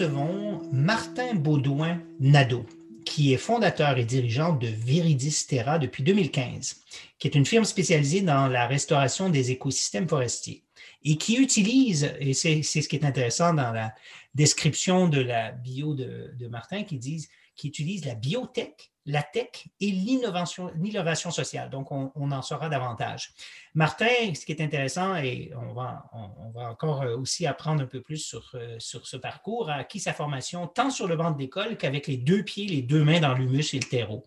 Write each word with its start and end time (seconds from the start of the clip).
Recevons 0.00 0.62
Martin 0.72 1.34
Baudouin 1.34 2.00
Nadeau, 2.20 2.64
qui 3.04 3.34
est 3.34 3.36
fondateur 3.36 3.98
et 3.98 4.04
dirigeant 4.06 4.54
de 4.54 4.66
Viridis 4.66 5.44
Terra 5.46 5.78
depuis 5.78 6.02
2015, 6.02 6.76
qui 7.18 7.28
est 7.28 7.34
une 7.34 7.44
firme 7.44 7.66
spécialisée 7.66 8.22
dans 8.22 8.48
la 8.48 8.66
restauration 8.66 9.28
des 9.28 9.50
écosystèmes 9.50 10.08
forestiers 10.08 10.64
et 11.04 11.18
qui 11.18 11.36
utilise, 11.36 12.14
et 12.18 12.32
c'est 12.32 12.62
ce 12.62 12.88
qui 12.88 12.96
est 12.96 13.04
intéressant 13.04 13.52
dans 13.52 13.72
la 13.72 13.94
description 14.34 15.06
de 15.06 15.20
la 15.20 15.52
bio 15.52 15.94
de, 15.94 16.48
Martin, 16.48 16.84
qui 16.84 16.96
disent 16.96 17.28
qui 17.54 17.68
utilise 17.68 18.06
la 18.06 18.14
biotech, 18.14 18.89
la 19.06 19.22
tech 19.22 19.66
et 19.80 19.90
l'innovation 19.90 21.30
sociale. 21.30 21.70
Donc, 21.70 21.90
on, 21.90 22.10
en 22.14 22.42
saura 22.42 22.68
davantage. 22.68 23.32
Martin, 23.74 24.34
ce 24.34 24.44
qui 24.44 24.52
est 24.52 24.60
intéressant, 24.62 25.16
et 25.16 25.52
on 25.56 25.72
va, 25.72 26.04
encore 26.54 27.02
euh, 27.02 27.16
aussi 27.16 27.46
apprendre 27.46 27.82
un 27.82 27.86
peu 27.86 28.00
plus 28.00 28.18
sur, 28.18 28.50
euh, 28.54 28.76
sur 28.78 29.06
ce 29.06 29.16
parcours, 29.16 29.70
a 29.70 29.74
acquis 29.74 30.00
sa 30.00 30.12
formation 30.12 30.66
tant 30.66 30.90
sur 30.90 31.08
le 31.08 31.16
banc 31.16 31.30
d'école 31.30 31.76
qu'avec 31.76 32.06
les 32.06 32.18
deux 32.18 32.42
pieds, 32.42 32.66
les 32.66 32.82
deux 32.82 33.04
mains 33.04 33.20
dans 33.20 33.34
l'humus 33.34 33.74
et 33.74 33.78
le 33.78 33.88
terreau. 33.88 34.24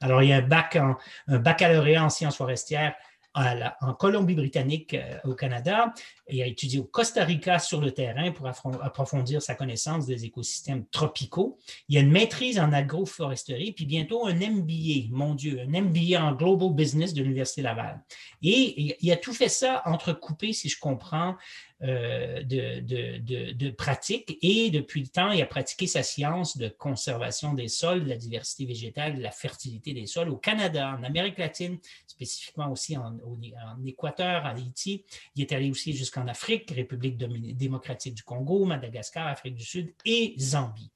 Alors, 0.00 0.22
il 0.22 0.28
y 0.28 0.32
a 0.32 0.40
bac 0.40 0.76
un 0.76 0.96
baccalauréat 1.28 2.04
en 2.04 2.10
sciences 2.10 2.36
forestières 2.36 2.94
en 3.34 3.94
Colombie-Britannique 3.94 4.94
euh, 4.94 5.18
au 5.24 5.34
Canada 5.34 5.92
et 6.26 6.42
a 6.42 6.46
étudié 6.46 6.80
au 6.80 6.84
Costa 6.84 7.24
Rica 7.24 7.58
sur 7.58 7.80
le 7.80 7.92
terrain 7.92 8.32
pour 8.32 8.46
approfondir 8.46 9.40
sa 9.40 9.54
connaissance 9.54 10.06
des 10.06 10.24
écosystèmes 10.24 10.84
tropicaux. 10.86 11.58
Il 11.88 11.94
y 11.94 11.98
a 11.98 12.00
une 12.00 12.10
maîtrise 12.10 12.58
en 12.58 12.72
agroforesterie, 12.72 13.72
puis 13.72 13.86
bientôt 13.86 14.26
un 14.26 14.34
MBA, 14.34 15.08
mon 15.10 15.34
Dieu, 15.34 15.60
un 15.60 15.80
MBA 15.80 16.20
en 16.20 16.32
Global 16.32 16.72
Business 16.72 17.14
de 17.14 17.22
l'Université 17.22 17.62
Laval. 17.62 18.00
Et 18.42 18.96
il 19.00 19.12
a 19.12 19.16
tout 19.16 19.32
fait 19.32 19.48
ça 19.48 19.82
entrecoupé, 19.86 20.52
si 20.52 20.68
je 20.68 20.78
comprends, 20.78 21.36
euh, 21.82 22.42
de, 22.42 23.70
pratique 23.70 24.36
et 24.42 24.70
depuis 24.70 25.00
le 25.00 25.06
temps, 25.06 25.30
il 25.30 25.40
a 25.40 25.46
pratiqué 25.46 25.86
sa 25.86 26.02
science 26.02 26.58
de 26.58 26.68
conservation 26.68 27.54
des 27.54 27.68
sols, 27.68 28.04
de 28.04 28.08
la 28.08 28.16
diversité 28.16 28.66
végétale, 28.66 29.16
de 29.16 29.22
la 29.22 29.30
fertilité 29.30 29.94
des 29.94 30.06
sols 30.06 30.28
au 30.28 30.36
Canada, 30.36 30.96
en 30.98 31.02
Amérique 31.02 31.38
latine, 31.38 31.78
spécifiquement 32.06 32.70
aussi 32.70 32.96
en, 32.96 33.18
en 33.24 33.84
Équateur, 33.86 34.44
en 34.44 34.56
Haïti. 34.56 35.04
Il 35.36 35.42
est 35.42 35.52
allé 35.52 35.70
aussi 35.70 35.94
jusqu'en 35.94 36.26
Afrique, 36.28 36.70
République 36.70 37.16
démocratique 37.16 38.14
du 38.14 38.22
Congo, 38.22 38.64
Madagascar, 38.66 39.26
Afrique 39.28 39.54
du 39.54 39.64
Sud 39.64 39.94
et 40.04 40.34
Zambie 40.38 40.90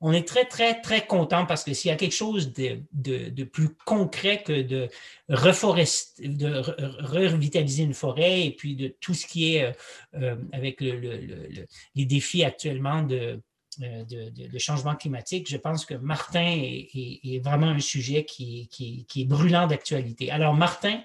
on 0.00 0.12
est 0.12 0.26
très, 0.26 0.44
très, 0.44 0.80
très 0.80 1.06
content 1.06 1.44
parce 1.44 1.64
que 1.64 1.74
s'il 1.74 1.88
y 1.88 1.92
a 1.92 1.96
quelque 1.96 2.14
chose 2.14 2.52
de, 2.52 3.44
plus 3.44 3.70
concret 3.84 4.42
que 4.42 4.62
de, 4.62 4.88
reforester, 5.28 6.28
de 6.28 6.62
revitaliser 7.00 7.82
une 7.82 7.94
forêt 7.94 8.46
et 8.46 8.52
puis 8.52 8.76
de 8.76 8.94
tout 9.00 9.14
ce 9.14 9.26
qui 9.26 9.56
est 9.56 9.64
euh, 9.64 9.72
euh, 10.14 10.36
avec 10.52 10.80
les 10.80 11.66
défis 11.94 12.44
actuellement 12.44 13.06
euh, 13.10 13.36
de, 13.78 14.58
changement 14.58 14.94
climatique, 14.94 15.48
je 15.50 15.56
pense 15.56 15.84
que 15.84 15.94
Martin 15.94 16.46
est, 16.46 17.42
vraiment 17.42 17.68
un 17.68 17.80
sujet 17.80 18.24
qui 18.24 18.68
est 19.16 19.24
brûlant 19.24 19.66
d'actualité. 19.66 20.30
Alors, 20.30 20.54
Martin, 20.54 21.00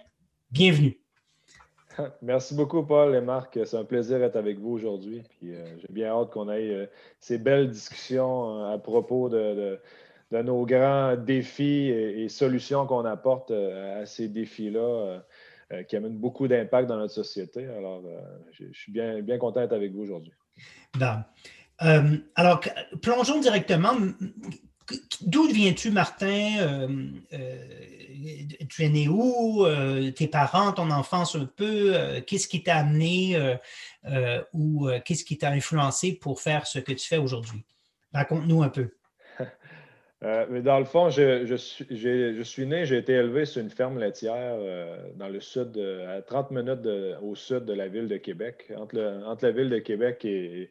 bienvenue. 0.51 1.02
Merci 2.21 2.55
beaucoup, 2.55 2.83
Paul 2.83 3.15
et 3.15 3.21
Marc. 3.21 3.59
C'est 3.65 3.77
un 3.77 3.83
plaisir 3.83 4.19
d'être 4.19 4.35
avec 4.35 4.59
vous 4.59 4.71
aujourd'hui. 4.71 5.23
Euh, 5.43 5.65
j'ai 5.79 5.87
bien 5.93 6.07
hâte 6.07 6.31
qu'on 6.31 6.49
ait 6.49 6.69
euh, 6.69 6.85
ces 7.19 7.37
belles 7.37 7.69
discussions 7.69 8.61
euh, 8.61 8.73
à 8.73 8.77
propos 8.77 9.29
de, 9.29 9.79
nos 10.31 10.65
grands 10.65 11.15
défis 11.15 11.89
et, 11.89 12.27
solutions 12.27 12.87
qu'on 12.87 13.05
apporte 13.05 13.51
à 13.51 14.03
ces 14.07 14.27
défis-là 14.27 15.23
qui 15.87 15.95
amènent 15.95 16.17
beaucoup 16.17 16.47
d'impact 16.47 16.87
dans 16.89 16.97
notre 16.97 17.13
société. 17.13 17.67
Alors, 17.67 18.01
je, 18.51 18.65
suis 18.71 18.91
bien, 18.91 19.21
bien 19.21 19.37
content 19.37 19.61
d'être 19.61 19.73
avec 19.73 19.91
vous 19.91 20.01
aujourd'hui. 20.01 20.33
alors, 21.79 22.61
plongeons 23.03 23.39
directement. 23.41 23.93
D'où 25.21 25.47
viens-tu, 25.47 25.91
Martin? 25.91 27.11
tu 28.69 28.83
es 28.83 28.89
né 28.89 29.07
où, 29.07 29.65
euh, 29.65 30.11
tes 30.11 30.27
parents, 30.27 30.71
ton 30.71 30.89
enfance 30.91 31.35
un 31.35 31.45
peu, 31.45 31.93
euh, 31.93 32.21
qu'est-ce 32.21 32.47
qui 32.47 32.63
t'a 32.63 32.77
amené 32.77 33.35
euh, 34.05 34.41
ou 34.53 34.89
qu'est-ce 35.05 35.23
qui 35.23 35.37
t'a 35.37 35.49
influencé 35.49 36.13
pour 36.13 36.41
faire 36.41 36.67
ce 36.67 36.79
que 36.79 36.91
tu 36.91 37.07
fais 37.07 37.17
aujourd'hui? 37.17 37.63
Raconte-nous 38.13 38.63
un 38.63 38.69
peu. 38.69 38.89
dans 40.21 40.79
le 40.79 40.85
fond, 40.85 41.09
je, 41.09 41.55
suis, 42.43 42.65
né, 42.65 42.85
j'ai 42.85 42.97
été 42.97 43.13
élevé 43.13 43.45
sur 43.45 43.61
une 43.61 43.69
ferme 43.69 43.99
laitière 43.99 44.57
dans 45.15 45.27
le 45.27 45.39
sud, 45.39 45.77
à 46.07 46.21
30 46.21 46.51
minutes 46.51 46.87
au 47.21 47.35
sud 47.35 47.65
de 47.65 47.73
la 47.73 47.87
ville 47.87 48.07
de 48.07 48.17
Québec, 48.17 48.71
entre, 48.77 49.39
la 49.41 49.51
ville 49.51 49.69
de 49.69 49.79
Québec 49.79 50.23
et 50.25 50.69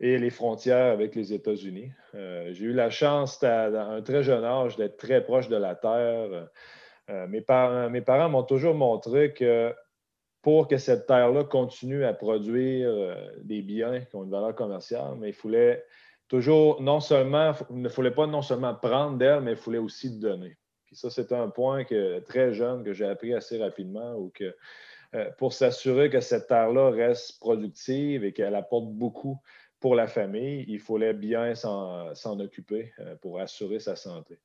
les 0.00 0.30
frontières 0.30 0.92
avec 0.92 1.14
les 1.14 1.32
États-Unis. 1.32 1.90
j'ai 2.12 2.64
eu 2.64 2.72
la 2.72 2.90
chance, 2.90 3.42
à, 3.42 3.66
un 3.66 4.02
très 4.02 4.22
jeune 4.22 4.44
âge, 4.44 4.76
d'être 4.76 4.96
très 4.96 5.24
proche 5.24 5.48
de 5.48 5.56
la 5.56 5.74
terre. 5.74 6.48
Euh, 7.10 7.26
mes, 7.28 7.40
parents, 7.40 8.28
m'ont 8.28 8.42
toujours 8.42 8.74
montré 8.74 9.32
que 9.32 9.74
pour 10.42 10.68
que 10.68 10.76
cette 10.76 11.06
terre-là 11.06 11.44
continue 11.44 12.04
à 12.04 12.12
produire 12.12 12.88
euh, 12.88 13.14
des 13.42 13.62
biens 13.62 14.00
qui 14.00 14.16
ont 14.16 14.24
une 14.24 14.30
valeur 14.30 14.54
commerciale, 14.54 15.14
mais 15.18 15.28
il 15.28 15.34
fallait 15.34 15.84
toujours, 16.28 16.82
non 16.82 17.00
seulement, 17.00 17.52
il 17.70 17.82
ne 17.82 17.88
fallait 17.88 18.10
pas 18.10 18.26
non 18.26 18.42
seulement 18.42 18.74
prendre 18.74 19.18
d'elle, 19.18 19.40
mais 19.40 19.52
il 19.52 19.56
fallait 19.56 19.78
aussi 19.78 20.18
donner. 20.18 20.56
Puis 20.86 20.96
ça, 20.96 21.10
c'est 21.10 21.32
un 21.32 21.48
point 21.48 21.84
que, 21.84 22.20
très 22.20 22.52
jeune 22.52 22.84
que 22.84 22.92
j'ai 22.92 23.06
appris 23.06 23.34
assez 23.34 23.58
rapidement, 23.58 24.14
ou 24.14 24.30
que 24.34 24.56
euh, 25.14 25.30
pour 25.38 25.52
s'assurer 25.52 26.10
que 26.10 26.20
cette 26.20 26.48
terre-là 26.48 26.90
reste 26.90 27.38
productive 27.38 28.24
et 28.24 28.32
qu'elle 28.32 28.56
apporte 28.56 28.86
beaucoup 28.86 29.40
pour 29.80 29.94
la 29.94 30.06
famille, 30.06 30.64
il 30.68 30.80
fallait 30.80 31.14
bien 31.14 31.54
s'en 31.54 32.40
occuper 32.40 32.92
pour 33.20 33.40
assurer 33.40 33.78
sa 33.78 33.96
santé. 33.96 34.38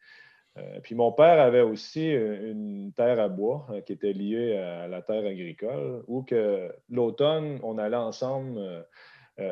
Euh, 0.57 0.79
puis 0.81 0.95
mon 0.95 1.11
père 1.11 1.39
avait 1.39 1.61
aussi 1.61 2.13
euh, 2.13 2.51
une 2.51 2.91
terre 2.93 3.19
à 3.19 3.29
bois 3.29 3.67
euh, 3.69 3.81
qui 3.81 3.93
était 3.93 4.11
liée 4.11 4.57
à 4.57 4.87
la 4.87 5.01
terre 5.01 5.25
agricole, 5.25 6.03
où 6.07 6.23
que 6.23 6.69
l'automne, 6.89 7.59
on 7.63 7.77
allait 7.77 7.95
ensemble 7.95 8.85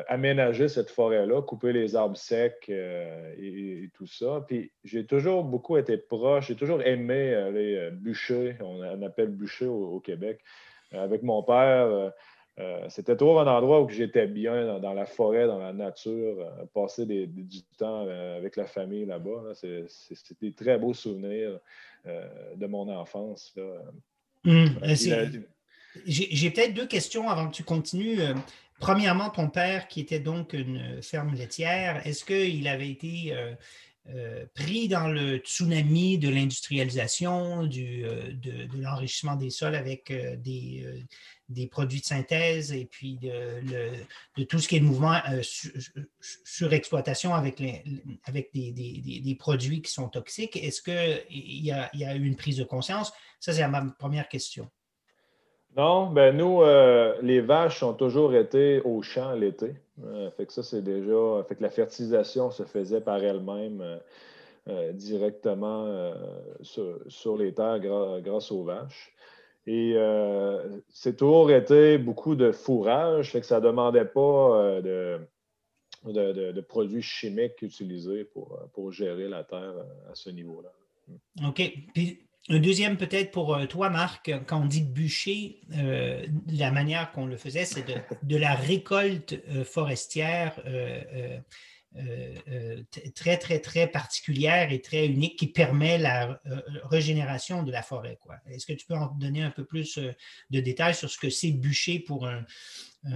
aménager 0.06 0.68
cette 0.68 0.90
forêt-là, 0.90 1.42
couper 1.42 1.72
les 1.72 1.96
arbres 1.96 2.16
secs 2.16 2.68
et, 2.68 3.90
tout 3.94 4.06
ça. 4.06 4.44
Puis 4.46 4.70
j'ai 4.84 5.04
toujours 5.04 5.42
beaucoup 5.42 5.78
été 5.78 5.96
proche, 5.96 6.46
j'ai 6.46 6.54
toujours 6.54 6.80
aimé 6.82 7.34
aller 7.34 7.90
bûcher, 7.90 8.56
on, 8.60 9.02
appelle 9.02 9.30
bûcher 9.30 9.66
au 9.66 9.98
Québec. 9.98 10.42
avec 10.92 11.24
mon 11.24 11.42
père, 11.42 12.12
euh, 12.60 12.86
c'était 12.88 13.16
toujours 13.16 13.40
un 13.40 13.46
endroit 13.46 13.80
où 13.80 13.88
j'étais 13.88 14.26
bien, 14.26 14.78
dans, 14.80 14.92
la 14.92 15.06
forêt, 15.06 15.46
dans 15.46 15.58
la 15.58 15.72
nature, 15.72 16.36
euh, 16.40 16.66
passer 16.74 17.06
du 17.06 17.62
temps 17.78 18.04
euh, 18.06 18.36
avec 18.36 18.56
la 18.56 18.66
famille 18.66 19.06
là-bas. 19.06 19.54
C'était 19.54 20.34
des 20.42 20.52
très 20.52 20.78
beaux 20.78 20.94
souvenirs 20.94 21.58
de 22.04 22.66
mon 22.66 22.88
enfance. 22.88 23.54
Hum, 24.44 24.78
j'ai 26.06 26.50
peut-être 26.50 26.74
deux 26.74 26.86
questions 26.86 27.28
avant 27.28 27.48
que 27.48 27.54
tu 27.54 27.64
continues. 27.64 28.20
Premièrement, 28.78 29.28
ton 29.28 29.48
père, 29.48 29.88
qui 29.88 30.00
était 30.00 30.20
donc 30.20 30.54
une 30.54 31.02
ferme 31.02 31.34
laitière, 31.34 32.06
est-ce 32.06 32.24
qu'il 32.24 32.66
avait 32.68 32.90
été 32.90 33.34
pris 34.54 34.88
dans 34.88 35.08
le 35.08 35.36
tsunami 35.36 36.16
de 36.16 36.30
l'industrialisation, 36.30 37.64
de, 37.64 38.32
de 38.32 38.82
l'enrichissement 38.82 39.36
des 39.36 39.50
sols 39.50 39.74
avec 39.74 40.10
des, 40.40 41.04
des 41.50 41.66
produits 41.66 42.00
de 42.00 42.04
synthèse 42.04 42.72
et 42.72 42.86
puis 42.86 43.18
de, 43.18 44.44
tout 44.44 44.60
ce 44.60 44.68
qui 44.68 44.76
est 44.76 44.80
mouvement 44.80 45.16
euh, 45.30 45.42
sur, 45.42 46.72
exploitation 46.72 47.34
avec, 47.34 47.58
les, 47.58 47.82
avec 48.24 48.50
des, 48.54 49.36
produits 49.38 49.82
qui 49.82 49.90
sont 49.90 50.08
toxiques. 50.08 50.56
Est-ce 50.56 50.80
qu'il 50.80 51.64
y, 51.64 51.72
a, 51.72 51.90
y 51.92 52.04
a 52.04 52.14
eu 52.14 52.24
une 52.24 52.36
prise 52.36 52.56
de 52.56 52.64
conscience? 52.64 53.12
Ça, 53.40 53.52
c'est 53.52 53.66
ma 53.66 53.84
première 53.98 54.28
question. 54.28 54.68
Non, 55.76 56.10
ben 56.10 56.36
nous, 56.36 56.62
euh, 56.62 57.16
les 57.22 57.40
vaches 57.40 57.82
ont 57.82 57.94
toujours 57.94 58.34
été 58.34 58.80
au 58.82 59.02
champ 59.02 59.32
l'été. 59.32 59.74
Euh, 60.04 60.30
fait 60.32 60.46
que 60.46 60.52
ça, 60.52 60.62
c'est 60.62 60.82
déjà. 60.82 61.44
Fait 61.48 61.56
que 61.56 61.62
la 61.62 61.70
fertilisation 61.70 62.50
se 62.50 62.62
faisait 62.64 63.00
par 63.00 63.22
elle-même 63.22 64.00
directement 64.92 66.12
sur, 66.60 67.36
les 67.36 67.52
terres 67.52 67.80
grâce 68.20 68.52
aux 68.52 68.62
vaches. 68.62 69.12
Et 69.66 69.92
euh, 69.96 70.80
c'est 70.88 71.16
toujours 71.16 71.50
été 71.50 71.98
beaucoup 71.98 72.34
de 72.34 72.50
fourrage, 72.50 73.30
fait 73.30 73.40
que 73.40 73.46
ça 73.46 73.60
ne 73.60 73.66
demandait 73.66 74.06
pas 74.06 74.56
euh, 74.56 75.18
de, 76.04 76.60
produits 76.60 77.02
chimiques 77.02 77.62
utilisés 77.62 78.24
pour, 78.24 78.58
pour 78.72 78.90
gérer 78.90 79.28
la 79.28 79.44
terre 79.44 79.74
à 80.10 80.14
ce 80.14 80.30
niveau-là. 80.30 80.72
OK. 81.46 81.62
Puis 81.94 82.20
un 82.48 82.58
deuxième 82.58 82.96
peut-être 82.96 83.30
pour 83.30 83.54
euh, 83.54 83.66
toi, 83.66 83.90
Marc, 83.90 84.32
quand 84.46 84.62
on 84.62 84.66
dit 84.66 84.82
bûcher, 84.82 85.60
la 86.48 86.70
manière 86.70 87.12
qu'on 87.12 87.26
le 87.26 87.36
faisait, 87.36 87.64
c'est 87.64 87.86
de, 87.86 87.94
de, 88.22 88.36
la 88.36 88.54
récolte 88.54 89.36
forestière 89.64 90.60
euh, 90.66 91.00
euh, 91.12 91.38
très, 93.14 93.36
très, 93.36 93.58
très 93.58 93.86
particulière 93.86 94.72
et 94.72 94.80
très 94.80 95.06
unique 95.06 95.38
qui 95.38 95.48
permet 95.48 95.98
la 95.98 96.40
euh, 96.46 96.60
régénération 96.84 97.62
de 97.62 97.72
la 97.72 97.82
forêt. 97.82 98.18
Est-ce 98.48 98.66
que 98.66 98.72
tu 98.72 98.86
peux 98.86 98.94
en 98.94 99.06
donner 99.16 99.42
un 99.42 99.50
peu 99.50 99.64
plus 99.64 99.98
de 99.98 100.60
détails 100.60 100.94
sur 100.94 101.10
ce 101.10 101.18
que 101.18 101.30
c'est 101.30 101.52
bûcher 101.52 101.98
pour 102.00 102.26
un, 102.26 102.44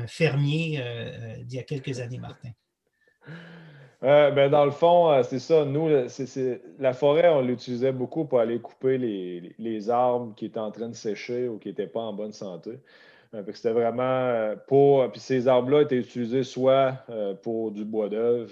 fermier 0.06 0.82
d'il 1.44 1.56
y 1.56 1.60
a 1.60 1.62
quelques 1.62 2.00
années, 2.00 2.18
Martin? 2.18 2.50
ben 4.00 4.50
dans 4.50 4.64
le 4.64 4.70
fond, 4.70 5.22
c'est 5.22 5.38
ça. 5.38 5.64
Nous, 5.64 5.88
la 6.78 6.92
forêt, 6.94 7.28
on 7.28 7.42
l'utilisait 7.42 7.92
beaucoup 7.92 8.24
pour 8.24 8.40
aller 8.40 8.58
couper 8.60 8.98
les, 8.98 9.54
les, 9.58 9.90
arbres 9.90 10.34
qui 10.34 10.46
étaient 10.46 10.58
en 10.58 10.70
train 10.70 10.88
de 10.88 10.94
sécher 10.94 11.48
ou 11.48 11.58
qui 11.58 11.68
n'étaient 11.68 11.86
pas 11.86 12.00
en 12.00 12.12
bonne 12.12 12.32
santé. 12.32 12.78
Euh, 13.34 13.42
c'était 13.52 13.72
vraiment 13.72 14.02
euh, 14.02 14.56
pour. 14.66 15.10
Puis 15.10 15.20
ces 15.20 15.48
arbres-là 15.48 15.82
étaient 15.82 15.96
utilisés 15.96 16.44
soit 16.44 17.04
euh, 17.10 17.34
pour 17.34 17.72
du 17.72 17.84
bois 17.84 18.08
d'œuvre, 18.08 18.50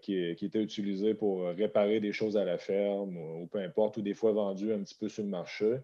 qui, 0.00 0.16
était 0.16 0.62
utilisé 0.62 1.12
pour 1.12 1.46
réparer 1.48 2.00
des 2.00 2.12
choses 2.12 2.36
à 2.38 2.44
la 2.44 2.56
ferme 2.56 3.16
ou, 3.16 3.46
peu 3.46 3.58
importe, 3.58 3.98
ou 3.98 4.02
des 4.02 4.14
fois 4.14 4.32
vendu 4.32 4.72
un 4.72 4.78
petit 4.78 4.94
peu 4.94 5.10
sur 5.10 5.22
le 5.22 5.28
marché, 5.28 5.80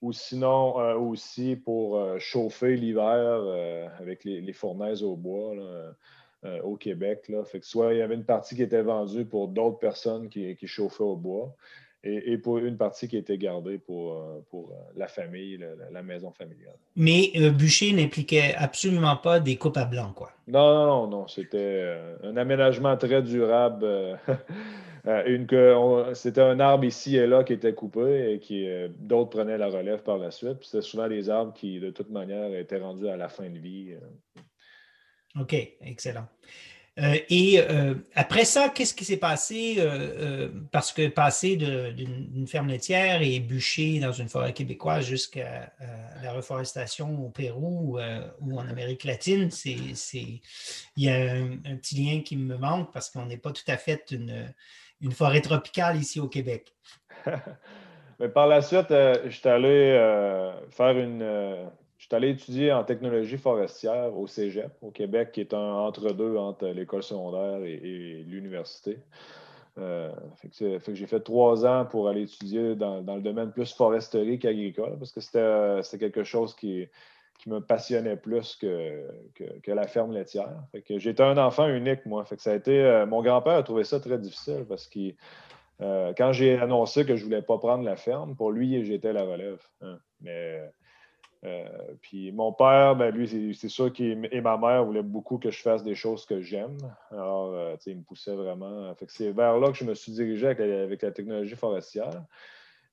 ou 0.00 0.12
sinon 0.12 0.76
aussi 0.98 1.56
pour 1.56 2.02
chauffer 2.18 2.74
l'hiver 2.74 3.42
avec 3.98 4.24
les, 4.24 4.52
fournaises 4.54 5.02
au 5.02 5.14
bois. 5.14 5.52
au 6.64 6.76
Québec. 6.76 7.30
Soit 7.60 7.92
il 7.92 7.98
y 7.98 8.02
avait 8.02 8.14
une 8.14 8.24
partie 8.24 8.56
qui 8.56 8.62
était 8.62 8.80
vendue 8.80 9.26
pour 9.26 9.48
d'autres 9.48 9.78
personnes 9.78 10.30
qui 10.30 10.66
chauffaient 10.66 11.04
au 11.04 11.16
bois, 11.16 11.54
et, 12.04 12.36
pour 12.38 12.58
une 12.58 12.76
partie 12.76 13.06
qui 13.06 13.16
était 13.16 13.38
gardée 13.38 13.78
pour, 13.78 14.14
euh, 14.14 14.44
pour 14.50 14.70
euh, 14.70 14.74
la 14.96 15.06
famille, 15.06 15.64
la, 15.90 16.02
maison 16.02 16.32
familiale. 16.32 16.76
Mais 16.96 17.30
euh, 17.36 17.50
bûcher 17.50 17.92
n'impliquait 17.92 18.54
absolument 18.56 19.16
pas 19.16 19.38
des 19.38 19.56
coupes 19.56 19.76
à 19.76 19.84
blanc, 19.84 20.12
quoi. 20.14 20.32
Non, 20.48 20.74
non, 20.74 20.86
non, 20.86 21.06
non. 21.06 21.28
C'était 21.28 21.96
un 22.24 22.36
aménagement 22.36 22.96
très 22.96 23.22
durable. 23.22 24.18
c'était 26.14 26.40
un 26.40 26.58
arbre 26.58 26.84
ici 26.84 27.16
et 27.16 27.26
là 27.26 27.44
qui 27.44 27.52
était 27.52 27.74
coupé 27.74 28.32
et 28.32 28.38
qui 28.40 28.68
d'autres 28.98 29.30
prenaient 29.30 29.58
la 29.58 29.68
relève 29.68 30.02
par 30.02 30.18
la 30.18 30.32
suite. 30.32 30.58
C'était 30.62 30.82
souvent 30.82 31.08
des 31.08 31.30
arbres 31.30 31.52
qui, 31.52 31.78
de 31.78 31.90
toute 31.90 32.10
manière, 32.10 32.52
étaient 32.54 32.80
rendus 32.80 33.08
à 33.08 33.16
la 33.16 33.28
fin 33.28 33.48
de 33.48 33.58
vie. 33.58 33.94
OK, 35.38 35.54
excellent. 35.80 36.26
Euh, 36.98 37.16
et 37.30 37.58
euh, 37.58 37.94
après 38.14 38.44
ça, 38.44 38.68
qu'est-ce 38.68 38.92
qui 38.92 39.04
s'est 39.06 39.16
passé? 39.16 39.76
Euh, 39.78 40.50
parce 40.72 40.92
que 40.92 41.08
passer 41.08 41.56
d'une 41.56 42.46
ferme 42.46 42.68
laitière 42.68 43.22
et 43.22 43.40
bûcher 43.40 43.98
dans 43.98 44.12
une 44.12 44.28
forêt 44.28 44.52
québécoise 44.52 45.06
jusqu'à 45.06 45.72
la 46.22 46.32
reforestation 46.32 47.24
au 47.24 47.30
Pérou 47.30 47.98
ou 48.40 48.58
en 48.58 48.68
Amérique 48.68 49.04
latine, 49.04 49.50
c'est, 49.50 49.76
il 50.16 50.40
y 50.96 51.08
a 51.08 51.32
un, 51.32 51.76
petit 51.76 51.96
lien 51.96 52.20
qui 52.20 52.36
me 52.36 52.56
manque 52.56 52.92
parce 52.92 53.10
qu'on 53.10 53.26
n'est 53.26 53.38
pas 53.38 53.52
tout 53.52 53.68
à 53.68 53.76
fait 53.76 54.10
une, 54.10 54.52
une, 55.00 55.12
forêt 55.12 55.40
tropicale 55.40 55.96
ici 55.96 56.20
au 56.20 56.28
Québec. 56.28 56.74
Mais 58.20 58.28
par 58.28 58.46
la 58.46 58.60
suite, 58.60 58.90
je 58.90 59.30
suis 59.30 59.48
allé 59.48 59.96
faire 60.70 60.98
une 60.98 61.70
suis 62.12 62.16
allé 62.16 62.30
étudier 62.30 62.72
en 62.72 62.84
technologie 62.84 63.38
forestière 63.38 64.14
au 64.18 64.26
Cégep, 64.26 64.70
au 64.82 64.90
Québec, 64.90 65.32
qui 65.32 65.40
est 65.40 65.54
un 65.54 65.72
entre-deux 65.72 66.36
entre, 66.36 66.66
l'école 66.66 67.02
secondaire 67.02 67.64
et, 67.64 68.22
l'université. 68.28 68.98
Euh, 69.78 70.12
j'ai 70.52 71.06
fait 71.06 71.20
trois 71.20 71.64
ans 71.64 71.86
pour 71.86 72.10
aller 72.10 72.22
étudier 72.22 72.74
dans, 72.76 73.00
le 73.00 73.22
domaine 73.22 73.50
plus 73.50 73.72
foresterie 73.72 74.38
qu'agricole, 74.38 74.98
parce 74.98 75.12
que 75.12 75.20
c'était 75.20 75.98
quelque 75.98 76.22
chose 76.22 76.54
qui, 76.54 76.86
me 77.46 77.58
passionnait 77.58 78.16
plus 78.16 78.56
que, 78.56 79.08
la 79.66 79.86
ferme 79.86 80.12
laitière. 80.12 80.62
J'étais 80.90 81.22
un 81.22 81.38
enfant 81.38 81.66
unique, 81.66 82.04
moi. 82.04 82.24
ça 82.36 82.52
a 82.52 82.54
été, 82.54 82.78
euh, 82.78 83.06
mon 83.06 83.22
grand-père 83.22 83.54
a 83.54 83.62
trouvé 83.62 83.84
ça 83.84 83.98
très 83.98 84.18
difficile 84.18 84.64
parce 84.68 84.86
que 84.86 85.14
euh, 85.80 86.12
quand 86.16 86.32
j'ai 86.32 86.56
annoncé 86.58 87.04
que 87.04 87.16
je 87.16 87.22
ne 87.22 87.24
voulais 87.24 87.42
pas 87.42 87.58
prendre 87.58 87.82
la 87.82 87.96
ferme, 87.96 88.36
pour 88.36 88.52
lui, 88.52 88.84
j'étais 88.84 89.12
la 89.12 89.24
relève. 89.24 89.60
Hein. 89.80 89.98
Mais 90.20 90.60
euh, 91.44 91.64
puis 92.00 92.30
mon 92.30 92.52
père, 92.52 92.94
ben, 92.94 93.10
lui, 93.10 93.54
c'est 93.54 93.68
sûr 93.68 93.92
qu'il 93.92 94.28
et 94.30 94.40
ma 94.40 94.56
mère 94.56 94.84
voulaient 94.84 95.02
beaucoup 95.02 95.38
que 95.38 95.50
je 95.50 95.60
fasse 95.60 95.82
des 95.82 95.94
choses 95.94 96.24
que 96.24 96.40
j'aime. 96.40 96.76
Alors, 97.10 97.52
euh, 97.52 97.74
il 97.86 97.96
me 97.98 98.02
poussait 98.02 98.34
vraiment. 98.34 98.94
c'est 99.08 99.32
vers 99.32 99.58
là 99.58 99.72
que 99.72 99.76
je 99.76 99.84
me 99.84 99.94
suis 99.94 100.12
dirigé 100.12 100.46
avec 100.48 101.02
la, 101.02 101.10
technologie 101.10 101.56
forestière. 101.56 102.22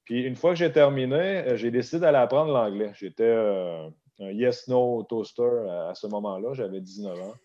Puis 0.03 0.23
une 0.23 0.35
fois 0.35 0.51
que 0.51 0.57
j'ai 0.57 0.71
terminé, 0.71 1.15
euh, 1.15 1.57
j'ai 1.57 1.69
décidé 1.69 1.99
d'aller 2.01 2.17
apprendre 2.17 2.51
l'anglais. 2.51 2.91
J'étais 2.95 3.31
un 3.31 4.31
yes-no 4.31 5.03
toaster 5.03 5.67
à 5.87 5.93
ce 5.93 6.07
moment-là. 6.07 6.53
J'avais 6.53 6.81
19 6.81 7.21
ans. 7.21 7.35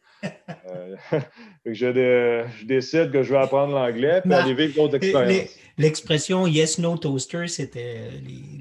Euh, 0.71 0.97
je, 1.67 2.65
décide 2.65 3.11
que 3.11 3.23
je 3.23 3.33
vais 3.33 3.41
apprendre 3.41 3.75
l'anglais 3.75 4.23
et 4.25 4.33
aller 4.33 4.55
vivre 4.55 4.75
d'autres 4.75 4.97
expériences. 4.97 5.57
L'expression 5.77 6.47
yes, 6.47 6.79
no 6.79 6.97
toaster, 6.97 7.49
c'était 7.49 8.11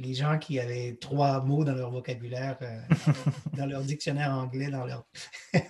les, 0.02 0.14
gens 0.14 0.38
qui 0.38 0.60
avaient 0.60 0.96
trois 1.00 1.42
mots 1.42 1.64
dans 1.64 1.74
leur 1.74 1.90
vocabulaire, 1.90 2.56
euh, 2.62 2.78
dans 3.58 3.66
leur 3.66 3.82
dictionnaire 3.82 4.32
anglais, 4.32 4.70
dans 4.70 4.86
leur. 4.86 5.06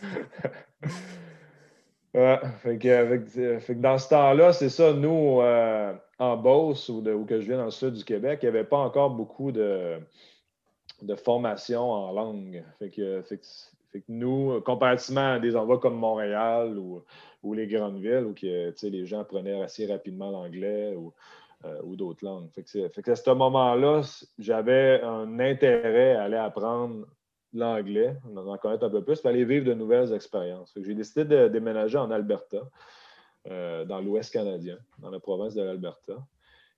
dans 2.14 3.98
ce 3.98 4.10
temps-là, 4.10 4.54
c'est 4.54 4.70
ça, 4.70 4.94
nous, 4.94 5.42
euh, 5.42 5.94
en 6.20 6.38
Beauce, 6.38 6.90
ou, 6.90 7.02
de, 7.02 7.16
que 7.24 7.40
je 7.40 7.48
viens 7.48 7.58
dans 7.58 7.66
le 7.66 7.72
sud 7.72 7.94
du 7.94 8.04
Québec, 8.04 8.40
il 8.42 8.46
n'y 8.46 8.50
avait 8.50 8.66
pas 8.66 8.78
encore 8.78 9.12
beaucoup 9.12 9.54
de, 9.54 10.00
de 11.02 11.16
formation 11.16 11.92
en 11.92 12.12
langue. 12.12 12.64
Fait 12.80 12.90
que, 12.90 13.24
nous, 14.08 14.62
comparativement 14.62 15.34
à 15.34 15.40
des 15.40 15.56
endroits 15.56 15.80
comme 15.80 15.96
Montréal 15.96 16.78
ou, 16.78 17.04
les 17.54 17.68
grandes 17.68 18.00
villes 18.00 18.26
où 18.26 18.34
les 18.84 19.06
gens 19.06 19.20
apprenaient 19.20 19.62
assez 19.62 19.86
rapidement 19.86 20.32
l'anglais 20.32 20.96
ou, 20.96 21.14
euh, 21.66 21.96
d'autres 21.96 22.26
langues. 22.26 22.50
À 22.58 23.16
ce 23.16 23.30
moment-là, 23.32 24.02
j'avais 24.40 25.02
un 25.02 25.40
intérêt 25.40 26.16
à 26.16 26.24
aller 26.24 26.38
apprendre 26.38 27.06
l'anglais, 27.54 28.18
en 28.36 28.58
connaître 28.58 28.86
un 28.86 28.90
peu 28.90 29.04
plus, 29.04 29.22
pour 29.22 29.30
aller 29.30 29.46
vivre 29.46 29.66
de 29.66 29.74
nouvelles 29.74 30.14
expériences. 30.14 30.74
J'ai 30.76 30.96
décidé 30.96 31.26
de 31.26 31.48
déménager 31.48 31.98
en 31.98 32.12
Alberta, 32.12 32.62
euh, 33.50 33.86
dans 33.86 34.02
l'Ouest 34.02 34.34
canadien, 34.34 34.78
dans 35.00 35.10
la 35.10 35.20
province 35.20 35.54
de 35.54 35.62
l'Alberta. 35.62 36.14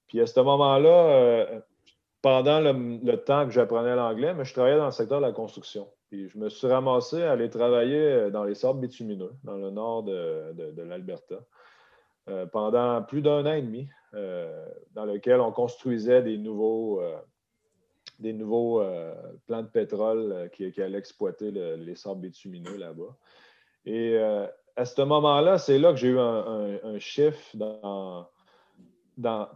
Puis 0.08 0.20
à 0.20 0.28
ce 0.28 0.40
moment-là, 0.40 0.90
euh, 0.90 1.60
pendant 2.22 2.60
le, 2.60 3.16
temps 3.18 3.46
que 3.46 3.52
j'apprenais 3.52 3.96
l'anglais, 3.96 4.36
je 4.44 4.54
travaillais 4.54 4.78
dans 4.78 4.86
le 4.86 4.92
secteur 4.92 5.20
de 5.20 5.26
la 5.26 5.32
construction. 5.32 5.88
Je 6.12 6.38
me 6.38 6.50
suis 6.50 6.68
ramassé 6.68 7.24
à 7.24 7.32
aller 7.32 7.50
travailler 7.50 8.00
euh, 8.00 8.30
dans 8.30 8.44
les 8.44 8.56
sables 8.56 8.80
bitumineux, 8.80 9.34
dans 9.44 9.58
le 9.58 9.72
nord 9.72 10.04
de, 10.04 10.82
l'Alberta, 10.82 11.44
euh, 12.30 12.46
pendant 12.46 13.02
plus 13.04 13.22
d'un 13.22 13.46
an 13.46 13.54
et 13.54 13.62
demi, 13.62 13.88
euh, 14.14 14.68
dans 14.94 15.06
lequel 15.06 15.42
on 15.42 15.52
construisait 15.52 16.22
des 16.22 16.38
nouveaux, 16.38 17.02
des 18.20 18.34
nouveaux 18.34 18.84
plants 19.48 19.64
de 19.64 19.68
pétrole 19.68 20.50
qui, 20.54 20.82
allaient 20.82 20.98
exploiter 20.98 21.52
les 21.52 21.96
sables 21.96 22.22
bitumineux 22.22 22.78
là-bas. 22.78 23.16
Et 23.86 24.18
à 24.18 24.86
ce 24.86 25.02
moment-là, 25.02 25.58
c'est 25.58 25.80
là 25.80 25.92
que 25.92 25.98
j'ai 25.98 26.10
eu 26.10 26.20
un, 26.20 27.00
chiffre 27.00 27.56
dans. 27.56 28.28
dans 29.18 29.50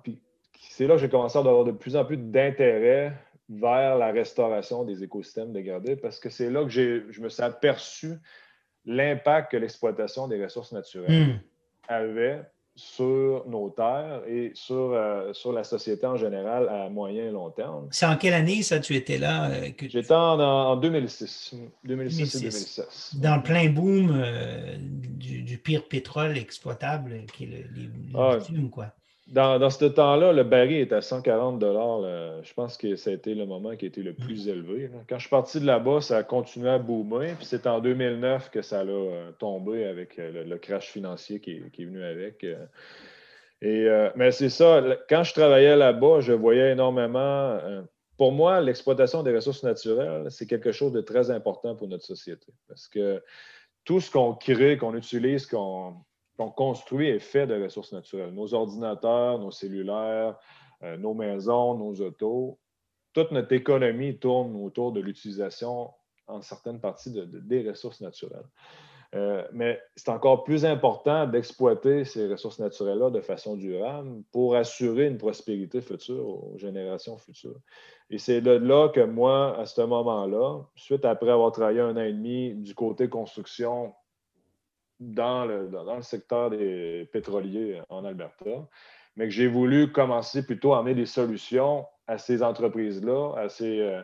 c'est 0.60 0.88
là 0.88 0.96
que 0.96 1.02
j'ai 1.02 1.10
commencé 1.10 1.38
à 1.38 1.42
avoir 1.42 1.64
de 1.64 1.72
plus 1.72 1.96
en 1.96 2.04
plus 2.04 2.18
d'intérêt 2.18 3.14
vers 3.50 3.98
la 3.98 4.12
restauration 4.12 4.84
des 4.84 5.04
écosystèmes 5.04 5.52
dégradés 5.52 5.96
parce 5.96 6.20
que 6.20 6.30
c'est 6.30 6.50
là 6.50 6.64
que 6.64 6.70
je 6.70 7.22
me 7.22 7.30
suis 7.30 7.44
aperçu 7.44 8.14
l'impact 8.86 9.52
que 9.52 9.58
l'exploitation 9.58 10.28
des 10.28 10.44
ressources 10.44 10.72
naturelles 10.72 11.28
hmm. 11.28 11.40
avait 11.88 12.42
sur 12.80 13.44
nos 13.46 13.70
terres 13.72 14.22
et 14.26 14.52
sur, 14.54 14.94
euh, 14.94 15.34
sur 15.34 15.52
la 15.52 15.66
société 15.66 16.06
en 16.06 16.16
général 16.16 16.70
à 16.70 16.90
moyen 16.90 17.26
et 17.26 17.32
long 17.32 17.50
terme. 17.50 17.90
C'est 17.92 18.06
en 18.06 18.16
quelle 18.16 18.34
année, 18.34 18.64
ça, 18.64 18.80
tu 18.80 18.96
étais 18.96 19.18
là? 19.18 19.50
Euh, 19.50 19.70
J'étais 19.82 20.14
en, 20.14 20.78
2006. 20.78 21.56
2006, 21.84 22.36
et 22.36 22.40
2016. 22.40 23.16
Dans 23.22 23.36
le 23.36 23.44
plein 23.44 23.70
boom 23.70 24.14
euh, 24.16 24.78
du, 24.80 25.58
pire 25.58 25.90
pétrole 25.90 26.38
exploitable, 26.38 27.26
qui 27.34 27.44
est 27.44 27.48
le, 27.48 27.58
les, 27.76 27.90
ah, 28.16 28.38
quoi. 28.72 28.94
Dans, 29.32 29.70
ce 29.70 29.86
temps-là, 29.86 30.34
le 30.34 30.44
baril 30.44 30.78
était 30.78 30.96
à 30.96 31.02
140 31.02 31.62
Je 31.62 32.54
pense 32.54 32.78
que 32.78 32.96
ça 32.96 33.12
a 33.12 33.14
été 33.14 33.36
le 33.36 33.46
moment 33.46 33.76
qui 33.76 33.86
a 33.86 33.88
été 33.88 34.02
le 34.02 34.14
plus 34.14 34.48
mm. 34.48 34.50
élevé. 34.50 34.92
Quand 35.08 35.18
je 35.18 35.22
suis 35.22 35.30
parti 35.30 35.60
de 35.60 35.66
là-bas, 35.66 36.02
ça 36.02 36.18
a 36.18 36.24
continué 36.24 36.70
à 36.70 36.80
boomer. 36.80 37.36
Puis 37.36 37.46
c'est 37.46 37.68
en 37.68 37.80
2009 37.80 38.50
que 38.50 38.64
ça 38.64 38.80
a 38.80 38.86
euh, 38.86 39.32
tombé 39.38 39.86
avec 39.86 40.18
euh, 40.18 40.44
le, 40.46 40.58
crash 40.58 40.88
financier 40.88 41.40
qui 41.40 41.52
est, 41.52 41.84
venu 41.86 42.04
avec. 42.04 42.44
Euh. 42.44 42.66
Et, 43.62 43.88
mais 44.16 44.32
c'est 44.32 44.50
ça, 44.50 44.82
quand 45.10 45.24
je 45.24 45.34
travaillais 45.34 45.76
là-bas, 45.76 46.22
je 46.22 46.32
voyais 46.32 46.72
énormément. 46.72 47.60
pour 48.18 48.32
moi, 48.32 48.62
l'exploitation 48.62 49.22
des 49.22 49.36
ressources 49.36 49.64
naturelles, 49.64 50.28
c'est 50.30 50.48
quelque 50.48 50.72
chose 50.72 50.94
de 50.94 51.02
très 51.02 51.30
important 51.30 51.76
pour 51.76 51.90
notre 51.90 52.06
société. 52.06 52.54
Parce 52.70 52.88
que 52.88 53.22
tout 53.84 54.00
ce 54.00 54.10
qu'on 54.10 54.34
crée, 54.34 54.78
qu'on 54.78 54.96
utilise, 54.96 55.46
qu'on 55.46 55.96
qu'on 56.40 56.52
construit 56.52 57.10
est 57.10 57.20
fait 57.20 57.46
de 57.48 57.62
ressources 57.62 57.92
naturelles. 57.92 58.34
Nos 58.34 58.54
ordinateurs, 58.54 59.40
nos 59.40 59.52
cellulaires, 59.52 60.40
euh, 60.84 60.96
nos 60.96 61.14
maisons, 61.14 61.76
nos 61.76 61.96
autos, 61.96 62.58
toute 63.12 63.32
notre 63.32 63.52
économie 63.52 64.18
tourne 64.18 64.56
autour 64.56 64.94
de 64.94 65.02
l'utilisation 65.02 65.92
en 66.28 66.42
certaines 66.42 66.80
parties 66.80 67.12
de, 67.12 67.26
des 67.26 67.70
ressources 67.70 68.00
naturelles. 68.00 68.46
Euh, 69.16 69.44
mais 69.52 69.82
c'est 69.98 70.10
encore 70.10 70.46
plus 70.46 70.64
important 70.64 71.28
d'exploiter 71.28 72.06
ces 72.06 72.28
ressources 72.28 72.60
naturelles-là 72.60 73.10
de 73.10 73.20
façon 73.20 73.58
durable 73.58 74.22
pour 74.32 74.56
assurer 74.56 75.08
une 75.08 75.18
prospérité 75.18 75.82
future 75.82 76.26
aux 76.26 76.58
générations 76.58 77.18
futures. 77.18 77.60
Et 78.12 78.18
c'est 78.18 78.40
de 78.40 78.52
là 78.52 78.88
que 78.88 79.02
moi, 79.02 79.60
à 79.60 79.66
ce 79.66 79.82
moment-là, 79.82 80.62
suite 80.76 81.04
après 81.04 81.32
avoir 81.32 81.52
travaillé 81.52 81.82
un 81.82 81.98
an 81.98 82.02
et 82.02 82.14
demi 82.14 82.54
du 82.54 82.76
côté 82.76 83.10
construction 83.10 83.94
dans 85.00 85.46
le, 85.46 85.70
secteur 86.02 86.50
des 86.50 87.10
pétroliers 87.12 87.82
en 87.90 88.06
Alberta, 88.06 88.68
mais 89.16 89.26
que 89.26 89.32
j'ai 89.32 89.48
voulu 89.48 89.92
commencer 89.92 90.46
plutôt 90.46 90.74
à 90.74 90.80
amener 90.80 90.96
des 90.96 91.06
solutions 91.06 91.86
à 92.08 92.18
ces 92.18 92.44
entreprises-là, 92.44 93.36
à, 93.38 93.48
euh, 93.62 94.02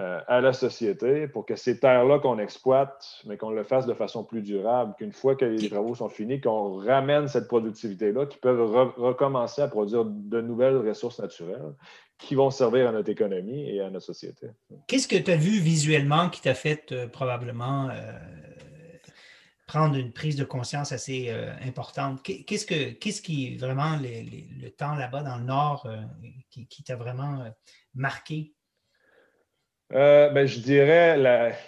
euh, 0.00 0.20
à 0.26 0.40
la 0.40 0.52
société, 0.52 1.28
pour 1.28 1.46
que 1.46 1.54
ces 1.56 1.78
terres-là 1.78 2.18
qu'on 2.18 2.38
exploite, 2.38 3.20
mais 3.26 3.36
qu'on 3.36 3.50
le 3.50 3.62
fasse 3.62 3.86
de 3.86 3.94
façon 3.94 4.24
plus 4.24 4.42
durable, 4.42 4.94
qu'une 4.98 5.12
fois 5.12 5.36
que 5.36 5.44
les 5.44 5.68
travaux 5.68 5.94
sont 5.94 6.08
finis, 6.08 6.40
qu'on 6.40 6.78
ramène 6.78 7.28
cette 7.28 7.48
productivité-là, 7.48 8.26
qui 8.26 8.38
peuvent 8.38 8.92
recommencer 8.96 9.62
à 9.62 9.68
produire 9.68 10.04
de 10.04 10.40
nouvelles 10.40 10.78
ressources 10.78 11.20
naturelles 11.20 11.74
qui 12.18 12.34
vont 12.34 12.50
servir 12.50 12.88
à 12.88 12.92
notre 12.92 13.10
économie 13.10 13.68
et 13.68 13.80
à 13.80 13.90
notre 13.90 14.06
société. 14.06 14.46
Qu'est-ce 14.86 15.08
que 15.08 15.16
tu 15.16 15.30
as 15.30 15.36
vu 15.36 15.58
visuellement 15.58 16.28
qui 16.30 16.40
t'a 16.40 16.54
fait 16.54 16.92
euh, 16.92 17.08
probablement 17.08 17.88
prendre 19.66 19.96
une 19.96 20.12
prise 20.12 20.36
de 20.36 20.44
conscience 20.44 20.92
assez 20.92 21.26
euh, 21.28 21.52
importante. 21.62 22.22
Qu'est-ce, 22.22 22.66
que, 22.66 22.90
qu'est-ce 22.92 23.22
qui 23.22 23.56
vraiment 23.56 23.96
le 24.00 24.68
temps 24.68 24.94
là-bas 24.94 25.22
dans 25.22 25.38
le 25.38 25.44
nord 25.44 25.86
euh, 25.86 25.96
qui, 26.50 26.82
t'a 26.84 26.96
vraiment 26.96 27.40
euh, 27.40 27.50
marqué? 27.94 28.54
Ben, 29.90 30.44
je 30.44 30.58
dirais 30.58 31.16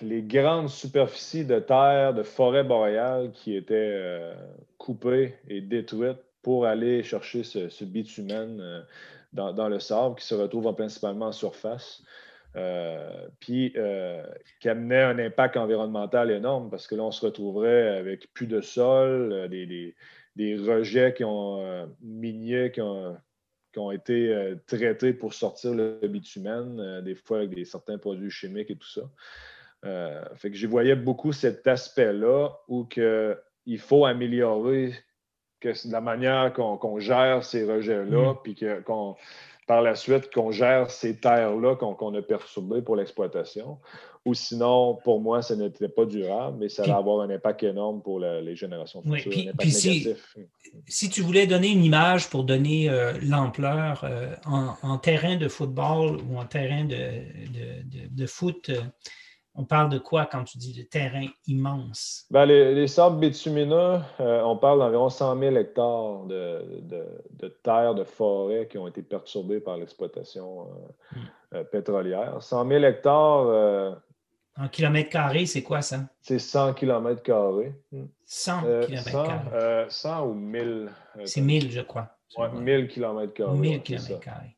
les 0.03 0.23
grandes 0.23 0.69
superficies 0.69 1.45
de 1.45 1.61
terre, 1.61 2.13
de 2.13 2.25
forêt 2.25 2.65
boréale 2.65 3.31
qui 3.31 3.55
étaient 3.55 4.33
coupées 4.79 5.37
et 5.49 5.61
détruites 5.61 6.25
pour 6.43 6.67
aller 6.67 7.05
chercher 7.05 7.45
ce, 7.45 7.85
bitumen 7.85 8.85
dans, 9.33 9.53
dans, 9.53 9.69
le 9.69 9.79
sable 9.79 10.17
qui 10.17 10.27
se 10.27 10.35
retrouve 10.35 10.75
principalement 10.75 11.27
en 11.27 11.33
surface. 11.33 12.03
Euh, 12.57 13.29
puis 13.39 13.75
euh, 13.77 14.25
qui 14.61 14.69
amenait 14.71 15.03
un 15.03 15.19
impact 15.19 15.59
environnemental 15.59 16.31
énorme 16.31 16.71
parce 16.71 16.87
que 16.87 16.95
là, 16.95 17.03
on 17.03 17.11
se 17.11 17.25
retrouverait 17.25 17.99
avec 17.99 18.33
plus 18.33 18.47
de 18.47 18.63
sol, 18.63 19.31
euh, 19.33 19.49
des, 19.49 20.57
rejets 20.57 21.13
qui 21.15 21.25
ont 21.25 21.87
miniers 22.01 22.71
qui 22.71 22.81
ont, 22.81 23.17
qui 23.73 23.79
ont 23.79 23.91
été 23.91 24.55
traités 24.67 25.13
pour 25.13 25.35
sortir 25.35 25.75
le 25.75 25.99
bitumen, 26.03 27.01
des 27.03 27.15
fois 27.15 27.39
avec 27.39 27.51
des, 27.51 27.65
certains 27.65 27.99
produits 27.99 28.31
chimiques 28.31 28.71
et 28.71 28.77
tout 28.77 28.89
ça. 28.89 29.03
fait 30.35 30.51
que 30.51 30.57
j'y 30.57 30.67
voyais 30.67 30.95
beaucoup 30.95 31.33
cet 31.33 31.67
aspect-là 31.67 32.51
où 32.69 32.85
que, 32.85 33.39
il 33.65 33.79
faut 33.79 34.05
améliorer 34.05 34.93
que 35.61 35.71
la 35.91 36.03
manière 36.03 36.53
qu'on 36.53 36.99
gère 36.99 37.43
ces 37.43 37.65
rejets-là, 37.65 38.35
mm. 38.35 38.39
puis 38.45 38.57
qu'on 38.85 39.17
par 39.67 39.83
la 39.83 39.95
suite 39.95 40.33
qu'on 40.33 40.53
gère 40.53 40.91
ces 40.91 41.19
terres-là 41.19 41.75
qu'on 41.77 42.15
a 42.15 42.23
perturbées 42.23 42.83
pour 42.83 42.97
l'exploitation. 42.97 43.79
Ou 44.25 44.35
sinon, 44.35 44.99
pour 45.05 45.21
moi, 45.21 45.41
ce 45.41 45.55
n'était 45.55 45.89
pas 45.89 46.05
durable, 46.05 46.57
mais 46.59 46.69
ça 46.69 46.83
va 46.85 46.97
avoir 46.97 47.21
un 47.21 47.31
impact 47.31 47.63
énorme 47.63 48.03
pour 48.03 48.19
les 48.19 48.57
générations 48.57 49.01
futures. 49.01 49.33
Oui, 49.33 49.51
puis, 49.57 49.71
si, 49.71 51.09
tu 51.09 51.23
voulais 51.23 51.47
donner 51.47 51.69
une 51.69 51.85
image 51.85 52.29
pour 52.29 52.43
donner 52.43 52.91
euh, 52.91 53.13
l'ampleur 53.23 54.03
euh, 54.03 54.35
en, 54.83 54.99
terrain 54.99 55.37
de 55.37 55.47
football 55.47 56.19
ou 56.29 56.39
en 56.39 56.45
terrain 56.45 56.85
de, 56.85 58.27
foot, 58.27 58.71
euh, 58.71 58.81
on 59.57 59.65
parle 59.65 59.89
de 59.89 59.99
quoi 59.99 60.27
quand 60.27 60.45
tu 60.45 60.59
dis 60.59 60.75
de 60.75 60.83
terrain 60.83 61.27
immense? 61.47 62.27
Ben, 62.31 62.45
les, 62.45 62.87
sables 62.87 63.19
bitumineux, 63.19 63.99
euh, 64.21 64.43
on 64.43 64.57
parle 64.57 64.79
d'environ 64.81 65.09
100 65.09 65.39
000 65.39 65.57
hectares 65.57 66.25
de, 66.27 66.83
de, 67.31 67.49
terres, 67.63 67.95
de 67.95 68.05
forêts 68.05 68.69
qui 68.71 68.77
ont 68.77 68.87
été 68.87 69.03
perturbées 69.03 69.61
par 69.61 69.79
l'exploitation 69.79 70.63
euh, 70.63 71.17
hmm. 71.17 71.25
euh, 71.55 71.65
pétrolière. 71.65 72.43
100 72.43 72.69
000 72.69 72.85
hectares. 72.85 73.97
en 74.57 74.69
kilomètres 74.69 75.11
carrés, 75.11 75.47
c'est 75.47 75.63
quoi 75.63 75.81
ça? 75.81 76.01
C'est 76.21 76.39
100 76.39 76.75
kilomètres 76.75 77.23
carrés. 77.23 77.75
100 78.27 78.61
kilomètres 78.87 79.11
carrés. 79.11 79.87
100 79.89 80.27
ou 80.27 80.35
1000. 80.35 80.91
c'est 81.25 81.41
1000, 81.41 81.71
je 81.71 81.81
crois. 81.81 82.09
Oui, 82.37 82.49
1000 82.61 82.89
kilomètres 82.89 83.33
carrés. 83.33 83.57
1000 83.57 83.83
kilomètres 83.83 84.21
carrés. 84.21 84.57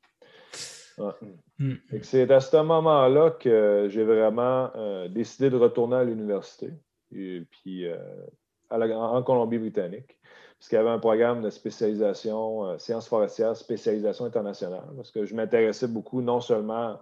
Mm. 1.58 1.74
C'est 2.02 2.30
à 2.30 2.40
ce 2.40 2.56
moment-là 2.56 3.30
que 3.30 3.88
j'ai 3.90 4.04
vraiment 4.04 4.70
euh, 4.76 5.08
décidé 5.08 5.50
de 5.50 5.56
retourner 5.56 5.96
à 5.96 6.04
l'université, 6.04 6.72
puis 7.10 7.86
euh, 7.86 7.98
en 8.70 9.22
Colombie-Britannique, 9.22 10.18
parce 10.58 10.68
qu'il 10.68 10.76
y 10.76 10.80
avait 10.80 10.90
un 10.90 10.98
programme 10.98 11.42
de 11.42 11.50
spécialisation, 11.50 12.64
euh, 12.66 12.78
sciences 12.78 13.08
forestières, 13.08 13.56
spécialisation 13.56 14.24
internationale, 14.24 14.84
parce 14.96 15.10
que 15.10 15.24
je 15.24 15.34
m'intéressais 15.34 15.88
beaucoup 15.88 16.22
non 16.22 16.40
seulement 16.40 17.00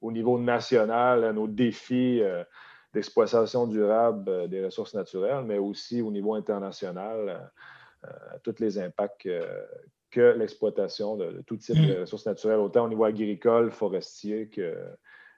au 0.00 0.12
niveau 0.12 0.38
national 0.38 1.24
à 1.24 1.32
nos 1.32 1.46
défis 1.46 2.22
d'exploitation 2.92 3.68
durable 3.68 4.48
des 4.48 4.64
ressources 4.64 4.94
naturelles, 4.94 5.44
mais 5.44 5.58
aussi 5.58 6.02
au 6.02 6.10
niveau 6.10 6.34
international 6.34 7.52
à 8.02 8.38
tous 8.42 8.58
les 8.58 8.80
impacts 8.80 9.28
que 10.12 10.36
l'exploitation 10.38 11.16
de, 11.16 11.42
tout 11.46 11.56
type 11.56 11.74
de 11.74 11.94
mm. 11.94 12.00
ressources 12.02 12.26
naturelles, 12.26 12.58
autant 12.58 12.84
au 12.84 12.88
niveau 12.88 13.04
agricole, 13.04 13.72
forestier 13.72 14.48
que, 14.48 14.76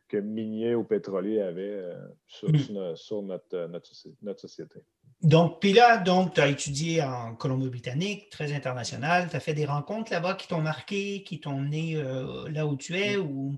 que 0.09 0.17
minier 0.19 0.75
ou 0.75 0.83
pétrolier 0.83 1.41
avait 1.41 1.63
euh, 1.63 1.95
mm. 2.43 2.97
sur, 2.97 3.23
notre, 3.23 3.69
notre, 3.69 4.41
société. 4.41 4.81
Donc, 5.23 5.61
puis 5.61 5.73
là, 5.73 6.03
tu 6.03 6.41
as 6.41 6.49
étudié 6.49 7.03
en 7.03 7.37
Colombie-Britannique, 7.37 8.29
très 8.31 8.53
international. 8.53 9.29
Tu 9.31 9.37
as 9.37 9.41
fait 9.41 9.55
des 9.55 9.65
rencontres 9.65 10.13
là-bas 10.13 10.35
qui 10.35 10.49
t'ont 10.49 10.61
marqué, 10.61 11.23
qui 11.23 11.41
t'ont 11.41 11.59
mené 11.59 11.97
euh, 11.97 12.49
là 12.51 12.67
où 12.67 12.77
tu 12.77 12.97
es? 12.97 13.17
Ou... 13.17 13.55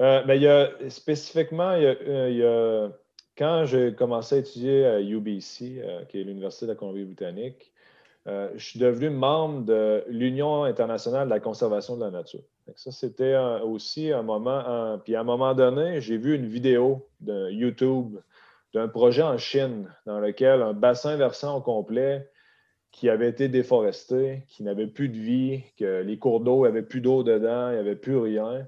Euh, 0.00 0.22
ben, 0.24 0.34
il 0.34 0.42
y 0.42 0.48
a, 0.48 0.70
spécifiquement, 0.90 1.76
il 1.76 2.36
y 2.36 2.44
a, 2.44 2.90
quand 3.38 3.64
j'ai 3.64 3.94
commencé 3.94 4.34
à 4.34 4.38
étudier 4.38 4.84
à 4.86 5.00
UBC, 5.00 5.82
qui 6.08 6.20
est 6.20 6.24
l'Université 6.24 6.66
de 6.66 6.72
la 6.72 6.76
Colombie-Britannique, 6.76 7.72
euh, 8.26 8.50
je 8.56 8.64
suis 8.64 8.78
devenu 8.78 9.10
membre 9.10 9.64
de 9.64 10.04
l'Union 10.08 10.64
internationale 10.64 11.28
de 11.28 11.30
la 11.30 11.40
conservation 11.40 11.96
de 11.96 12.04
la 12.04 12.10
nature. 12.10 12.40
Ça, 12.74 12.90
c'était 12.90 13.36
aussi 13.62 14.10
un 14.10 14.22
moment. 14.22 14.98
puis 15.04 15.14
à 15.14 15.20
un 15.20 15.24
moment 15.24 15.54
donné, 15.54 16.00
j'ai 16.00 16.16
vu 16.16 16.34
une 16.34 16.46
vidéo 16.46 17.06
de 17.20 17.50
YouTube 17.50 18.16
d'un 18.74 18.88
projet 18.88 19.22
en 19.22 19.38
Chine 19.38 19.88
dans 20.04 20.18
lequel 20.18 20.62
un 20.62 20.72
bassin 20.72 21.16
versant 21.16 21.58
au 21.58 21.60
complet 21.60 22.28
qui 22.90 23.08
avait 23.08 23.28
été 23.28 23.48
déforesté, 23.48 24.42
qui 24.48 24.64
n'avait 24.64 24.86
plus 24.86 25.08
de 25.08 25.18
vie, 25.18 25.62
que 25.78 26.02
les 26.02 26.18
cours 26.18 26.40
d'eau 26.40 26.64
n'avaient 26.64 26.82
plus 26.82 27.00
d'eau 27.00 27.22
dedans, 27.22 27.68
il 27.70 27.74
n'y 27.74 27.80
avait 27.80 27.94
plus 27.94 28.16
rien 28.16 28.66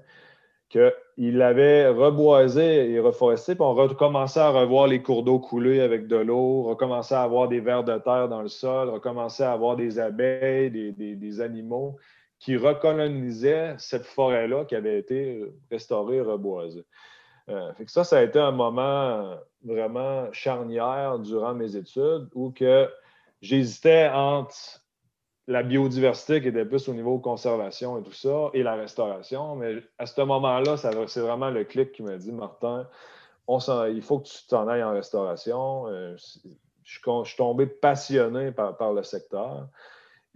qu'il 1.19 1.41
avait 1.41 1.89
reboisé 1.89 2.91
et 2.91 2.99
reforesté, 3.01 3.53
puis 3.53 3.63
on 3.63 3.73
recommençait 3.73 4.39
à 4.39 4.51
revoir 4.51 4.87
les 4.87 5.01
cours 5.01 5.23
d'eau 5.23 5.37
couler 5.37 5.81
avec 5.81 6.07
de 6.07 6.15
l'eau, 6.15 6.63
recommençait 6.63 7.15
à 7.15 7.23
avoir 7.23 7.49
des 7.49 7.59
vers 7.59 7.83
de 7.83 7.97
terre 7.97 8.29
dans 8.29 8.41
le 8.41 8.47
sol, 8.47 8.87
recommençait 8.87 9.43
à 9.43 9.51
avoir 9.51 9.75
des 9.75 9.99
abeilles, 9.99 10.71
des, 10.71 11.41
animaux 11.41 11.97
qui 12.39 12.55
recolonisaient 12.55 13.75
cette 13.77 14.05
forêt-là 14.05 14.63
qui 14.63 14.75
avait 14.75 14.97
été 14.97 15.43
restaurée, 15.69 16.21
reboisée. 16.21 16.85
Euh, 17.49 17.73
ça, 17.87 18.05
ça 18.05 18.19
a 18.19 18.21
été 18.21 18.39
un 18.39 18.53
moment 18.53 19.35
vraiment 19.65 20.31
charnière 20.31 21.19
durant 21.19 21.53
mes 21.53 21.75
études 21.75 22.29
où 22.33 22.51
que 22.51 22.89
j'hésitais 23.41 24.09
entre 24.13 24.55
la 25.49 25.63
biodiversité 25.63 26.41
qui 26.41 26.47
était 26.49 26.63
plus 26.63 26.87
au 26.89 26.93
niveau 26.93 27.17
conservation 27.17 27.97
et 27.97 28.03
tout 28.03 28.13
ça, 28.13 28.51
et 28.53 28.61
la 28.61 28.75
restauration. 28.75 29.55
Mais 29.55 29.77
à 29.97 30.05
ce 30.05 30.21
moment-là, 30.21 30.77
c'est 30.77 31.19
vraiment 31.19 31.49
le 31.49 31.63
clic 31.63 31.91
qui 31.91 32.03
m'a 32.03 32.17
dit, 32.17 32.31
Martin, 32.31 32.87
il 33.47 34.01
faut 34.03 34.19
que 34.19 34.27
tu 34.27 34.45
t'en 34.47 34.67
ailles 34.67 34.83
en 34.83 34.93
restauration. 34.93 35.87
Euh, 35.87 36.15
je, 36.83 36.99
suis 37.23 37.35
tombé 37.35 37.65
passionné 37.65 38.51
par, 38.51 38.93
le 38.93 39.01
secteur. 39.01 39.67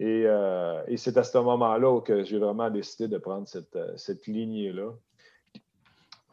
Euh, 0.02 0.84
et, 0.88 0.98
c'est 0.98 1.16
à 1.16 1.24
ce 1.24 1.38
moment-là 1.38 2.02
que 2.02 2.24
j'ai 2.24 2.40
vraiment 2.40 2.72
décidé 2.72 3.08
de 3.08 3.20
prendre 3.20 3.48
cette, 3.48 3.76
euh, 3.76 3.96
cette 3.96 4.26
lignée-là, 4.26 4.90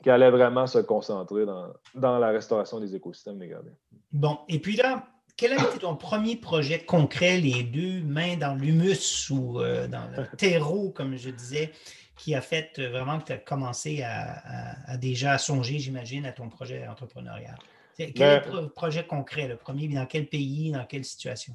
qui 0.02 0.08
allait 0.08 0.30
vraiment 0.30 0.66
se 0.66 0.78
concentrer 0.78 1.44
dans, 1.44 2.18
la 2.18 2.28
restauration 2.30 2.80
des 2.80 2.94
écosystèmes 2.94 3.38
dégradés. 3.38 3.74
Bon, 4.10 4.38
et 4.48 4.58
puis 4.58 4.76
là, 4.76 5.06
quel 5.40 5.54
a 5.54 5.56
été 5.56 5.78
ton 5.78 5.96
premier 5.96 6.36
projet 6.36 6.80
concret, 6.80 7.38
les 7.38 7.62
deux 7.62 8.02
mains 8.02 8.36
dans 8.36 8.54
l'humus 8.54 9.30
ou 9.30 9.54
dans 9.54 10.06
le 10.14 10.26
terreau, 10.36 10.90
comme 10.90 11.16
je 11.16 11.30
disais, 11.30 11.72
qui 12.14 12.34
a 12.34 12.42
fait 12.42 12.78
vraiment 12.78 13.18
que 13.18 13.24
tu 13.24 13.32
as 13.32 13.38
commencé 13.38 14.02
à, 14.02 14.98
déjà 14.98 15.38
songer, 15.38 15.78
j'imagine, 15.78 16.26
à 16.26 16.32
ton 16.32 16.50
projet 16.50 16.86
entrepreneurial? 16.86 17.56
Quel 17.96 18.10
est 18.20 18.52
le 18.52 18.68
projet 18.68 19.04
concret, 19.04 19.48
le 19.48 19.56
premier? 19.56 19.88
Dans 19.88 20.04
quel 20.04 20.26
pays, 20.26 20.72
dans 20.72 20.84
quelle 20.84 21.06
situation? 21.06 21.54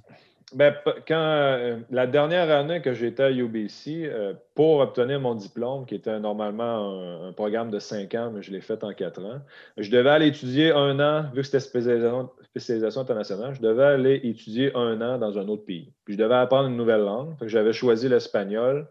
Ben, 0.53 0.75
quand, 1.07 1.15
euh, 1.15 1.79
la 1.89 2.07
dernière 2.07 2.49
année 2.51 2.81
que 2.81 2.93
j'étais 2.93 3.23
à 3.23 3.31
UBC, 3.31 4.05
euh, 4.05 4.33
pour 4.53 4.79
obtenir 4.79 5.19
mon 5.19 5.35
diplôme, 5.35 5.85
qui 5.85 5.95
était 5.95 6.19
normalement 6.19 7.25
un, 7.27 7.33
programme 7.33 7.71
de 7.71 7.79
cinq 7.79 8.13
ans, 8.13 8.31
mais 8.33 8.43
je 8.43 8.51
l'ai 8.51 8.61
fait 8.61 8.83
en 8.83 8.93
quatre 8.93 9.23
ans, 9.23 9.41
je 9.77 9.89
devais 9.89 10.09
aller 10.09 10.27
étudier 10.27 10.71
un 10.71 10.99
an, 10.99 11.29
vu 11.33 11.41
que 11.41 11.43
c'était 11.43 11.59
spécialisation, 11.59 12.29
spécialisation, 12.55 13.01
internationale, 13.01 13.53
je 13.53 13.61
devais 13.61 13.83
aller 13.83 14.21
étudier 14.23 14.73
un 14.75 15.01
an 15.01 15.17
dans 15.17 15.37
un 15.37 15.47
autre 15.49 15.65
pays. 15.65 15.91
Puis 16.05 16.13
je 16.13 16.19
devais 16.19 16.35
apprendre 16.35 16.69
une 16.69 16.77
nouvelle 16.77 17.01
langue. 17.01 17.35
J'avais 17.41 17.73
choisi 17.73 18.07
l'espagnol. 18.07 18.87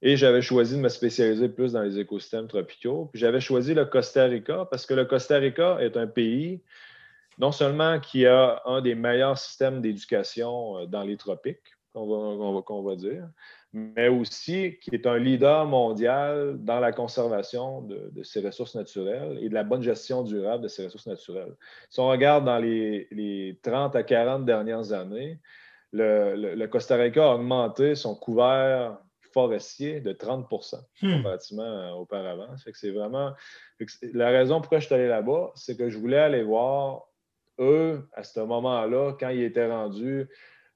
Et 0.00 0.16
j'avais 0.16 0.42
choisi 0.42 0.76
de 0.76 0.80
me 0.80 0.88
spécialiser 0.88 1.48
plus 1.48 1.72
dans 1.72 1.82
les 1.82 1.98
écosystèmes 1.98 2.46
tropicaux. 2.46 3.08
Puis 3.10 3.18
j'avais 3.20 3.40
choisi 3.40 3.74
le 3.74 3.86
Costa 3.86 4.24
Rica 4.24 4.66
parce 4.70 4.86
que 4.86 4.94
le 4.94 5.06
Costa 5.06 5.38
Rica 5.38 5.78
est 5.80 5.96
un 5.96 6.06
pays 6.06 6.62
non 7.38 7.50
seulement 7.50 7.98
qui 7.98 8.26
a 8.26 8.60
un 8.66 8.80
des 8.82 8.94
meilleurs 8.94 9.38
systèmes 9.38 9.80
d'éducation 9.80 10.78
euh, 10.78 10.86
dans 10.86 11.02
les 11.02 11.16
tropiques, 11.16 11.58
qu'on 11.94 12.82
va, 12.82 12.94
dire, 12.94 13.26
mais 13.72 14.08
aussi 14.08 14.78
qui 14.80 14.94
est 14.94 15.06
un 15.06 15.18
leader 15.18 15.66
mondial 15.66 16.56
dans 16.58 16.80
la 16.80 16.92
conservation 16.92 17.82
de, 17.82 18.22
ses 18.22 18.40
ressources 18.40 18.74
naturelles 18.74 19.38
et 19.42 19.48
de 19.48 19.54
la 19.54 19.64
bonne 19.64 19.82
gestion 19.82 20.22
durable 20.22 20.62
de 20.62 20.68
ses 20.68 20.84
ressources 20.84 21.06
naturelles. 21.06 21.54
Si 21.90 22.00
on 22.00 22.08
regarde 22.08 22.44
dans 22.44 22.58
les, 22.58 23.58
30 23.62 23.94
à 23.94 24.02
40 24.02 24.44
dernières 24.44 24.92
années, 24.92 25.38
le, 25.92 26.66
Costa 26.66 26.96
Rica 26.96 27.30
a 27.30 27.34
augmenté 27.34 27.94
son 27.94 28.14
couvert 28.14 28.98
forestier 29.32 30.00
de 30.00 30.12
30% 30.12 30.80
hmm. 31.02 31.16
comparativement 31.16 31.62
euh, 31.62 31.90
auparavant. 31.92 32.48
c'est 32.56 32.90
vraiment. 32.90 33.34
La 34.14 34.30
raison 34.30 34.60
pourquoi 34.60 34.78
je 34.78 34.86
suis 34.86 34.94
allé 34.94 35.06
là-bas, 35.06 35.52
c'est 35.54 35.76
que 35.76 35.90
je 35.90 35.98
voulais 35.98 36.18
aller 36.18 36.42
voir 36.42 37.08
eux, 37.58 38.08
à 38.14 38.22
ce 38.22 38.40
moment-là, 38.40 39.14
quand 39.18 39.28
ils 39.28 39.42
étaient 39.42 39.70
rendus, 39.70 40.28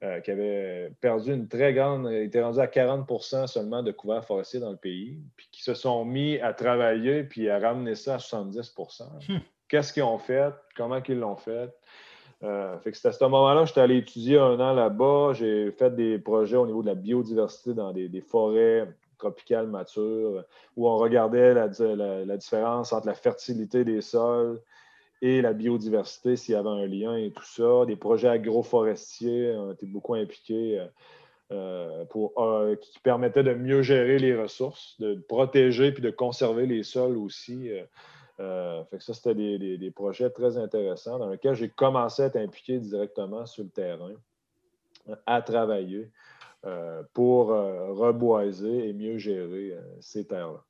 euh, 0.02 0.20
qui 0.20 0.32
avaient 0.32 0.92
perdu 1.00 1.32
une 1.32 1.46
très 1.46 1.72
grande, 1.72 2.08
ils 2.10 2.24
étaient 2.24 2.42
rendus 2.42 2.58
à 2.58 2.66
40 2.66 3.08
seulement 3.46 3.84
de 3.84 3.92
couverts 3.92 4.24
forestiers 4.24 4.58
dans 4.58 4.72
le 4.72 4.76
pays, 4.76 5.20
puis 5.36 5.48
qui 5.52 5.62
se 5.62 5.74
sont 5.74 6.04
mis 6.04 6.40
à 6.40 6.52
travailler 6.52 7.22
puis 7.22 7.48
à 7.48 7.60
ramener 7.60 7.94
ça 7.94 8.16
à 8.16 8.18
70 8.18 8.74
hmm. 9.28 9.36
Qu'est-ce 9.68 9.92
qu'ils 9.92 10.02
ont 10.02 10.18
fait? 10.18 10.52
Comment 10.76 11.00
ils 11.08 11.18
l'ont 11.18 11.36
fait? 11.36 11.72
Euh, 12.42 12.76
fait 12.80 12.90
que 12.90 12.96
c'est 12.96 13.08
à 13.08 13.12
ce 13.12 13.22
moment-là, 13.22 13.64
j'étais 13.64 13.80
allé 13.80 13.98
étudier 13.98 14.38
un 14.38 14.58
an 14.58 14.72
là-bas. 14.72 15.34
J'ai 15.34 15.70
fait 15.70 15.94
des 15.94 16.18
projets 16.18 16.56
au 16.56 16.66
niveau 16.66 16.82
de 16.82 16.88
la 16.88 16.96
biodiversité 16.96 17.72
dans 17.72 17.92
des, 17.92 18.20
forêts 18.20 18.88
tropicales 19.18 19.68
matures, 19.68 20.44
où 20.76 20.88
on 20.88 20.96
regardait 20.96 21.54
la, 21.54 21.68
différence 22.36 22.92
entre 22.92 23.06
la 23.06 23.14
fertilité 23.14 23.84
des 23.84 24.00
sols 24.00 24.60
et 25.22 25.40
la 25.40 25.54
biodiversité, 25.54 26.36
s'il 26.36 26.52
y 26.52 26.56
avait 26.56 26.68
un 26.68 26.86
lien 26.86 27.16
et 27.16 27.30
tout 27.30 27.44
ça. 27.44 27.86
Des 27.86 27.96
projets 27.96 28.28
agroforestiers 28.28 29.52
ont 29.52 29.72
été 29.72 29.86
beaucoup 29.86 30.14
impliqués. 30.14 30.80
Euh, 30.80 30.86
euh, 31.50 32.06
pour, 32.06 32.32
qui 32.80 32.98
permettaient 33.00 33.42
de 33.42 33.52
mieux 33.52 33.82
gérer 33.82 34.18
les 34.18 34.34
ressources, 34.34 34.98
de 35.00 35.16
protéger 35.28 35.92
puis 35.92 36.02
de 36.02 36.08
conserver 36.08 36.64
les 36.64 36.82
sols 36.82 37.18
aussi. 37.18 37.70
Euh, 38.40 38.82
fait 38.84 38.98
que 38.98 39.04
ça, 39.04 39.14
c'était 39.14 39.34
des, 39.34 39.90
projets 39.90 40.30
très 40.30 40.56
intéressants 40.56 41.18
dans 41.18 41.28
lesquels 41.28 41.54
j'ai 41.54 41.68
commencé 41.68 42.22
à 42.22 42.26
être 42.26 42.36
impliqué 42.36 42.78
directement 42.78 43.46
sur 43.46 43.62
le 43.62 43.70
terrain, 43.70 44.14
à 45.26 45.42
travailler 45.42 46.10
euh, 46.64 47.02
pour 47.12 47.52
euh, 47.52 47.92
reboiser 47.92 48.88
et 48.88 48.92
mieux 48.92 49.18
gérer 49.18 49.76
ces 50.00 50.26
terres-là. 50.26 50.64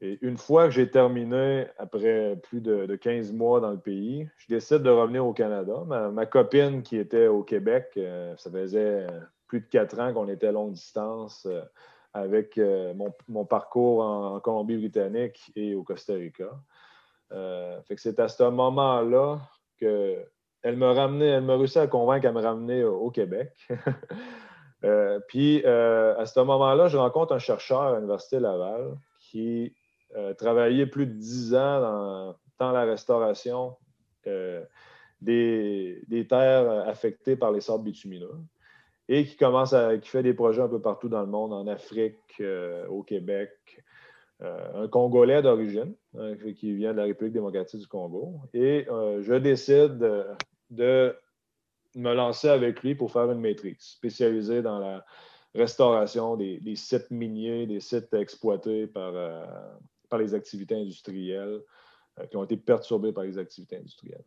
Et 0.00 0.18
une 0.20 0.36
fois 0.36 0.66
que 0.66 0.72
j'ai 0.72 0.90
terminé, 0.90 1.66
après 1.78 2.36
plus 2.42 2.60
de, 2.60 2.96
15 2.96 3.32
mois 3.32 3.60
dans 3.60 3.70
le 3.70 3.78
pays, 3.78 4.28
je 4.36 4.46
décide 4.48 4.82
de 4.82 4.90
revenir 4.90 5.26
au 5.26 5.32
Canada. 5.32 5.84
Ma, 5.86 6.26
copine 6.26 6.82
qui 6.82 6.98
était 6.98 7.28
au 7.28 7.42
Québec, 7.42 7.98
ça 8.36 8.50
faisait 8.50 9.06
plus 9.46 9.60
de 9.60 9.66
quatre 9.66 9.98
ans 9.98 10.12
qu'on 10.12 10.28
était 10.28 10.48
à 10.48 10.52
longue 10.52 10.72
distance 10.72 11.48
avec 12.12 12.60
mon, 13.28 13.44
parcours 13.46 14.02
en 14.02 14.40
Colombie-Britannique 14.40 15.50
et 15.56 15.74
au 15.74 15.82
Costa 15.82 16.12
Rica. 16.12 16.50
Euh, 17.32 17.80
que 17.88 17.96
c'est 17.96 18.20
à 18.20 18.28
ce 18.28 18.44
moment-là 18.44 19.40
qu'elle 19.78 20.76
me 20.76 20.86
ramenait, 20.86 21.26
elle 21.26 21.44
me 21.44 21.54
réussit 21.54 21.78
à 21.78 21.86
convaincre 21.86 22.28
à 22.28 22.32
me 22.32 22.40
ramener 22.40 22.84
au, 22.84 23.10
Québec. 23.10 23.52
Euh, 24.84 25.20
puis 25.26 25.62
euh, 25.64 26.14
à 26.18 26.26
ce 26.26 26.38
moment-là, 26.38 26.86
je 26.86 26.98
rencontre 26.98 27.32
un 27.32 27.38
chercheur 27.38 27.80
à 27.80 27.94
l'Université 27.94 28.38
Laval 28.38 28.98
qui 29.18 29.74
travaillait 30.38 30.86
plus 30.86 31.06
de 31.06 31.12
dix 31.12 31.54
ans 31.54 32.34
dans, 32.58 32.72
la 32.72 32.84
restauration 32.84 33.76
des, 35.20 36.26
terres 36.28 36.70
affectées 36.88 37.36
par 37.36 37.52
les 37.52 37.60
sables 37.60 37.84
bitumineux 37.84 38.34
et 39.08 39.24
qui 39.24 39.36
commence 39.36 39.72
à 39.72 39.96
qui 39.98 40.08
fait 40.08 40.22
des 40.22 40.34
projets 40.34 40.62
un 40.62 40.68
peu 40.68 40.80
partout 40.80 41.08
dans 41.08 41.20
le 41.20 41.26
monde, 41.26 41.52
en 41.52 41.66
Afrique, 41.66 42.42
au 42.88 43.02
Québec, 43.02 43.84
euh, 44.42 44.84
un 44.84 44.88
Congolais 44.88 45.40
d'origine, 45.40 45.94
hein, 46.18 46.34
qui 46.54 46.74
vient 46.74 46.92
de 46.92 46.98
la 46.98 47.04
République 47.04 47.32
démocratique 47.32 47.80
du 47.80 47.86
Congo. 47.86 48.34
Et 48.52 48.86
euh, 48.90 49.22
je 49.22 49.32
décide 49.34 49.98
de, 50.70 51.16
me 51.94 52.12
lancer 52.12 52.48
avec 52.48 52.82
lui 52.82 52.94
pour 52.94 53.10
faire 53.10 53.30
une 53.30 53.40
maîtrise 53.40 53.78
spécialisée 53.80 54.60
dans 54.60 54.78
la 54.78 55.06
restauration 55.54 56.36
des, 56.36 56.60
sites 56.76 57.10
miniers, 57.10 57.66
des 57.66 57.80
sites 57.80 58.12
exploités 58.12 58.86
par, 58.86 59.12
euh, 59.14 59.46
par 60.08 60.18
les 60.18 60.34
activités 60.34 60.74
industrielles, 60.74 61.60
qui 62.30 62.36
ont 62.36 62.44
été 62.44 62.56
perturbés 62.56 63.12
par 63.12 63.24
les 63.24 63.36
activités 63.36 63.76
industrielles. 63.76 64.24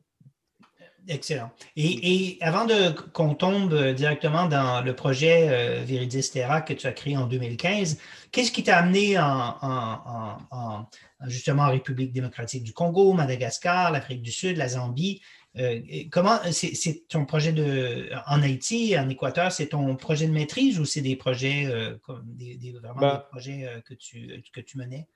Excellent. 1.08 1.52
Et, 1.76 2.38
avant 2.42 2.68
qu'on 3.14 3.34
tombe 3.34 3.94
directement 3.94 4.48
dans 4.48 4.82
le 4.82 4.94
projet 4.94 5.48
euh, 5.50 5.84
Viridis 5.84 6.30
Terra 6.32 6.62
que 6.62 6.74
tu 6.74 6.88
as 6.88 6.92
créé 6.92 7.18
en 7.18 7.26
2015, 7.26 7.98
qu'est-ce 8.32 8.52
qui 8.52 8.64
t'a 8.64 8.78
amené 8.78 9.18
en, 9.18 10.86
justement 11.28 11.64
en 11.64 11.72
République 11.72 12.12
démocratique 12.12 12.64
du 12.64 12.74
Congo, 12.74 13.14
Madagascar, 13.14 13.92
l'Afrique 13.92 14.22
du 14.22 14.32
Sud, 14.32 14.58
la 14.58 14.70
Zambie? 14.70 15.22
Euh, 15.58 15.82
comment 16.12 16.38
c'est 16.52 17.08
ton 17.08 17.26
projet 17.26 17.54
de 17.54 18.10
en 18.28 18.42
Haïti, 18.44 18.96
en 18.98 19.10
Équateur, 19.10 19.52
c'est 19.52 19.68
ton 19.68 19.96
projet 19.96 20.28
de 20.28 20.32
maîtrise 20.32 20.80
ou 20.80 20.86
c'est 20.86 21.02
des 21.02 21.16
projets 21.16 21.66
euh, 21.66 21.98
comme 22.04 22.24
des, 22.26 22.72
vraiment 22.80 23.00
ben 23.00 23.16
des 23.16 23.24
projets 23.32 23.82
que 23.86 23.96
tu 23.96 24.44
que 24.54 24.62
tu 24.62 24.78
menais? 24.78 25.08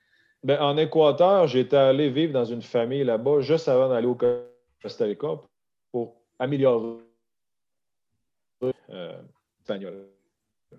Ben, 0.44 0.60
en 0.60 0.76
Équateur, 0.78 1.48
j'étais 1.48 1.78
allé 1.78 2.10
vivre 2.10 2.34
dans 2.34 2.44
une 2.44 2.62
famille 2.62 3.04
là-bas 3.04 3.40
juste 3.40 3.70
avant 3.70 3.88
d'aller 3.88 4.08
au 4.08 4.18
Costa 4.82 5.06
Rica 5.06 5.40
pour 5.92 6.18
améliorer 6.38 6.98
euh, 8.64 9.22
l'espagnol. 9.60 10.08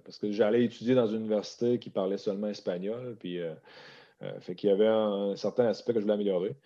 Parce 0.04 0.18
que 0.18 0.30
j'allais 0.32 0.64
étudier 0.64 0.94
dans 0.94 1.06
une 1.06 1.20
université 1.20 1.78
qui 1.78 1.88
parlait 1.88 2.18
seulement 2.18 2.48
espagnol, 2.48 3.16
puis 3.18 3.40
euh, 3.40 3.54
euh, 4.22 4.38
fait 4.40 4.54
qu'il 4.54 4.68
y 4.68 4.72
avait 4.72 4.86
un, 4.86 5.34
certain 5.36 5.66
aspect 5.66 5.94
que 5.94 6.00
je 6.00 6.04
voulais 6.04 6.14
améliorer. 6.14 6.56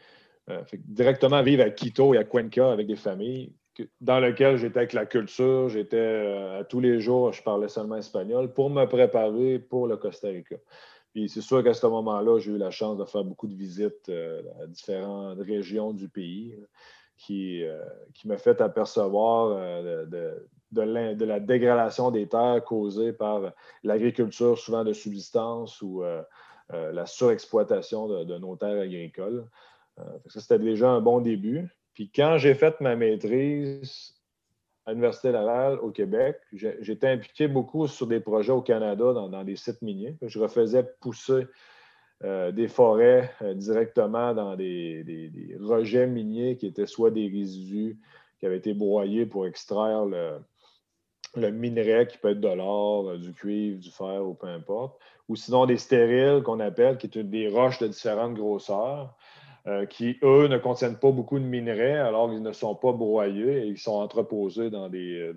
directement 0.87 1.42
vivre 1.42 1.62
à 1.62 1.70
Quito 1.70 2.14
et 2.14 2.18
à 2.18 2.24
Cuenca 2.24 2.72
avec 2.72 2.87
des 2.88 2.96
familles 2.96 3.52
dans 4.00 4.18
lesquelles 4.18 4.56
j'étais 4.56 4.78
avec 4.78 4.92
la 4.92 5.06
culture, 5.06 5.68
j'étais 5.68 6.58
à 6.58 6.64
tous 6.64 6.80
les 6.80 6.98
jours, 7.00 7.32
je 7.32 7.42
parlais 7.42 7.68
seulement 7.68 7.96
espagnol 7.96 8.52
pour 8.52 8.70
me 8.70 8.84
préparer 8.87 9.61
pour 9.61 9.87
le 9.87 9.96
Costa 9.96 10.28
Rica. 10.28 10.56
Puis 11.18 11.28
c'est 11.28 11.40
sûr 11.40 11.64
qu'à 11.64 11.74
ce 11.74 11.85
moment-là, 11.85 12.38
j'ai 12.38 12.52
eu 12.52 12.59
la 12.59 12.70
chance 12.70 12.96
de 12.96 13.04
faire 13.04 13.24
beaucoup 13.24 13.48
de 13.48 13.54
visites 13.57 14.09
à 14.09 14.68
différentes 14.68 15.40
régions 15.40 15.92
du 15.92 16.09
pays 16.09 16.54
qui, 17.16 17.64
euh, 17.64 17.85
qui 18.14 18.28
m'a 18.28 18.38
fait 18.38 18.61
apercevoir 18.61 19.48
euh, 19.50 20.07
de, 20.07 20.48
de, 20.70 21.24
la 21.24 21.40
dégradation 21.40 22.12
des 22.12 22.28
terres 22.28 22.62
causée 22.64 23.12
par 23.12 23.52
l'agriculture 23.83 24.57
souvent 24.57 24.85
de 24.85 24.92
subsistance 24.92 25.83
ou 25.83 26.04
euh, 26.04 26.22
la 26.70 27.04
surexploitation 27.04 28.07
de, 28.24 28.38
nos 28.38 28.54
terres 28.54 28.81
agricoles. 28.81 29.44
ça, 30.28 30.40
c'était 30.40 30.61
déjà 30.61 30.88
un 30.88 31.00
bon 31.00 31.20
début. 31.20 31.68
Puis 31.94 32.12
quand 32.14 32.38
j'ai 32.38 32.54
fait 32.54 32.81
ma 32.81 32.94
maîtrise 32.94 34.14
à 34.88 34.92
l'Université 34.92 35.33
Laval 35.33 35.79
au 35.81 35.90
Québec. 35.90 36.38
J'étais 36.55 37.09
impliqué 37.09 37.46
beaucoup 37.46 37.87
sur 37.87 38.07
des 38.07 38.20
projets 38.20 38.53
au 38.53 38.62
Canada 38.62 39.12
dans, 39.12 39.44
des 39.44 39.55
sites 39.55 39.83
miniers. 39.83 40.16
Je 40.22 40.38
refaisais 40.38 40.83
pousser 41.01 41.46
euh, 42.24 42.53
des 42.53 42.68
forêts 42.68 43.31
euh, 43.42 43.53
directement 43.53 44.33
dans 44.33 44.57
des, 44.57 45.31
rejets 45.61 46.07
miniers 46.07 46.57
qui 46.57 46.66
étaient 46.66 46.87
soit 46.87 47.11
des 47.11 47.29
résidus 47.29 47.98
qui 48.40 48.46
avaient 48.46 48.57
été 48.57 48.72
broyés 48.72 49.27
pour 49.27 49.46
extraire 49.46 50.07
le, 50.07 50.40
minerai 51.37 52.07
qui 52.07 52.16
peut 52.16 52.31
être 52.31 52.40
de 52.40 52.48
l'or, 52.48 53.11
euh, 53.11 53.18
du 53.18 53.35
cuivre, 53.35 53.79
du 53.79 53.90
fer 53.90 54.27
ou 54.27 54.33
peu 54.33 54.46
importe, 54.46 54.98
ou 55.29 55.37
sinon 55.37 55.66
des 55.66 55.77
stériles 55.77 56.42
qu'on 56.42 56.61
appelle, 56.61 56.96
qui 56.96 57.11
sont 57.12 57.24
des 57.24 57.48
roches 57.48 57.79
de 57.79 57.88
différentes 57.88 58.37
grosseurs. 58.37 59.14
Euh, 59.68 59.85
qui, 59.85 60.18
eux, 60.22 60.48
ne 60.48 60.57
contiennent 60.57 60.96
pas 60.98 61.11
beaucoup 61.11 61.38
de 61.38 61.44
minerais, 61.44 61.98
alors 61.98 62.31
qu'ils 62.31 62.42
ne 62.42 62.52
sont 62.52 62.74
pas 62.74 62.92
broyés 62.92 63.64
et 63.64 63.66
ils 63.66 63.76
sont 63.76 63.96
entreposés 63.96 64.70
dans 64.70 64.88
des, 64.88 65.31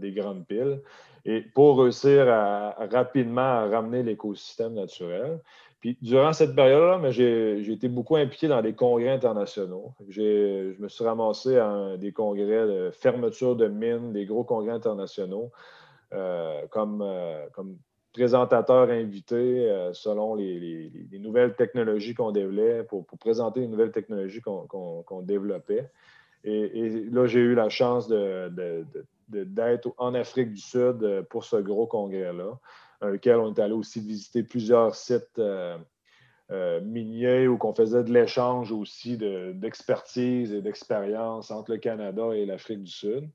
des 0.00 0.12
grandes 0.12 0.46
piles. 0.46 0.80
Et 1.24 1.40
pour 1.40 1.80
réussir 1.80 2.28
à, 2.28 2.76
rapidement 2.90 3.68
ramener 3.68 4.04
l'écosystème 4.04 4.74
naturel. 4.74 5.40
Puis 5.80 5.98
durant 6.00 6.32
cette 6.32 6.54
période-là, 6.54 7.10
j'ai 7.10 7.72
été 7.72 7.88
beaucoup 7.88 8.14
impliqué 8.14 8.46
dans 8.46 8.62
des 8.62 8.72
congrès 8.72 9.08
internationaux. 9.08 9.94
Je 10.08 10.80
me 10.80 10.88
suis 10.88 11.04
ramassé 11.04 11.58
à 11.58 11.96
des 11.96 12.12
congrès 12.12 12.66
de 12.68 12.90
fermeture 12.92 13.56
de 13.56 13.66
mines, 13.66 14.12
des 14.12 14.24
gros 14.24 14.44
congrès 14.44 14.74
internationaux, 14.74 15.50
euh, 16.12 16.62
comme, 16.70 17.02
euh, 17.02 17.46
comme 17.52 17.78
présentateurs 18.12 18.90
invités 18.90 19.68
euh, 19.68 19.92
selon 19.92 20.34
les, 20.34 20.90
nouvelles 21.12 21.54
technologies 21.54 22.14
qu'on 22.14 22.32
développait, 22.32 22.84
pour, 22.84 23.06
présenter 23.18 23.60
les 23.60 23.68
nouvelles 23.68 23.92
technologies 23.92 24.40
qu'on 24.40 25.22
développait. 25.22 25.90
Et, 26.44 27.06
là, 27.10 27.26
j'ai 27.26 27.40
eu 27.40 27.54
la 27.54 27.68
chance 27.68 28.08
d'être 28.08 29.94
en 29.96 30.14
Afrique 30.14 30.52
du 30.52 30.60
Sud 30.60 31.02
euh, 31.02 31.22
pour 31.22 31.44
ce 31.44 31.56
gros 31.56 31.86
congrès-là, 31.86 32.58
dans 33.00 33.08
lequel 33.08 33.36
on 33.36 33.54
est 33.54 33.60
allé 33.60 33.74
aussi 33.74 34.00
visiter 34.00 34.42
plusieurs 34.42 34.94
sites 34.94 35.40
euh, 36.52 36.80
miniers 36.82 37.48
où 37.48 37.56
on 37.62 37.74
faisait 37.74 38.04
de 38.04 38.12
l'échange 38.12 38.72
aussi 38.72 39.16
d'expertise 39.16 40.52
et 40.52 40.60
d'expérience 40.60 41.50
entre 41.50 41.70
le 41.70 41.78
Canada 41.78 42.34
et 42.34 42.44
l'Afrique 42.44 42.82
du 42.82 42.90
Sud. 42.90 43.30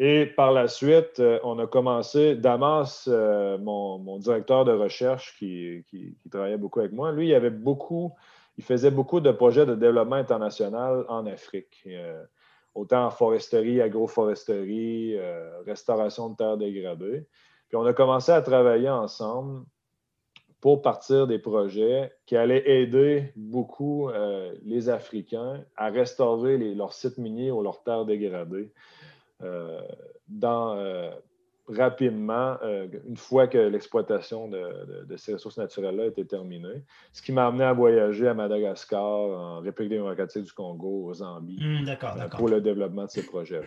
Et 0.00 0.26
par 0.26 0.52
la 0.52 0.68
suite, 0.68 1.18
euh, 1.18 1.40
on 1.42 1.58
a 1.58 1.66
commencé, 1.66 2.36
Damas, 2.36 3.08
euh, 3.10 3.58
mon, 3.58 4.18
directeur 4.18 4.64
de 4.64 4.70
recherche 4.70 5.36
qui, 5.36 5.84
travaillait 6.30 6.56
beaucoup 6.56 6.78
avec 6.78 6.92
moi, 6.92 7.10
lui, 7.10 7.28
il 7.28 7.34
avait 7.34 7.50
beaucoup, 7.50 8.12
il 8.58 8.62
faisait 8.62 8.92
beaucoup 8.92 9.18
de 9.18 9.32
projets 9.32 9.66
de 9.66 9.74
développement 9.74 10.14
international 10.14 11.04
en 11.08 11.26
Afrique, 11.26 11.82
euh, 11.88 12.22
autant 12.76 13.06
en 13.06 13.10
foresterie, 13.10 13.82
agroforesterie, 13.82 15.18
restauration 15.66 16.30
de 16.30 16.36
terres 16.36 16.56
dégradées. 16.56 17.26
Puis 17.68 17.76
on 17.76 17.84
a 17.84 17.92
commencé 17.92 18.30
à 18.30 18.40
travailler 18.40 18.88
ensemble 18.88 19.64
pour 20.60 20.80
partir 20.80 21.26
des 21.26 21.40
projets 21.40 22.12
qui 22.24 22.36
allaient 22.36 22.62
aider 22.70 23.32
beaucoup 23.34 24.10
les 24.64 24.88
Africains 24.88 25.64
à 25.76 25.90
restaurer 25.90 26.56
leurs 26.56 26.92
sites 26.92 27.18
miniers 27.18 27.50
ou 27.50 27.62
leurs 27.62 27.82
terres 27.82 28.04
dégradées. 28.04 28.72
Euh, 29.42 29.80
dans, 30.28 30.76
euh, 30.76 31.10
rapidement, 31.68 32.56
euh, 32.62 32.88
une 33.06 33.16
fois 33.16 33.46
que 33.46 33.58
l'exploitation 33.58 34.48
de, 34.48 35.16
ces 35.16 35.34
ressources 35.34 35.58
naturelles-là 35.58 36.06
était 36.06 36.24
terminée. 36.24 36.82
Ce 37.12 37.22
qui 37.22 37.32
m'a 37.32 37.46
amené 37.46 37.64
à 37.64 37.72
voyager 37.72 38.28
à 38.28 38.34
Madagascar, 38.34 39.02
en 39.02 39.60
République 39.60 39.92
démocratique 39.92 40.44
du 40.44 40.52
Congo, 40.52 41.06
au 41.06 41.14
Zambie, 41.14 41.58
hmm, 41.60 42.28
pour 42.36 42.48
le 42.48 42.60
développement 42.60 43.04
de 43.04 43.10
ces 43.10 43.24
projets-là. 43.24 43.66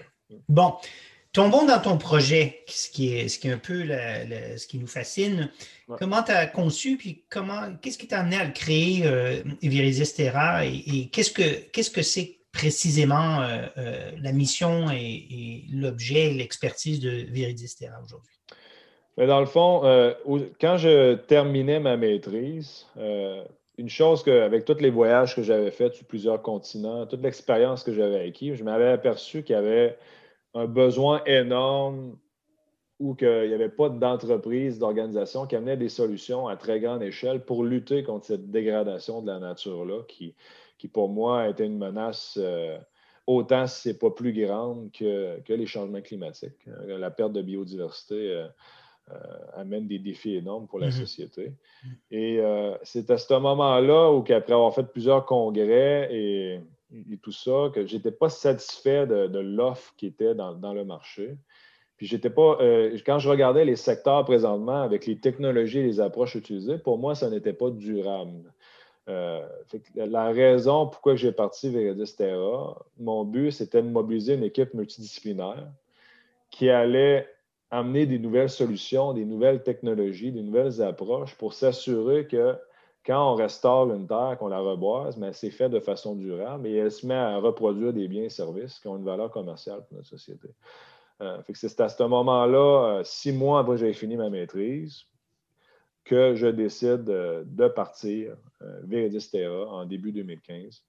Bon. 0.49 0.73
Tombons 1.33 1.65
dans 1.65 1.79
ton 1.79 1.97
projet, 1.97 2.59
ce 2.67 2.89
qui 2.89 3.15
est, 3.15 3.29
ce 3.29 3.39
qui 3.39 3.47
est 3.47 3.53
un 3.53 3.57
peu 3.57 3.85
ce 4.57 4.67
qui 4.67 4.77
nous 4.77 4.87
fascine. 4.87 5.49
Comment 5.97 6.23
tu 6.23 6.33
as 6.33 6.45
conçu, 6.45 6.97
puis 6.97 7.23
comment, 7.29 7.73
qu'est-ce 7.81 7.97
qui 7.97 8.07
t'a 8.07 8.19
amené 8.19 8.35
à 8.35 8.43
le 8.43 8.51
créer, 8.51 9.03
euh, 9.05 9.41
Terra, 10.13 10.65
et, 10.65 10.75
et 10.75 11.09
qu'est-ce 11.09 11.31
que 11.31 11.69
qu'est-ce 11.71 11.89
que 11.89 12.01
c'est 12.01 12.40
précisément 12.51 13.41
euh, 13.41 13.65
euh, 13.77 14.11
la 14.21 14.31
mission 14.31 14.89
et, 14.91 15.63
l'objet, 15.71 16.31
l'expertise 16.31 16.99
de 16.99 17.09
Viridis 17.09 17.75
Terra 17.77 18.01
aujourd'hui? 18.03 18.35
dans 19.17 19.39
le 19.39 19.45
fond, 19.45 19.81
euh, 19.83 20.13
quand 20.59 20.77
je 20.77 21.13
terminais 21.13 21.79
ma 21.79 21.95
maîtrise, 21.95 22.87
une 23.77 23.89
chose 23.89 24.23
que, 24.23 24.41
avec 24.41 24.65
tous 24.65 24.79
les 24.79 24.89
voyages 24.89 25.35
que 25.35 25.43
j'avais 25.43 25.69
faits 25.69 25.93
sur 25.93 26.05
plusieurs 26.05 26.41
continents, 26.41 27.05
toute 27.05 27.21
l'expérience 27.21 27.83
que 27.83 27.93
j'avais 27.93 28.27
acquis, 28.27 28.55
je 28.55 28.63
m'avais 28.63 28.87
aperçu 28.87 29.43
qu'il 29.43 29.53
y 29.55 29.59
avait 29.59 29.97
un 30.55 30.65
besoin 30.65 31.23
énorme 31.25 32.17
ou 32.99 33.13
qu'il 33.13 33.47
n'y 33.47 33.53
avait 33.53 33.69
pas 33.69 33.89
d'entreprise, 33.89 34.79
d'organisation 34.79 35.45
qui 35.45 35.55
amenait 35.55 35.77
des 35.77 35.89
solutions 35.89 36.47
à 36.47 36.55
très 36.55 36.79
grande 36.79 37.03
échelle 37.03 37.43
pour 37.43 37.63
lutter 37.63 38.03
contre 38.03 38.25
cette 38.25 38.49
dégradation 38.49 39.21
de 39.21 39.27
la 39.27 39.39
nature-là 39.39 40.01
qui, 40.07 40.33
qui 40.81 40.87
pour 40.87 41.09
moi 41.09 41.47
était 41.47 41.67
une 41.67 41.77
menace 41.77 42.39
euh, 42.41 42.75
autant 43.27 43.67
si 43.67 43.81
ce 43.81 43.89
n'est 43.89 43.95
pas 43.95 44.09
plus 44.09 44.33
grande 44.33 44.91
que, 44.91 45.39
les 45.47 45.67
changements 45.67 46.01
climatiques. 46.01 46.67
Euh, 46.67 46.97
la 46.97 47.11
perte 47.11 47.33
de 47.33 47.43
biodiversité 47.43 48.41
euh, 49.11 49.13
amène 49.53 49.87
des 49.87 49.99
défis 49.99 50.37
énormes 50.37 50.65
pour 50.65 50.79
la 50.79 50.87
mm-hmm. 50.87 50.99
société. 50.99 51.53
Et 52.09 52.39
c'est 52.81 53.11
à 53.11 53.19
ce 53.19 53.33
moment-là 53.35 54.11
où, 54.11 54.21
après 54.21 54.53
avoir 54.53 54.73
fait 54.73 54.91
plusieurs 54.91 55.25
congrès 55.27 56.09
et, 56.11 56.59
tout 57.21 57.31
ça, 57.31 57.69
que 57.73 57.85
je 57.85 57.95
n'étais 57.95 58.11
pas 58.11 58.29
satisfait 58.29 59.05
de, 59.05 59.39
l'offre 59.39 59.93
qui 59.97 60.07
était 60.07 60.33
dans, 60.33 60.55
dans, 60.55 60.73
le 60.73 60.83
marché. 60.83 61.35
Puis 61.97 62.07
j'étais 62.07 62.31
pas. 62.31 62.57
quand 63.05 63.19
je 63.19 63.29
regardais 63.29 63.65
les 63.65 63.75
secteurs 63.75 64.25
présentement 64.25 64.81
avec 64.81 65.05
les 65.05 65.19
technologies 65.19 65.79
et 65.79 65.83
les 65.83 65.99
approches 65.99 66.35
utilisées, 66.35 66.79
pour 66.79 66.97
moi, 66.97 67.13
ça 67.13 67.29
n'était 67.29 67.53
pas 67.53 67.69
durable. 67.69 68.51
Euh, 69.11 69.45
la 69.95 70.29
raison 70.29 70.87
pourquoi 70.87 71.15
j'ai 71.15 71.31
parti 71.31 71.69
vers 71.69 71.95
Terra, 72.17 72.77
mon 72.97 73.25
but, 73.25 73.51
c'était 73.51 73.81
de 73.81 73.89
mobiliser 73.89 74.35
une 74.35 74.43
équipe 74.43 74.73
multidisciplinaire 74.73 75.67
qui 76.49 76.69
allait 76.69 77.27
amener 77.71 78.05
des 78.05 78.19
nouvelles 78.19 78.49
solutions, 78.49 79.13
des 79.13 79.25
nouvelles 79.25 79.63
technologies, 79.63 80.31
des 80.31 80.41
nouvelles 80.41 80.81
approches 80.81 81.35
pour 81.35 81.53
s'assurer 81.53 82.27
que 82.27 82.55
quand 83.05 83.33
on 83.33 83.35
restaure 83.35 83.91
une 83.93 84.07
terre, 84.07 84.37
qu'on 84.39 84.47
la 84.47 84.59
reboise, 84.59 85.17
mais 85.17 85.33
c'est 85.33 85.49
fait 85.49 85.69
de 85.69 85.79
façon 85.79 86.15
durable 86.15 86.67
et 86.67 86.75
elle 86.75 86.91
se 86.91 87.05
met 87.05 87.15
à 87.15 87.37
reproduire 87.37 87.93
des 87.93 88.07
biens 88.07 88.23
et 88.23 88.29
services 88.29 88.79
qui 88.79 88.87
ont 88.87 88.97
une 88.97 89.05
valeur 89.05 89.31
commerciale 89.31 89.83
pour 89.87 89.97
notre 89.97 90.09
société. 90.09 90.49
Euh, 91.21 91.37
c'est 91.53 91.79
à 91.79 91.89
ce 91.89 92.03
moment-là, 92.03 92.99
euh, 92.99 93.03
six 93.03 93.31
mois 93.31 93.59
après 93.59 93.75
que 93.75 93.81
j'ai 93.81 93.93
fini 93.93 94.17
ma 94.17 94.29
maîtrise, 94.29 95.05
que 96.03 96.35
je 96.35 96.47
décide 96.47 97.03
de 97.03 97.67
partir 97.67 98.35
euh, 98.61 98.81
Viridis 98.83 99.29
Terra 99.31 99.67
en 99.67 99.85
début 99.85 100.11
2015. 100.11 100.83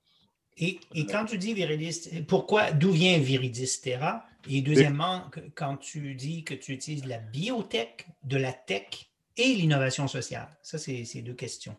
Et, 0.59 0.79
quand 1.11 1.25
tu 1.25 1.38
dis 1.38 1.55
Viridis, 1.55 2.25
pourquoi, 2.29 2.72
d'où 2.72 2.90
vient 2.90 3.18
Viridis 3.18 3.81
Terra? 3.83 4.25
Et 4.51 4.61
deuxièmement, 4.61 5.22
quand 5.55 5.77
tu 5.77 6.14
dis 6.14 6.44
que 6.44 6.55
tu 6.55 6.72
utilises 6.72 7.07
la 7.07 7.18
biotech, 7.18 8.07
de 8.25 8.37
la 8.37 8.53
tech 8.53 9.11
et 9.37 9.55
l'innovation 9.55 10.09
sociale, 10.09 10.48
ça, 10.62 10.79
c'est 10.79 11.22
deux 11.22 11.35
questions. 11.35 11.77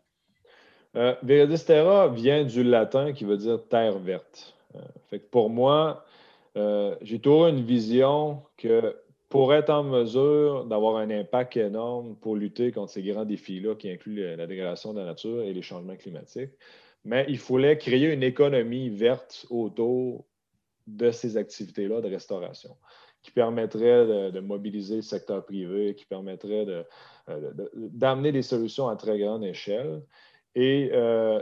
Euh, 0.96 1.16
Viridis 1.24 1.66
Terra 1.66 2.08
vient 2.08 2.44
du 2.46 2.64
latin 2.64 3.14
qui 3.14 3.26
veut 3.26 3.38
dire 3.38 3.60
terre 3.68 3.98
verte. 3.98 4.56
Euh, 4.76 4.80
fait 5.10 5.20
pour 5.20 5.50
moi, 5.50 6.06
euh, 6.56 6.96
j'ai 7.02 7.20
toujours 7.20 7.48
une 7.48 7.64
vision 7.64 8.44
que 8.58 8.96
pour 9.34 9.52
être 9.56 9.72
en 9.72 9.84
mesure 9.84 10.66
d'avoir 10.66 10.98
un 10.98 11.10
impact 11.10 11.58
énorme 11.58 12.16
pour 12.18 12.36
lutter 12.36 12.72
contre 12.72 12.92
ces 12.92 13.02
grands 13.02 13.26
défis-là 13.26 13.74
qui 13.74 13.90
incluent 13.90 14.36
la 14.36 14.46
dégradation 14.46 14.94
de 14.94 15.00
la 15.00 15.06
nature 15.06 15.42
et 15.42 15.52
les 15.52 15.64
changements 15.64 15.96
climatiques. 15.96 16.52
Mais 17.04 17.26
il 17.28 17.40
fallait 17.40 17.80
créer 17.80 18.14
une 18.14 18.22
économie 18.22 18.90
verte 18.92 19.48
autour 19.50 20.24
de 20.86 21.10
ces 21.10 21.36
activités-là 21.36 22.00
de 22.02 22.10
restauration 22.10 22.78
qui 23.24 23.32
permettrait 23.32 24.32
de, 24.32 24.40
mobiliser 24.40 24.98
le 24.98 25.02
secteur 25.02 25.44
privé, 25.44 25.96
qui 25.96 26.06
permettrait 26.06 26.68
euh, 27.28 27.52
d'amener 27.76 28.32
des 28.32 28.44
solutions 28.44 28.88
à 28.88 28.96
très 28.96 29.18
grande 29.18 29.44
échelle. 29.44 30.04
Et 30.54 30.92
euh, 30.94 31.42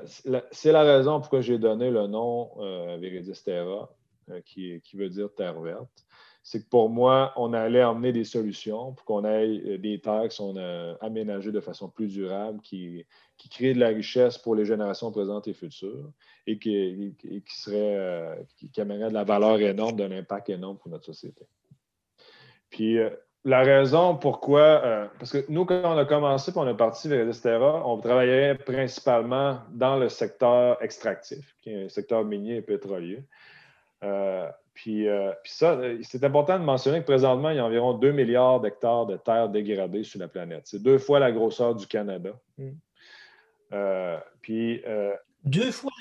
c'est 0.52 0.72
la 0.72 0.84
raison 0.84 1.20
pourquoi 1.20 1.42
j'ai 1.42 1.58
donné 1.58 1.92
le 1.92 2.08
nom 2.08 2.52
euh, 2.62 2.98
Viridis 3.02 3.44
Terra, 3.44 3.94
euh, 4.30 4.40
qui, 4.46 4.82
veut 4.94 5.10
dire 5.10 5.30
terre 5.36 5.60
verte 5.60 6.06
c'est 6.44 6.64
que 6.64 6.70
pour 6.70 6.90
moi, 6.90 7.34
on 7.36 7.54
allait 7.54 7.84
emmener 7.84 8.12
des 8.12 8.24
solutions 8.24 8.94
pour 8.94 9.06
qu'on 9.06 9.26
ait 9.26 9.48
euh, 9.48 9.78
des 9.78 10.00
terres 10.02 10.28
qui 10.28 10.36
sont 10.36 10.56
euh, 10.58 10.96
aménagées 11.00 11.52
de 11.52 11.60
façon 11.60 11.90
plus 11.90 12.08
durable, 12.08 12.60
qui, 12.62 13.06
qui 13.38 13.50
créent 13.50 13.74
de 13.74 13.80
la 13.80 13.90
richesse 13.90 14.38
pour 14.38 14.56
les 14.56 14.66
générations 14.66 15.12
présentes 15.12 15.48
et 15.48 15.54
futures 15.54 16.12
et 16.48 16.58
qui, 16.58 17.16
qui, 17.20 17.60
serait, 17.60 17.96
euh, 17.96 18.36
qui, 18.58 18.70
de 18.70 19.14
la 19.14 19.24
valeur 19.24 19.60
énorme, 19.60 19.96
d'un 19.96 20.12
impact 20.12 20.50
énorme 20.50 20.78
pour 20.78 20.90
notre 20.90 21.06
société. 21.06 21.46
Puis 22.72 22.98
la 23.44 23.62
raison 23.64 24.16
pourquoi, 24.16 25.10
parce 25.20 25.32
que 25.32 25.46
nous, 25.50 25.66
quand 25.66 25.82
on 25.84 25.98
a 25.98 26.06
commencé, 26.06 26.52
puis 26.52 26.60
on 26.62 26.68
est 26.70 26.78
parti 26.78 27.10
vers 27.10 27.28
Estera, 27.28 27.86
on 27.86 27.98
travaillait 27.98 28.56
principalement 28.56 29.60
dans 29.72 29.98
le 29.98 30.08
secteur 30.08 30.82
extractif, 30.82 31.54
qui 31.62 31.72
est 31.72 31.86
un 31.86 31.90
secteur 31.90 32.24
minier 32.24 32.58
et 32.58 32.62
pétrolier. 32.62 33.26
Puis, 34.74 35.06
ça, 35.44 35.80
c'est 36.02 36.24
important 36.24 36.58
de 36.58 36.64
mentionner 36.64 37.00
que 37.02 37.06
présentement, 37.06 37.50
il 37.50 37.58
y 37.58 37.60
a 37.60 37.66
environ 37.66 37.94
2 37.94 38.12
milliards 38.12 38.62
d'hectares 38.62 39.06
de 39.06 39.18
terres 39.18 39.50
dégradées 39.50 40.04
sur 40.04 40.20
la 40.20 40.28
planète. 40.28 40.64
C'est 40.66 40.82
deux 40.82 40.98
fois 40.98 41.20
la 41.20 41.32
grosseur 41.32 41.76
du 41.76 41.88
Canada. 41.88 42.32
Hmm. 42.58 42.72
puis. 44.42 44.82
deux 45.44 45.72
fois. 45.72 45.92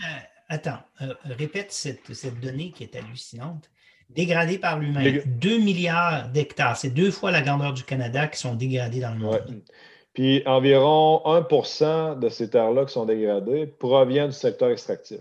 Attends, 0.49 0.79
répète 1.25 1.71
cette, 1.71 2.13
cette, 2.13 2.41
donnée 2.41 2.73
qui 2.73 2.83
est 2.83 2.97
hallucinante. 2.97 3.71
Dégradée 4.11 4.59
par 4.59 4.79
l'humain. 4.79 5.21
2 5.27 5.59
milliards 5.59 6.29
d'hectares. 6.29 6.77
C'est 6.77 6.91
deux 6.91 7.13
fois 7.13 7.31
la 7.31 7.43
grandeur 7.43 7.73
du 7.73 7.85
Canada 7.85 8.27
qui 8.27 8.39
sont 8.41 8.55
dégradés 8.55 9.01
dans 9.01 9.13
le 9.13 9.19
monde. 9.19 9.63
Puis 10.13 10.43
environ 10.47 11.23
1% 11.25 12.19
de 12.19 12.29
ces 12.29 12.51
terres-là 12.51 12.85
qui 12.85 12.93
sont 12.93 13.05
dégradées 13.05 13.67
proviennent 13.67 14.31
du 14.31 14.37
secteur 14.37 14.71
extractif. 14.71 15.21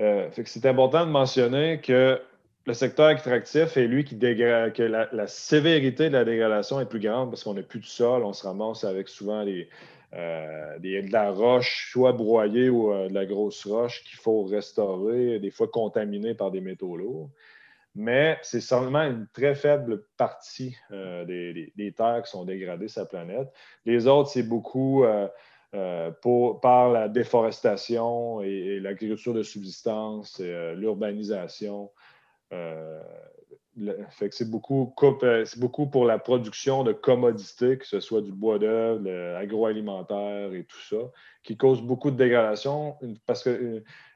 Euh, 0.00 0.28
c'est 0.32 0.66
important 0.66 1.04
de 1.04 1.10
mentionner 1.10 1.80
que 1.80 2.20
le 2.68 2.74
secteur 2.74 3.08
extractif 3.08 3.78
est 3.78 3.86
lui 3.86 4.04
qui 4.04 4.14
dégrade, 4.14 4.74
que 4.74 4.82
la, 4.82 5.26
sévérité 5.26 6.08
de 6.08 6.12
la 6.12 6.26
dégradation 6.26 6.78
est 6.80 6.84
plus 6.86 7.00
grande 7.00 7.30
parce 7.30 7.42
qu'on 7.42 7.54
n'a 7.54 7.62
plus 7.62 7.80
de 7.80 7.86
sol, 7.86 8.22
on 8.24 8.34
se 8.34 8.46
ramasse 8.46 8.84
avec 8.84 9.08
souvent 9.08 9.42
euh, 9.42 10.78
de 10.78 11.10
la 11.10 11.30
roche, 11.30 11.90
soit 11.90 12.12
broyée 12.12 12.68
ou 12.68 12.92
euh, 12.92 13.08
de 13.08 13.14
la 13.14 13.24
grosse 13.24 13.66
roche 13.66 14.04
qu'il 14.04 14.18
faut 14.18 14.44
restaurer, 14.44 15.38
des 15.38 15.50
fois 15.50 15.68
contaminée 15.68 16.34
par 16.34 16.50
des 16.50 16.60
métaux 16.60 16.96
lourds 16.96 17.30
mais 17.94 18.38
c'est 18.42 18.60
seulement 18.60 19.02
une 19.02 19.26
très 19.32 19.54
faible 19.54 20.04
partie 20.18 20.76
euh, 20.92 21.24
des, 21.24 21.94
terres 21.96 22.22
qui 22.22 22.30
sont 22.30 22.44
dégradées 22.44 22.86
sur 22.86 23.00
la 23.00 23.06
planète. 23.06 23.48
Les 23.86 24.06
autres, 24.06 24.28
c'est 24.28 24.44
beaucoup 24.44 25.04
par 25.72 26.90
la 26.90 27.08
déforestation 27.08 28.40
et, 28.42 28.78
l'agriculture 28.78 29.34
de 29.34 29.42
subsistance, 29.42 30.38
l'urbanisation. 30.38 31.90
C'est 34.30 34.50
beaucoup, 34.50 34.92
pour 35.90 36.04
la 36.04 36.18
production 36.18 36.84
de 36.84 36.92
commodités, 36.92 37.78
que 37.78 37.86
ce 37.86 38.00
soit 38.00 38.22
du 38.22 38.32
bois 38.32 38.58
d'œuvre, 38.58 39.00
l'agroalimentaire 39.04 40.52
et 40.52 40.64
tout 40.64 40.80
ça, 40.88 40.96
qui 41.42 41.56
cause 41.56 41.82
beaucoup 41.82 42.10
de 42.10 42.16
dégradation 42.16 42.96
parce 43.26 43.42
que 43.42 43.50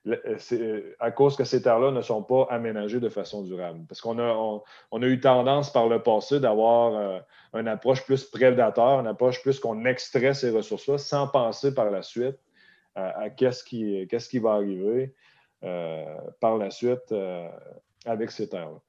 euh, 0.09 0.17
euh, 0.53 0.95
à 0.99 1.11
cause 1.13 1.37
que 1.37 1.45
ces 1.45 1.63
terres-là 1.63 1.93
ne 1.93 2.03
sont 2.03 2.23
pas 2.23 2.47
aménagées 2.51 3.01
de 3.01 3.09
façon 3.09 3.43
durable. 3.43 3.81
Parce 3.89 4.01
qu'on 4.01 4.19
a, 4.19 4.63
on, 4.91 5.03
a 5.03 5.07
eu 5.07 5.21
tendance 5.21 5.73
par 5.73 5.89
le 5.89 6.03
passé 6.03 6.41
d'avoir 6.41 6.95
euh, 6.95 7.21
une 7.61 7.69
approche 7.69 8.05
plus 8.05 8.25
prédateur, 8.25 9.01
une 9.01 9.07
approche 9.07 9.43
plus 9.43 9.61
qu'on 9.61 9.85
extrait 9.85 10.35
ces 10.35 10.51
ressources-là 10.51 10.99
sans 10.99 11.29
penser 11.29 11.75
par 11.75 11.91
la 11.91 12.03
suite 12.03 12.39
à, 12.95 13.31
qu'est-ce 13.31 13.65
qui, 13.65 14.07
qu'est-ce 14.09 14.29
qui 14.29 14.39
va 14.39 14.53
arriver 14.53 15.15
par 16.41 16.59
la 16.59 16.71
suite 16.71 17.15
avec 18.05 18.31
ces 18.31 18.49
terres-là. 18.49 18.81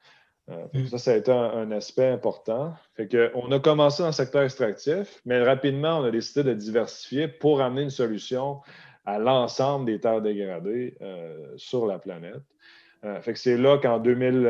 Mm. 0.73 0.87
Ça, 0.87 0.97
ça 0.97 1.11
a 1.11 1.15
été 1.15 1.31
un, 1.31 1.71
aspect 1.71 2.09
important. 2.09 2.73
Fait 2.95 3.07
que, 3.07 3.31
on 3.33 3.51
a 3.51 3.59
commencé 3.59 4.03
dans 4.03 4.09
le 4.09 4.13
secteur 4.13 4.43
extractif, 4.43 5.21
mais 5.25 5.41
rapidement, 5.41 5.99
on 5.99 6.03
a 6.03 6.11
décidé 6.11 6.43
de 6.43 6.53
diversifier 6.53 7.27
pour 7.27 7.61
amener 7.61 7.83
une 7.83 7.89
solution 7.89 8.59
à 9.05 9.19
l'ensemble 9.19 9.85
des 9.85 9.99
terres 9.99 10.21
dégradées 10.21 10.95
euh, 11.01 11.53
sur 11.57 11.85
la 11.85 11.99
planète. 11.99 12.41
Euh, 13.05 13.19
fait 13.21 13.33
que 13.33 13.39
c'est 13.39 13.57
là 13.57 13.77
qu'en 13.77 13.99
2017, 13.99 14.43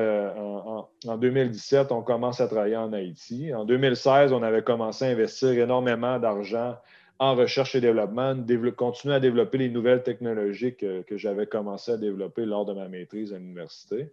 euh, 1.92 1.96
on 1.96 2.04
commence 2.04 2.40
à 2.40 2.48
travailler 2.48 2.78
en 2.78 2.94
Haïti. 2.94 3.52
En 3.54 3.66
2016, 3.66 4.32
on 4.32 4.44
avait 4.44 4.62
commencé 4.62 5.06
à 5.06 5.08
investir 5.08 5.50
énormément 5.52 6.20
d'argent 6.20 6.78
en 7.18 7.36
recherche 7.36 7.74
et 7.74 7.82
développement, 7.82 8.36
continuer 8.76 9.16
à 9.16 9.20
développer 9.20 9.58
les 9.58 9.70
nouvelles 9.70 10.04
technologies 10.04 10.76
que, 10.76 11.04
j'avais 11.12 11.48
commencé 11.48 11.94
à 11.94 11.98
développer 11.98 12.46
lors 12.46 12.66
de 12.66 12.74
ma 12.74 12.88
maîtrise 12.88 13.34
à 13.34 13.38
l'université. 13.38 14.12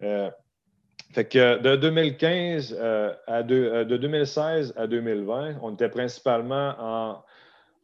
Fait 0.00 1.28
que 1.28 1.58
de 1.60 1.76
2015 1.76 2.78
à 3.26 3.42
de 3.42 3.96
2016 3.96 4.74
à 4.76 4.86
2020, 4.86 5.56
on 5.62 5.74
était 5.74 5.88
principalement 5.88 6.74
en 6.78 7.24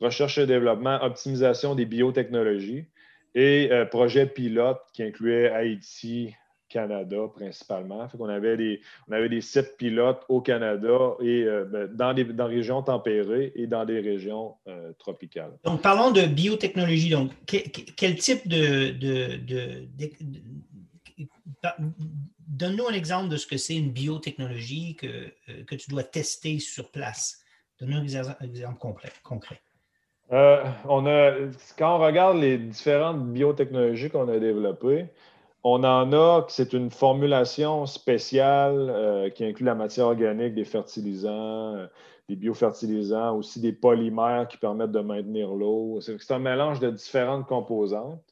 recherche 0.00 0.38
et 0.38 0.46
développement, 0.46 1.02
optimisation 1.02 1.74
des 1.74 1.86
biotechnologies 1.86 2.86
et 3.34 3.70
euh, 3.70 3.86
projet 3.86 4.26
pilote 4.26 4.80
qui 4.92 5.02
incluait 5.02 5.50
Haïti, 5.50 6.34
Canada 6.68 7.18
principalement. 7.34 8.08
on, 8.18 8.28
avait 8.28 8.56
des, 8.56 8.80
on 9.08 9.12
avait 9.12 9.28
des 9.28 9.42
sites 9.42 9.76
pilotes 9.76 10.22
au 10.28 10.40
Canada 10.40 11.14
et 11.20 11.44
euh, 11.44 11.64
ben, 11.64 11.86
dans, 11.94 12.14
des, 12.14 12.24
dans 12.24 12.46
régions 12.46 12.82
tempérées 12.82 13.52
et 13.54 13.66
dans 13.66 13.84
des 13.84 14.00
régions 14.00 14.54
euh, 14.68 14.92
tropicales. 14.98 15.52
Donc, 15.64 15.82
parlons 15.82 16.10
de 16.10 16.22
biotechnologie. 16.22 17.10
Donc, 17.10 17.30
quel, 17.46 18.16
type 18.16 18.48
de. 18.48 18.92
Donne-nous 22.46 22.86
un 22.86 22.92
exemple 22.92 23.28
de 23.28 23.36
ce 23.36 23.46
que 23.46 23.56
c'est 23.56 23.76
une 23.76 23.92
biotechnologie 23.92 24.96
que, 24.96 25.32
que 25.64 25.74
tu 25.74 25.90
dois 25.90 26.04
tester 26.04 26.58
sur 26.58 26.90
place. 26.90 27.42
Donne-nous 27.80 28.16
un 28.16 28.34
exemple 28.44 28.78
concret. 29.22 29.60
Euh, 30.32 30.64
on 30.88 31.04
quand 31.76 31.96
on 31.96 31.98
regarde 31.98 32.38
les 32.38 32.56
différentes 32.56 33.26
biotechnologies 33.32 34.08
qu'on 34.08 34.28
a 34.28 34.38
développées, 34.38 35.08
on 35.64 35.84
en 35.84 36.12
a, 36.12 36.44
c'est 36.48 36.72
une 36.72 36.90
formulation 36.90 37.86
spéciale 37.86 38.90
euh, 38.90 39.30
qui 39.30 39.44
inclut 39.44 39.64
la 39.64 39.74
matière 39.74 40.06
organique, 40.06 40.54
des 40.54 40.64
fertilisants, 40.64 41.76
euh, 41.76 41.86
des 42.28 42.36
biofertilisants, 42.36 43.36
aussi 43.36 43.60
des 43.60 43.72
polymères 43.72 44.48
qui 44.48 44.56
permettent 44.56 44.90
de 44.90 45.00
maintenir 45.00 45.52
l'eau. 45.54 46.00
C'est 46.00 46.30
un 46.30 46.38
mélange 46.38 46.80
de 46.80 46.90
différentes 46.90 47.46
composantes 47.46 48.31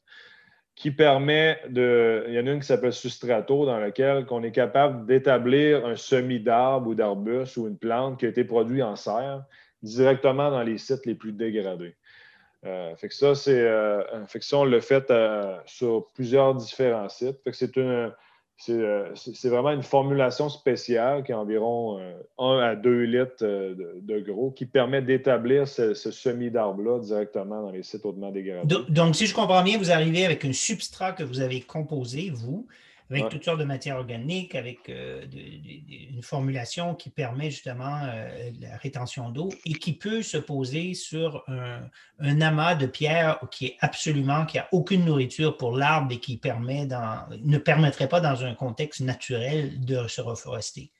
qui 0.81 0.89
permet 0.89 1.59
de. 1.69 2.25
Il 2.27 2.33
y 2.33 2.39
en 2.39 2.47
a 2.47 2.51
une 2.53 2.59
qui 2.59 2.65
s'appelle 2.65 2.91
Sustrato, 2.91 3.67
dans 3.67 3.77
laquelle 3.77 4.25
on 4.31 4.41
est 4.41 4.51
capable 4.51 5.05
d'établir 5.05 5.85
un 5.85 5.95
semis 5.95 6.39
d'arbre 6.39 6.87
ou 6.89 6.95
d'arbuste 6.95 7.55
ou 7.57 7.67
une 7.67 7.77
plante 7.77 8.19
qui 8.19 8.25
a 8.25 8.29
été 8.29 8.43
produit 8.43 8.81
en 8.81 8.95
serre 8.95 9.43
directement 9.83 10.49
dans 10.49 10.63
les 10.63 10.79
sites 10.79 11.05
les 11.05 11.13
plus 11.13 11.33
dégradés. 11.33 11.95
Euh, 12.65 12.95
fait 12.95 13.09
que 13.09 13.13
ça, 13.13 13.35
c'est, 13.35 13.61
euh, 13.61 14.01
on 14.53 14.65
le 14.65 14.79
fait 14.79 15.11
euh, 15.11 15.55
sur 15.67 16.07
plusieurs 16.15 16.55
différents 16.55 17.09
sites. 17.09 17.37
Fait 17.43 17.51
que 17.51 17.57
c'est 17.57 17.75
une, 17.75 18.11
c'est, 18.65 19.49
vraiment 19.49 19.71
une 19.71 19.83
formulation 19.83 20.49
spéciale 20.49 21.23
qui 21.23 21.31
est 21.31 21.35
environ 21.35 21.99
1 22.37 22.59
à 22.59 22.75
2 22.75 23.01
litres 23.03 23.43
de, 23.43 24.19
gros 24.19 24.51
qui 24.51 24.65
permet 24.65 25.01
d'établir 25.01 25.67
ce, 25.67 25.93
ce 25.93 26.11
semis 26.11 26.51
d'arbre-là 26.51 26.99
directement 26.99 27.63
dans 27.63 27.71
les 27.71 27.83
sites 27.83 28.05
hautement 28.05 28.31
dégradés. 28.31 28.75
Donc, 28.89 29.15
si 29.15 29.25
je 29.25 29.33
comprends 29.33 29.63
bien, 29.63 29.77
vous 29.77 29.91
arrivez 29.91 30.25
avec 30.25 30.45
un 30.45 30.53
substrat 30.53 31.13
que 31.13 31.23
vous 31.23 31.41
avez 31.41 31.61
composé, 31.61 32.31
vous, 32.33 32.67
avec 33.11 33.29
toutes 33.29 33.43
sortes 33.43 33.59
de 33.59 33.65
matières 33.65 33.97
organiques, 33.97 34.55
avec 34.55 34.89
euh, 34.89 35.25
une 35.33 36.23
formulation 36.23 36.95
qui 36.95 37.09
permet 37.09 37.51
justement 37.51 37.99
euh, 38.03 38.51
la 38.59 38.77
rétention 38.77 39.29
d'eau 39.29 39.49
et 39.65 39.73
qui 39.73 39.93
peut 39.93 40.21
se 40.21 40.37
poser 40.37 40.93
sur 40.93 41.43
un, 41.47 42.41
amas 42.41 42.75
de 42.75 42.85
pierres 42.85 43.39
qui 43.51 43.67
est 43.67 43.77
absolument, 43.81 44.45
qui 44.45 44.57
n'a 44.57 44.67
aucune 44.71 45.05
nourriture 45.05 45.57
pour 45.57 45.75
l'arbre 45.75 46.13
et 46.13 46.19
qui 46.19 46.37
permet 46.37 46.85
dans, 46.85 47.25
ne 47.43 47.57
permettrait 47.57 48.07
pas 48.07 48.21
dans 48.21 48.45
un 48.45 48.55
contexte 48.55 49.01
naturel 49.01 49.83
de 49.83 50.07
se 50.07 50.21
reforester. 50.21 50.91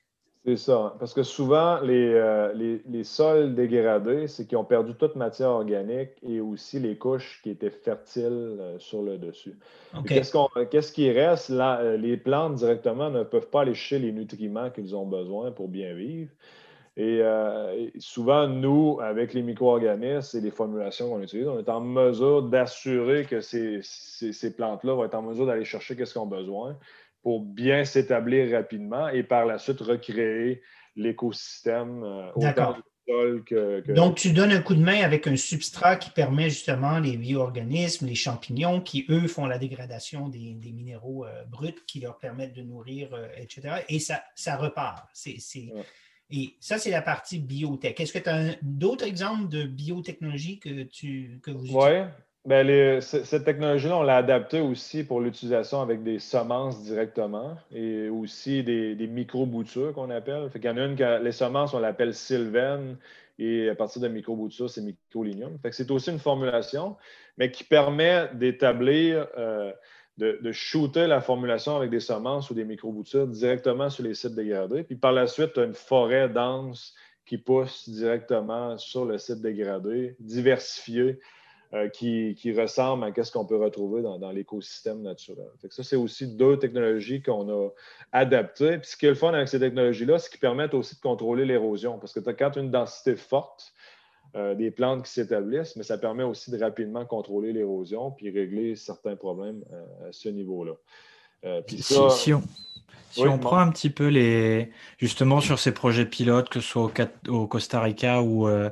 C'est 0.44 0.56
ça. 0.56 0.96
Parce 0.98 1.14
que 1.14 1.22
souvent, 1.22 1.80
les, 1.82 2.14
euh, 2.14 2.80
les, 2.88 3.04
sols 3.04 3.54
dégradés, 3.54 4.26
c'est 4.26 4.44
qu'ils 4.44 4.58
ont 4.58 4.64
perdu 4.64 4.94
toute 4.94 5.14
matière 5.14 5.50
organique 5.50 6.10
et 6.26 6.40
aussi 6.40 6.80
les 6.80 6.96
couches 6.96 7.40
qui 7.44 7.50
étaient 7.50 7.70
fertiles 7.70 8.56
euh, 8.58 8.76
sur 8.80 9.02
le 9.02 9.18
dessus. 9.18 9.56
Qu'est-ce, 10.04 10.92
qui 10.92 11.10
reste? 11.12 11.48
Là, 11.48 11.78
euh, 11.80 11.96
les 11.96 12.16
plantes 12.16 12.56
directement 12.56 13.08
ne 13.08 13.22
peuvent 13.22 13.50
pas 13.50 13.60
aller 13.60 13.74
chercher 13.74 14.00
les 14.00 14.10
nutriments 14.10 14.70
qu'ils 14.70 14.96
ont 14.96 15.06
besoin 15.06 15.52
pour 15.52 15.68
bien 15.68 15.94
vivre. 15.94 16.30
Et, 16.96 17.22
souvent, 17.98 18.46
nous, 18.46 18.98
avec 19.00 19.32
les 19.32 19.40
micro-organismes 19.40 20.36
et 20.36 20.40
les 20.42 20.50
formulations 20.50 21.08
qu'on 21.08 21.22
utilise, 21.22 21.48
on 21.48 21.58
est 21.58 21.68
en 21.70 21.80
mesure 21.80 22.42
d'assurer 22.42 23.24
que 23.24 23.40
ces, 23.40 23.80
ces 23.82 24.54
plantes-là 24.54 24.92
vont 24.92 25.04
être 25.04 25.14
en 25.14 25.22
mesure 25.22 25.46
d'aller 25.46 25.64
chercher 25.64 25.94
ce 25.94 26.12
qu'ils 26.12 26.20
ont 26.20 26.26
besoin 26.26 26.76
pour 27.22 27.40
bien 27.40 27.84
s'établir 27.84 28.52
rapidement 28.52 29.08
et 29.08 29.22
par 29.22 29.46
la 29.46 29.58
suite 29.58 29.80
recréer 29.80 30.62
l'écosystème 30.96 32.02
euh, 32.04 32.32
autant 32.34 32.76
sol 33.08 33.42
que, 33.44 33.92
Donc, 33.92 34.16
tu 34.16 34.32
donnes 34.32 34.52
un 34.52 34.60
coup 34.60 34.74
de 34.74 34.82
main 34.82 35.02
avec 35.02 35.26
un 35.26 35.36
substrat 35.36 35.96
qui 35.96 36.10
permet 36.10 36.50
justement 36.50 36.98
les 36.98 37.16
bioorganismes, 37.16 38.06
les 38.06 38.14
champignons, 38.14 38.80
qui, 38.80 39.06
eux, 39.08 39.26
font 39.26 39.46
la 39.46 39.58
dégradation 39.58 40.28
des, 40.28 40.72
minéraux 40.72 41.24
euh, 41.24 41.44
bruts 41.46 41.84
qui 41.86 42.00
leur 42.00 42.18
permettent 42.18 42.54
de 42.54 42.62
nourrir, 42.62 43.12
euh, 43.14 43.26
etc. 43.36 43.82
Et 43.88 43.98
ça, 43.98 44.22
ça 44.34 44.56
repart. 44.56 45.08
Et 46.34 46.56
ça, 46.60 46.78
c'est 46.78 46.90
la 46.90 47.02
partie 47.02 47.40
biotech. 47.40 48.00
Est-ce 48.00 48.12
que 48.12 48.18
tu 48.18 48.28
as 48.28 48.56
d'autres 48.62 49.04
exemples 49.04 49.48
de 49.48 49.64
biotechnologie 49.64 50.60
que, 50.60 50.84
tu, 50.84 51.40
que 51.42 51.50
vous 51.50 51.64
utilisez? 51.64 52.00
Oui. 52.00 52.06
Ben, 52.44 53.00
cette 53.00 53.44
technologie-là, 53.44 53.98
on 53.98 54.02
l'a 54.02 54.16
adaptée 54.16 54.60
aussi 54.60 55.04
pour 55.04 55.20
l'utilisation 55.20 55.80
avec 55.80 56.02
des 56.02 56.18
semences 56.18 56.82
directement 56.82 57.56
et 57.72 58.08
aussi 58.08 58.64
des, 58.64 58.96
micro-boutures 59.06 59.92
qu'on 59.92 60.10
appelle. 60.10 60.50
Qu'il 60.50 60.64
y 60.64 60.68
en 60.68 60.76
a 60.76 60.86
une, 60.86 61.22
les 61.22 61.30
semences, 61.30 61.72
on 61.72 61.78
l'appelle 61.78 62.14
sylvaine 62.14 62.96
et 63.38 63.68
à 63.68 63.76
partir 63.76 64.02
de 64.02 64.08
micro-boutures, 64.08 64.68
c'est 64.68 64.82
microlinium. 64.82 65.56
c'est 65.70 65.88
aussi 65.92 66.10
une 66.10 66.18
formulation, 66.18 66.96
mais 67.38 67.52
qui 67.52 67.62
permet 67.62 68.28
d'établir 68.34 69.28
euh, 69.38 69.72
de, 70.18 70.50
shooter 70.50 71.06
la 71.06 71.20
formulation 71.20 71.76
avec 71.76 71.90
des 71.90 72.00
semences 72.00 72.50
ou 72.50 72.54
des 72.54 72.64
microboutures 72.64 73.28
directement 73.28 73.88
sur 73.88 74.02
les 74.02 74.14
sites 74.14 74.34
dégradés. 74.34 74.82
Puis 74.82 74.96
par 74.96 75.12
la 75.12 75.28
suite, 75.28 75.52
tu 75.52 75.60
as 75.60 75.64
une 75.64 75.74
forêt 75.74 76.28
dense 76.28 76.92
qui 77.24 77.38
pousse 77.38 77.88
directement 77.88 78.76
sur 78.78 79.04
le 79.04 79.16
site 79.18 79.40
dégradé, 79.40 80.16
diversifié, 80.18 81.20
euh, 81.74 81.88
qui, 81.88 82.36
ressemble 82.52 83.04
à 83.04 83.24
ce 83.24 83.32
qu'on 83.32 83.46
peut 83.46 83.56
retrouver 83.56 84.02
dans, 84.02 84.30
l'écosystème 84.30 85.00
naturel. 85.00 85.46
ça, 85.70 85.82
c'est 85.82 85.96
aussi 85.96 86.26
deux 86.26 86.58
technologies 86.58 87.22
qu'on 87.22 87.48
a 87.48 87.70
adaptées. 88.12 88.76
Puis 88.76 88.90
ce 88.90 88.96
qui 88.96 89.06
est 89.06 89.10
le 89.10 89.14
fun 89.14 89.32
avec 89.32 89.48
ces 89.48 89.58
technologies-là, 89.58 90.18
c'est 90.18 90.28
qu'ils 90.28 90.40
permettent 90.40 90.74
aussi 90.74 90.96
de 90.96 91.00
contrôler 91.00 91.46
l'érosion. 91.46 91.98
Parce 91.98 92.12
que 92.12 92.20
quand 92.20 92.50
tu 92.50 92.58
as 92.58 92.62
une 92.62 92.70
densité 92.70 93.16
forte, 93.16 93.72
euh, 94.36 94.54
des 94.54 94.70
plantes 94.70 95.04
qui 95.04 95.12
s'établissent, 95.12 95.76
mais 95.76 95.82
ça 95.82 95.96
permet 95.96 96.24
aussi 96.24 96.50
de 96.50 96.58
rapidement 96.58 97.04
contrôler 97.04 97.52
l'érosion 97.52 98.10
puis 98.10 98.30
régler 98.30 98.76
certains 98.76 99.16
problèmes 99.16 99.64
euh, 99.72 100.08
à 100.08 100.12
ce 100.12 100.28
niveau-là. 100.28 100.72
puis 101.66 101.82
ça, 101.82 102.10
si 102.10 102.32
on 102.32 102.42
prend 103.38 103.58
un 103.58 103.70
petit 103.70 103.90
peu 103.90 104.08
les, 104.08 104.70
justement 104.98 105.40
sur 105.40 105.58
ces 105.58 105.72
projets 105.72 106.06
pilotes, 106.06 106.48
que 106.48 106.60
ce 106.60 106.68
soit 106.68 106.92
au, 107.28 107.46
Costa 107.46 107.80
Rica 107.80 108.20
euh, 108.20 108.70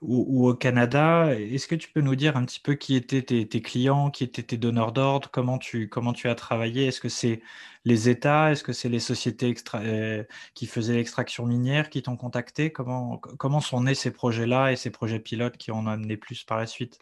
ou, 0.00 0.48
au 0.48 0.54
Canada, 0.54 1.34
est-ce 1.34 1.66
que 1.66 1.74
tu 1.74 1.90
peux 1.90 2.00
nous 2.00 2.16
dire 2.16 2.36
un 2.36 2.44
petit 2.44 2.60
peu 2.60 2.74
qui 2.74 2.94
étaient 2.96 3.22
tes, 3.22 3.62
clients, 3.62 4.10
qui 4.10 4.24
étaient 4.24 4.42
tes 4.42 4.56
donneurs 4.56 4.92
d'ordre, 4.92 5.28
comment 5.30 5.58
tu, 5.58 5.88
comment 5.88 6.12
tu 6.12 6.28
as 6.28 6.34
travaillé? 6.34 6.86
Est-ce 6.86 7.00
que 7.00 7.08
c'est 7.08 7.42
les 7.84 8.08
États? 8.08 8.52
Est-ce 8.52 8.62
que 8.64 8.72
c'est 8.72 8.88
les 8.88 9.00
sociétés 9.00 9.54
euh, 9.74 10.24
qui 10.54 10.66
faisaient 10.66 10.94
l'extraction 10.94 11.46
minière 11.46 11.90
qui 11.90 12.02
t'ont 12.02 12.16
contacté? 12.16 12.72
Comment, 12.72 13.18
comment 13.18 13.60
sont 13.60 13.82
nés 13.82 13.94
ces 13.94 14.12
projets-là 14.12 14.72
et 14.72 14.76
ces 14.76 14.90
projets 14.90 15.20
pilotes 15.20 15.56
qui 15.56 15.70
ont 15.70 15.86
amené 15.86 16.16
plus 16.16 16.44
par 16.44 16.58
la 16.58 16.66
suite? 16.66 16.98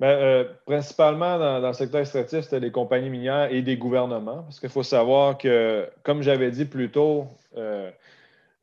Ben, 0.00 0.08
euh, 0.08 0.44
principalement 0.66 1.38
dans, 1.38 1.66
le 1.66 1.72
secteur 1.72 2.00
extractif, 2.00 2.40
c'était 2.40 2.60
des 2.60 2.72
compagnies 2.72 3.10
minières 3.10 3.52
et 3.52 3.62
des 3.62 3.76
gouvernements. 3.76 4.42
Parce 4.42 4.58
qu'il 4.58 4.68
faut 4.68 4.82
savoir 4.82 5.38
que, 5.38 5.88
comme 6.02 6.22
j'avais 6.22 6.50
dit 6.50 6.64
plus 6.64 6.90
tôt, 6.90 7.28
euh, 7.56 7.90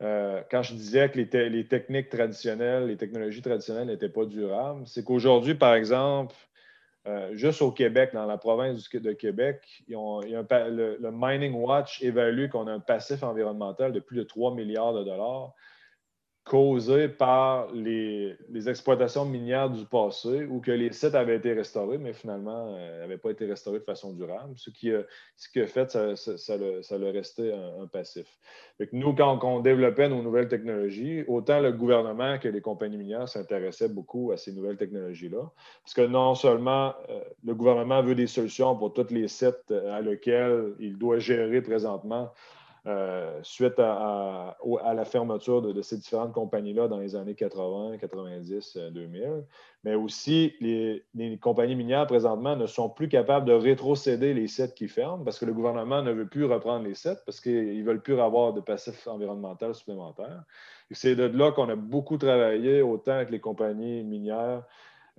euh, 0.01 0.41
quand 0.51 0.61
je 0.61 0.73
disais 0.73 1.09
que 1.09 1.17
les, 1.17 1.65
techniques 1.65 2.09
traditionnelles, 2.09 2.87
les 2.87 2.97
technologies 2.97 3.41
traditionnelles 3.41 3.87
n'étaient 3.87 4.09
pas 4.09 4.25
durables, 4.25 4.83
c'est 4.87 5.05
qu'aujourd'hui, 5.05 5.55
par 5.55 5.75
exemple, 5.75 6.35
juste 7.31 7.61
au 7.61 7.71
Québec, 7.71 8.11
dans 8.13 8.25
la 8.25 8.37
province 8.37 8.89
de 8.89 9.13
Québec, 9.13 9.61
le, 9.87 10.97
le, 10.99 11.11
Mining 11.11 11.53
Watch 11.53 12.01
évalue 12.03 12.49
qu'on 12.49 12.67
a 12.67 12.73
un 12.73 12.79
passif 12.79 13.23
environnemental 13.23 13.91
de 13.91 13.99
plus 13.99 14.17
de 14.17 14.23
3 14.23 14.53
milliards 14.53 14.93
de 14.93 15.03
dollars 15.03 15.53
causé 16.43 17.07
par 17.07 17.71
les, 17.71 18.35
exploitations 18.67 19.25
minières 19.25 19.69
du 19.69 19.85
passé 19.85 20.45
ou 20.45 20.59
que 20.59 20.71
les 20.71 20.91
sites 20.91 21.13
avaient 21.13 21.35
été 21.35 21.53
restaurés, 21.53 21.99
mais 21.99 22.13
finalement 22.13 22.71
n'avaient 22.71 23.13
euh, 23.13 23.17
pas 23.17 23.29
été 23.29 23.45
restaurés 23.45 23.79
de 23.79 23.83
façon 23.83 24.13
durable. 24.13 24.53
Ce 24.55 24.69
qui, 24.71 24.91
ce 25.35 25.49
qui 25.49 25.61
a 25.61 25.67
fait, 25.67 25.91
ça, 25.91 26.15
ça, 26.15 26.57
le, 26.57 27.09
restait 27.11 27.53
un, 27.53 27.85
passif. 27.87 28.25
nous, 28.91 29.13
quand 29.13 29.39
on 29.43 29.59
développait 29.59 30.09
nos 30.09 30.23
nouvelles 30.23 30.47
technologies, 30.47 31.23
autant 31.27 31.59
le 31.59 31.71
gouvernement 31.71 32.39
que 32.39 32.47
les 32.47 32.61
compagnies 32.61 32.97
minières 32.97 33.29
s'intéressaient 33.29 33.89
beaucoup 33.89 34.31
à 34.31 34.37
ces 34.37 34.51
nouvelles 34.51 34.77
technologies-là. 34.77 35.51
Parce 35.83 35.93
que 35.93 36.01
non 36.01 36.33
seulement 36.33 36.95
euh, 37.09 37.21
le 37.45 37.53
gouvernement 37.53 38.01
veut 38.01 38.15
des 38.15 38.27
solutions 38.27 38.75
pour 38.75 38.93
tous 38.93 39.11
les 39.11 39.27
sites 39.27 39.69
euh, 39.69 39.93
à 39.93 40.01
lesquels 40.01 40.73
il 40.79 40.97
doit 40.97 41.19
gérer 41.19 41.61
présentement 41.61 42.31
euh, 42.87 43.39
suite 43.43 43.77
à, 43.77 44.57
la 44.93 45.05
fermeture 45.05 45.61
de, 45.61 45.81
ces 45.81 45.97
différentes 45.97 46.33
compagnies-là 46.33 46.87
dans 46.87 46.97
les 46.97 47.15
années 47.15 47.35
80, 47.35 47.97
90, 47.99 48.77
2000. 48.91 49.45
Mais 49.83 49.93
aussi, 49.93 50.55
les, 50.59 51.03
compagnies 51.39 51.75
minières 51.75 52.07
présentement 52.07 52.55
ne 52.55 52.65
sont 52.65 52.89
plus 52.89 53.07
capables 53.07 53.45
de 53.45 53.53
rétrocéder 53.53 54.33
les 54.33 54.47
sites 54.47 54.73
qui 54.73 54.87
ferment 54.87 55.23
parce 55.23 55.37
que 55.37 55.45
le 55.45 55.53
gouvernement 55.53 56.01
ne 56.01 56.11
veut 56.11 56.27
plus 56.27 56.45
reprendre 56.45 56.85
les 56.85 56.95
sites 56.95 57.21
parce 57.25 57.39
qu'ils 57.39 57.79
ne 57.79 57.83
veulent 57.83 58.01
plus 58.01 58.19
avoir 58.19 58.53
de 58.53 58.61
passifs 58.61 59.07
environnemental 59.07 59.75
supplémentaires. 59.75 60.43
C'est 60.89 61.15
de 61.15 61.25
là 61.25 61.51
qu'on 61.51 61.69
a 61.69 61.75
beaucoup 61.75 62.17
travaillé, 62.17 62.81
autant 62.81 63.13
avec 63.13 63.29
les 63.29 63.39
compagnies 63.39 64.03
minières 64.03 64.63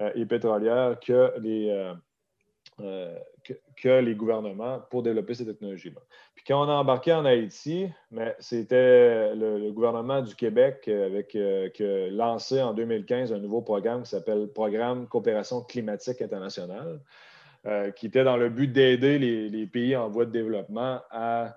euh, 0.01 0.11
et 0.14 0.27
pétrolières 0.27 0.98
que 1.01 1.33
les, 1.38 1.70
euh, 1.70 1.94
euh, 2.81 3.18
que, 3.42 4.00
les 4.00 4.14
gouvernements 4.14 4.81
pour 4.90 5.02
développer 5.02 5.35
ces 5.35 5.44
technologies-là. 5.44 6.00
Puis 6.35 6.44
quand 6.46 6.64
on 6.64 6.68
a 6.68 6.74
embarqué 6.74 7.12
en 7.12 7.24
Haïti, 7.24 7.88
c'était 8.38 9.35
le, 9.35 9.70
gouvernement 9.72 10.22
du 10.22 10.35
Québec 10.35 10.88
avec, 10.88 11.35
euh, 11.35 11.68
qui 11.70 11.85
a 11.85 12.11
lancé 12.11 12.62
en 12.62 12.74
2015 12.74 13.33
un 13.33 13.38
nouveau 13.38 13.61
programme 13.61 14.02
qui 14.05 14.11
s'appelle 14.11 14.48
Programme 14.48 15.07
Coopération 15.09 15.62
climatique 15.62 16.22
internationale, 16.22 17.00
euh, 17.66 17.90
qui 17.90 18.07
était 18.07 18.24
dans 18.24 18.37
le 18.37 18.48
but 18.48 18.68
d'aider 18.68 19.18
les, 19.18 19.66
pays 19.66 19.96
en 19.96 20.09
voie 20.09 20.24
de 20.24 20.33
développement 20.33 21.00
à 21.11 21.57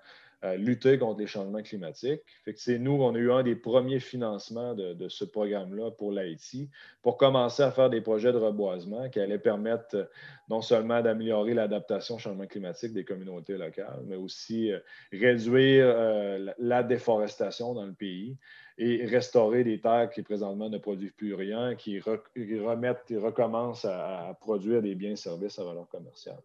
lutter 0.57 0.97
contre 0.97 1.19
les 1.19 1.27
changements 1.27 1.61
climatiques. 1.61 2.21
c'est 2.55 2.79
nous, 2.79 2.93
on 2.93 3.15
a 3.15 3.17
eu 3.17 3.31
un 3.31 3.43
des 3.43 3.55
premiers 3.55 3.99
financements 3.99 4.73
de, 4.73 5.07
ce 5.07 5.25
programme-là 5.25 5.91
pour 5.91 6.11
l'Haïti 6.11 6.69
pour 7.01 7.17
commencer 7.17 7.63
à 7.63 7.71
faire 7.71 7.89
des 7.89 8.01
projets 8.01 8.31
de 8.31 8.37
reboisement 8.37 9.09
qui 9.09 9.19
allaient 9.19 9.39
permettre 9.39 9.95
euh, 9.95 10.05
non 10.49 10.61
seulement 10.61 11.01
d'améliorer 11.01 11.53
l'adaptation 11.53 12.15
au 12.15 12.19
changement 12.19 12.47
climatique 12.47 12.93
des 12.93 13.05
communautés 13.05 13.57
locales, 13.57 14.01
mais 14.05 14.15
aussi 14.15 14.71
euh, 14.71 14.79
réduire 15.11 15.85
euh, 15.87 16.51
la 16.57 16.83
déforestation 16.83 17.73
dans 17.73 17.85
le 17.85 17.93
pays 17.93 18.37
et 18.77 19.05
restaurer 19.05 19.63
des 19.63 19.79
terres 19.79 20.09
qui 20.09 20.21
présentement 20.21 20.69
ne 20.69 20.77
produisent 20.77 21.13
plus 21.13 21.33
rien, 21.33 21.75
qui 21.75 21.99
remettent 21.99 23.09
et 23.09 23.17
recommencent 23.17 23.85
à 23.85 24.37
produire 24.41 24.81
des 24.81 24.95
biens 24.95 25.11
et 25.11 25.15
services 25.15 25.59
à 25.59 25.63
valeur 25.63 25.87
commerciale 25.87 26.41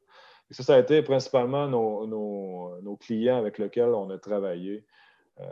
ça, 0.50 0.62
ça 0.62 0.74
a 0.74 0.78
été 0.78 1.02
principalement 1.02 1.68
nos, 1.68 2.96
clients 3.00 3.38
avec 3.38 3.58
lesquels 3.58 3.90
on 3.90 4.10
a 4.10 4.18
travaillé 4.18 4.84
euh, 5.40 5.44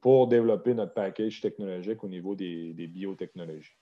pour 0.00 0.28
développer 0.28 0.74
notre 0.74 0.94
package 0.94 1.40
technologique 1.40 2.04
au 2.04 2.08
niveau 2.08 2.34
des, 2.34 2.72
biotechnologies. 2.88 3.76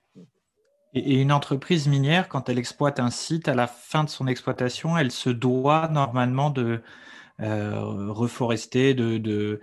Et 0.95 1.21
une 1.21 1.33
entreprise 1.33 1.89
minière, 1.89 2.29
quand 2.29 2.49
elle 2.49 2.59
exploite 2.59 3.01
un 3.01 3.11
site, 3.11 3.49
à 3.49 3.55
la 3.55 3.67
fin 3.67 4.05
de 4.05 4.11
son 4.11 4.27
exploitation, 4.27 4.97
elle 4.97 5.11
se 5.11 5.31
doit 5.31 5.89
normalement 5.89 6.51
de 6.51 6.83
euh, 7.41 8.13
reforester, 8.13 8.95
de, 8.95 9.61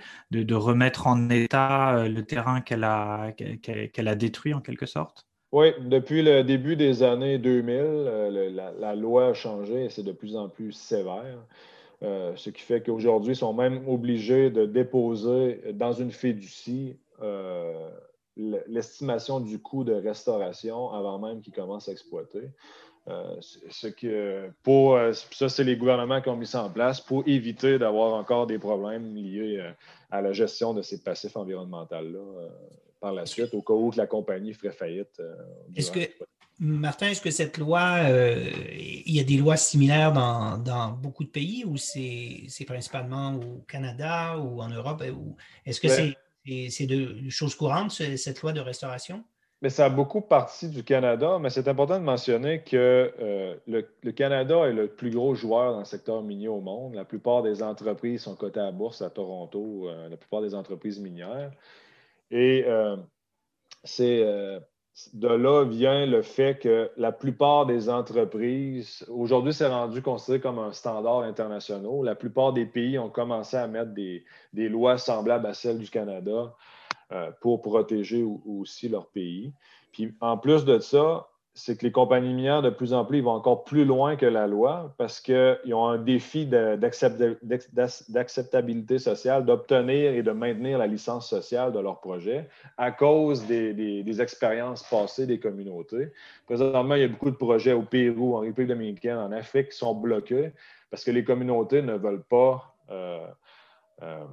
remettre 0.53 1.07
en 1.07 1.29
état 1.29 1.95
euh, 1.95 2.09
le 2.09 2.25
terrain 2.25 2.61
qu'elle 2.61 2.83
a 2.83 4.15
détruit 4.15 4.53
en 4.53 4.59
quelque 4.59 4.85
sorte? 4.85 5.28
Oui, 5.51 5.73
depuis 5.79 6.21
le 6.21 6.43
début 6.43 6.75
des 6.75 7.01
années 7.01 7.39
2000, 7.39 7.75
euh, 7.79 8.71
la, 8.79 8.95
loi 8.95 9.29
a 9.29 9.33
changé 9.33 9.85
et 9.85 9.89
c'est 9.89 10.03
de 10.03 10.11
plus 10.11 10.35
en 10.35 10.47
plus 10.47 10.73
sévère. 10.73 11.39
Euh, 12.03 12.33
ce 12.35 12.51
qui 12.51 12.61
fait 12.61 12.81
qu'aujourd'hui, 12.81 13.33
ils 13.33 13.37
sont 13.37 13.53
même 13.53 13.87
obligés 13.89 14.51
de 14.51 14.65
déposer 14.65 15.61
dans 15.73 15.91
une 15.91 16.11
fiducie 16.11 16.97
euh, 17.23 17.89
l'estimation 18.37 19.39
du 19.39 19.59
coût 19.59 19.83
de 19.83 19.93
restauration 19.93 20.91
avant 20.91 21.17
même 21.17 21.41
qu'ils 21.41 21.53
commencent 21.53 21.89
à 21.89 21.93
exploiter. 21.93 22.51
ce 23.41 23.87
que 23.87 24.49
pour, 24.61 24.97
ça, 25.31 25.49
c'est 25.49 25.63
les 25.63 25.75
gouvernements 25.75 26.21
qui 26.21 26.29
ont 26.29 26.37
mis 26.37 26.45
ça 26.45 26.63
en 26.63 26.69
place 26.69 27.01
pour 27.01 27.23
éviter 27.27 27.79
d'avoir 27.79 28.13
encore 28.13 28.45
des 28.45 28.59
problèmes 28.59 29.15
liés 29.15 29.61
à 30.11 30.21
la 30.21 30.31
gestion 30.31 30.73
de 30.73 30.83
ces 30.83 31.03
passifs 31.03 31.35
environnementaux-là 31.35 32.49
par 32.99 33.13
la 33.13 33.25
suite, 33.25 33.53
au 33.53 33.61
cas 33.61 33.73
où 33.73 33.91
la 33.95 34.07
compagnie 34.07 34.53
ferait 34.53 34.73
faillite. 34.73 35.19
Euh, 35.19 35.35
est-ce 35.75 35.91
que, 35.91 35.99
Martin, 36.59 37.07
est-ce 37.07 37.21
que 37.21 37.31
cette 37.31 37.57
loi, 37.57 37.99
euh, 38.03 38.49
il 38.75 39.15
y 39.15 39.19
a 39.19 39.23
des 39.23 39.37
lois 39.37 39.57
similaires 39.57 40.11
dans, 40.11 40.91
beaucoup 40.91 41.23
de 41.23 41.29
pays 41.29 41.63
ou 41.65 41.77
c'est 41.77 42.65
principalement 42.67 43.35
au 43.35 43.63
Canada 43.67 44.37
ou 44.37 44.61
en 44.61 44.69
Europe? 44.69 45.03
Est-ce 45.65 45.79
que 45.79 45.87
ben 45.87 46.13
c'est 46.69 46.87
de 46.87 47.29
choses 47.29 47.55
courantes, 47.55 47.91
cette 47.91 48.41
loi 48.41 48.51
de 48.51 48.59
restauration? 48.59 49.23
Mais 49.61 49.69
ça 49.69 49.85
a 49.85 49.89
beaucoup 49.89 50.21
parti 50.21 50.69
du 50.69 50.85
Canada, 50.85 51.37
mais 51.39 51.49
c'est 51.49 51.67
important 51.67 51.99
de 51.99 52.03
mentionner 52.05 52.61
que 52.61 53.13
euh, 53.19 53.55
le, 53.67 54.11
Canada 54.11 54.65
est 54.65 54.71
le 54.71 54.87
plus 54.87 55.11
gros 55.11 55.35
joueur 55.35 55.73
dans 55.73 55.79
le 55.79 55.85
secteur 55.85 56.23
minier 56.23 56.47
au 56.47 56.61
monde. 56.61 56.95
La 56.95 57.03
plupart 57.03 57.43
des 57.43 57.61
entreprises 57.61 58.21
sont 58.21 58.35
cotées 58.35 58.61
à 58.61 58.65
la 58.65 58.71
bourse 58.71 59.01
à 59.01 59.09
Toronto, 59.09 59.89
la 60.09 60.15
plupart 60.15 60.41
des 60.41 60.55
entreprises 60.55 60.99
minières. 60.99 61.51
Et 62.31 62.63
euh, 62.67 62.97
c'est 63.83 64.23
euh, 64.23 64.59
de 65.13 65.27
là 65.27 65.63
vient 65.63 66.05
le 66.05 66.21
fait 66.21 66.59
que 66.59 66.91
la 66.97 67.11
plupart 67.11 67.65
des 67.65 67.89
entreprises, 67.89 69.05
aujourd'hui, 69.09 69.53
c'est 69.53 69.67
rendu 69.67 70.01
considéré 70.01 70.41
comme 70.41 70.59
un 70.59 70.73
standard 70.73 71.21
international. 71.21 72.03
La 72.03 72.15
plupart 72.15 72.53
des 72.53 72.65
pays 72.65 72.99
ont 72.99 73.09
commencé 73.09 73.57
à 73.57 73.67
mettre 73.67 73.93
des, 73.93 74.23
lois 74.53 74.97
semblables 74.97 75.45
à 75.45 75.53
celles 75.53 75.79
du 75.79 75.89
Canada 75.89 76.53
euh, 77.11 77.31
pour 77.41 77.61
protéger 77.61 78.23
aussi 78.23 78.89
leur 78.89 79.09
pays. 79.09 79.53
Puis 79.91 80.13
en 80.19 80.37
plus 80.37 80.65
de 80.65 80.79
ça, 80.79 81.27
c'est 81.59 81.77
que 81.77 81.85
les 81.85 81.91
compagnies 81.91 82.33
minières, 82.33 82.61
de 82.61 82.69
plus 82.69 82.93
en 82.93 83.03
plus, 83.03 83.17
ils 83.17 83.23
vont 83.23 83.31
encore 83.31 83.65
plus 83.65 83.83
loin 83.83 84.15
que 84.15 84.25
la 84.25 84.47
loi 84.47 84.95
parce 84.97 85.19
qu'ils 85.19 85.73
ont 85.73 85.87
un 85.87 85.97
défi 85.97 86.45
d'acceptabilité 86.45 88.97
sociale, 88.97 89.43
d'obtenir 89.45 90.13
et 90.13 90.23
de 90.23 90.31
maintenir 90.31 90.77
la 90.77 90.87
licence 90.87 91.29
sociale 91.29 91.73
de 91.73 91.79
leur 91.79 91.99
projet 91.99 92.47
à 92.77 92.91
cause 92.91 93.45
des, 93.45 94.21
expériences 94.21 94.83
passées 94.83 95.27
des 95.27 95.39
communautés. 95.39 96.13
Présentement, 96.45 96.95
il 96.95 97.01
y 97.01 97.05
a 97.05 97.09
beaucoup 97.09 97.31
de 97.31 97.35
projets 97.35 97.73
au 97.73 97.81
Pérou, 97.81 98.37
en 98.37 98.39
République 98.39 98.69
dominicaine, 98.69 99.17
en 99.17 99.33
Afrique 99.33 99.69
qui 99.69 99.77
sont 99.77 99.93
bloqués 99.93 100.53
parce 100.89 101.03
que 101.03 101.11
les 101.11 101.25
communautés 101.25 101.81
ne 101.81 101.93
veulent 101.93 102.23
pas. 102.23 102.73
Euh, 102.89 103.27
euh, 104.01 104.23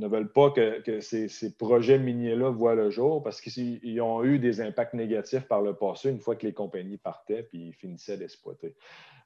ne 0.00 0.08
veulent 0.08 0.32
pas 0.32 0.50
que, 0.50 1.00
ces, 1.00 1.56
projets 1.56 1.98
miniers-là 1.98 2.50
voient 2.50 2.74
le 2.74 2.90
jour 2.90 3.22
parce 3.22 3.40
qu'ils 3.40 4.00
ont 4.00 4.24
eu 4.24 4.38
des 4.38 4.60
impacts 4.60 4.94
négatifs 4.94 5.46
par 5.46 5.62
le 5.62 5.74
passé 5.74 6.10
une 6.10 6.18
fois 6.18 6.34
que 6.34 6.46
les 6.46 6.52
compagnies 6.52 6.96
partaient 6.96 7.44
puis 7.44 7.68
ils 7.68 7.74
finissaient 7.74 8.16
d'exploiter. 8.16 8.74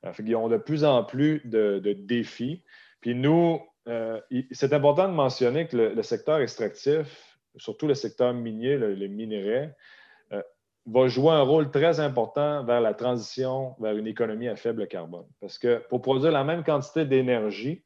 Euh, 0.04 0.12
ils 0.18 0.36
ont 0.36 0.48
de 0.48 0.56
plus 0.56 0.84
en 0.84 1.04
plus 1.04 1.40
de, 1.44 1.80
défis. 1.92 2.62
Puis 3.00 3.14
nous, 3.14 3.60
euh, 3.88 4.20
c'est 4.50 4.72
important 4.72 5.08
de 5.08 5.14
mentionner 5.14 5.66
que 5.66 5.76
le, 5.76 6.02
secteur 6.02 6.38
extractif, 6.38 7.38
surtout 7.56 7.86
le 7.86 7.94
secteur 7.94 8.34
minier, 8.34 8.76
le, 8.76 9.06
minerai, 9.06 9.70
euh, 10.32 10.42
va 10.86 11.06
jouer 11.06 11.32
un 11.32 11.42
rôle 11.42 11.70
très 11.70 12.00
important 12.00 12.64
vers 12.64 12.80
la 12.80 12.94
transition 12.94 13.76
vers 13.78 13.96
une 13.96 14.06
économie 14.06 14.48
à 14.48 14.56
faible 14.56 14.86
carbone. 14.88 15.26
Parce 15.40 15.58
que 15.58 15.82
pour 15.88 16.02
produire 16.02 16.32
la 16.32 16.44
même 16.44 16.64
quantité 16.64 17.04
d'énergie, 17.04 17.84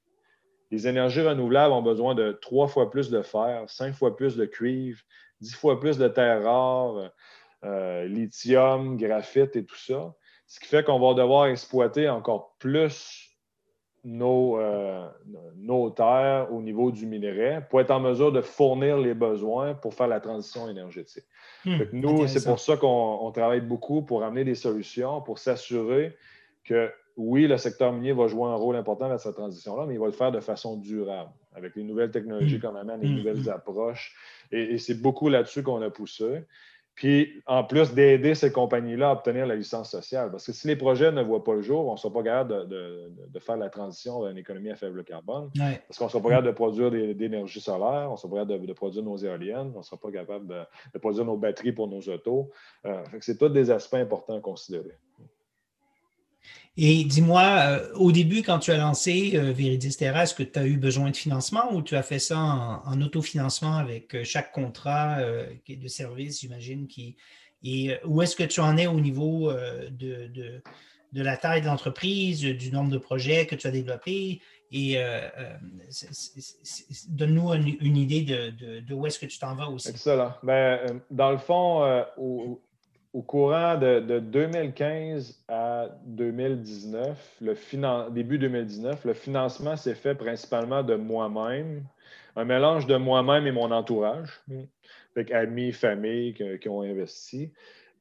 les 0.70 0.86
énergies 0.86 1.22
renouvelables 1.22 1.72
ont 1.72 1.82
besoin 1.82 2.14
de 2.14 2.32
trois 2.32 2.68
fois 2.68 2.90
plus 2.90 3.10
de 3.10 3.22
fer, 3.22 3.64
cinq 3.68 3.94
fois 3.94 4.16
plus 4.16 4.36
de 4.36 4.44
cuivre, 4.44 5.00
dix 5.40 5.54
fois 5.54 5.80
plus 5.80 5.98
de 5.98 6.08
terres 6.08 6.42
rares, 6.42 7.10
euh, 7.64 8.04
lithium, 8.06 8.96
graphite 8.96 9.56
et 9.56 9.64
tout 9.64 9.76
ça. 9.76 10.14
Ce 10.46 10.60
qui 10.60 10.66
fait 10.66 10.84
qu'on 10.84 10.98
va 10.98 11.14
devoir 11.14 11.46
exploiter 11.46 12.08
encore 12.08 12.56
plus 12.58 13.28
nos, 14.04 14.58
euh, 14.58 15.08
nos, 15.56 15.90
terres 15.90 16.48
au 16.52 16.62
niveau 16.62 16.90
du 16.90 17.06
minerai 17.06 17.62
pour 17.68 17.80
être 17.80 17.90
en 17.90 18.00
mesure 18.00 18.32
de 18.32 18.40
fournir 18.40 18.96
les 18.96 19.12
besoins 19.12 19.74
pour 19.74 19.92
faire 19.92 20.08
la 20.08 20.20
transition 20.20 20.68
énergétique. 20.68 21.24
Hmm, 21.64 21.78
nous, 21.92 22.26
c'est 22.28 22.44
pour 22.44 22.60
ça 22.60 22.76
qu'on 22.76 23.30
travaille 23.32 23.60
beaucoup 23.60 24.02
pour 24.02 24.22
amener 24.22 24.44
des 24.44 24.54
solutions, 24.54 25.20
pour 25.20 25.38
s'assurer 25.38 26.16
que 26.64 26.90
oui, 27.18 27.48
le 27.48 27.58
secteur 27.58 27.92
minier 27.92 28.12
va 28.12 28.28
jouer 28.28 28.44
un 28.44 28.54
rôle 28.54 28.76
important 28.76 29.08
dans 29.08 29.18
cette 29.18 29.34
transition-là, 29.34 29.86
mais 29.86 29.94
il 29.94 30.00
va 30.00 30.06
le 30.06 30.12
faire 30.12 30.30
de 30.30 30.38
façon 30.38 30.76
durable, 30.76 31.30
avec 31.52 31.74
les 31.74 31.82
nouvelles 31.82 32.12
technologies 32.12 32.58
mm. 32.58 32.60
qu'on 32.60 32.76
amène, 32.76 33.00
les 33.00 33.08
mm, 33.08 33.16
nouvelles 33.16 33.42
mm. 33.42 33.48
approches. 33.48 34.14
Et, 34.52 34.78
c'est 34.78 35.02
beaucoup 35.02 35.28
là-dessus 35.28 35.64
qu'on 35.64 35.82
a 35.82 35.90
poussé. 35.90 36.44
Puis, 36.94 37.42
en 37.46 37.64
plus 37.64 37.92
d'aider 37.92 38.34
ces 38.36 38.52
compagnies-là 38.52 39.10
à 39.10 39.12
obtenir 39.14 39.46
la 39.46 39.56
licence 39.56 39.90
sociale. 39.90 40.30
Parce 40.30 40.46
que 40.46 40.52
si 40.52 40.66
les 40.68 40.76
projets 40.76 41.10
ne 41.10 41.22
voient 41.22 41.42
pas 41.42 41.54
le 41.54 41.62
jour, 41.62 41.88
on 41.88 41.92
ne 41.92 41.96
sera 41.96 42.12
pas 42.12 42.22
capable 42.22 42.68
de, 42.68 43.38
faire 43.40 43.56
la 43.56 43.68
transition 43.68 44.20
vers 44.20 44.30
une 44.30 44.38
économie 44.38 44.70
à 44.70 44.76
faible 44.76 45.02
carbone. 45.04 45.50
Parce 45.56 45.98
qu'on 45.98 46.06
ne 46.06 46.10
sera 46.10 46.22
pas 46.22 46.28
capable 46.30 46.48
de 46.48 46.52
produire 46.52 46.90
d'énergie 46.90 47.60
solaire, 47.60 48.08
on 48.08 48.12
ne 48.12 48.16
sera 48.16 48.30
pas 48.30 48.40
capable 48.44 48.66
de, 48.66 48.72
produire 48.72 49.02
nos 49.04 49.16
éoliennes, 49.16 49.72
on 49.74 49.78
ne 49.78 49.82
sera 49.82 49.96
pas 49.96 50.10
capable 50.12 50.46
de, 50.46 50.98
produire 50.98 51.24
nos 51.24 51.36
batteries 51.36 51.72
pour 51.72 51.88
nos 51.88 52.00
autos. 52.00 52.50
Euh, 52.84 53.02
c'est 53.20 53.38
tous 53.38 53.48
des 53.48 53.70
aspects 53.70 53.94
importants 53.94 54.36
à 54.36 54.40
considérer. 54.40 54.98
Et 56.80 57.02
dis-moi, 57.02 57.42
euh, 57.42 57.92
au 57.94 58.12
début, 58.12 58.44
quand 58.44 58.60
tu 58.60 58.70
as 58.70 58.76
lancé 58.76 59.32
euh, 59.34 59.50
Viridis 59.50 59.96
Terra, 59.96 60.22
est-ce 60.22 60.34
que 60.34 60.44
tu 60.44 60.60
as 60.60 60.64
eu 60.64 60.76
besoin 60.76 61.10
de 61.10 61.16
financement 61.16 61.74
ou 61.74 61.82
tu 61.82 61.96
as 61.96 62.04
fait 62.04 62.20
ça 62.20 62.38
en, 62.38 63.02
autofinancement 63.02 63.76
avec 63.76 64.14
euh, 64.14 64.22
chaque 64.22 64.52
contrat 64.52 65.18
de 65.68 65.88
service, 65.88 66.40
j'imagine, 66.40 66.86
qui. 66.86 67.16
Et 67.64 67.96
où 68.04 68.22
est-ce 68.22 68.36
que 68.36 68.44
tu 68.44 68.60
en 68.60 68.76
es 68.76 68.86
au 68.86 69.00
niveau 69.00 69.52
de, 69.52 70.28
de, 70.28 70.62
la 71.12 71.36
taille 71.36 71.60
de 71.60 71.66
l'entreprise, 71.66 72.42
du 72.42 72.70
nombre 72.70 72.92
de 72.92 72.98
projets 72.98 73.46
que 73.46 73.56
tu 73.56 73.66
as 73.66 73.72
développés? 73.72 74.40
Et 74.70 74.96
donne-nous 77.08 77.52
une, 77.54 77.96
idée 77.96 78.22
de, 78.22 78.80
de, 78.80 78.94
où 78.94 79.08
est-ce 79.08 79.18
que 79.18 79.26
tu 79.26 79.40
t'en 79.40 79.56
vas 79.56 79.68
aussi. 79.68 79.88
Excellent. 79.88 80.34
Ben, 80.44 81.00
dans 81.10 81.32
le 81.32 81.38
fond, 81.38 82.04
au, 82.16 82.62
au 83.14 83.22
courant 83.22 83.78
de, 83.78 84.20
2015 84.20 85.42
à 85.48 85.88
2019, 86.04 87.36
le 87.40 88.10
début 88.10 88.38
2019, 88.38 89.04
le 89.04 89.14
financement 89.14 89.76
s'est 89.76 89.94
fait 89.94 90.14
principalement 90.14 90.82
de 90.82 90.94
moi-même, 90.94 91.84
un 92.36 92.44
mélange 92.44 92.86
de 92.86 92.96
moi-même 92.96 93.46
et 93.46 93.52
mon 93.52 93.70
entourage, 93.70 94.42
avec 95.16 95.30
amis, 95.32 95.72
famille 95.72 96.34
qui, 96.60 96.68
ont 96.68 96.82
investi, 96.82 97.50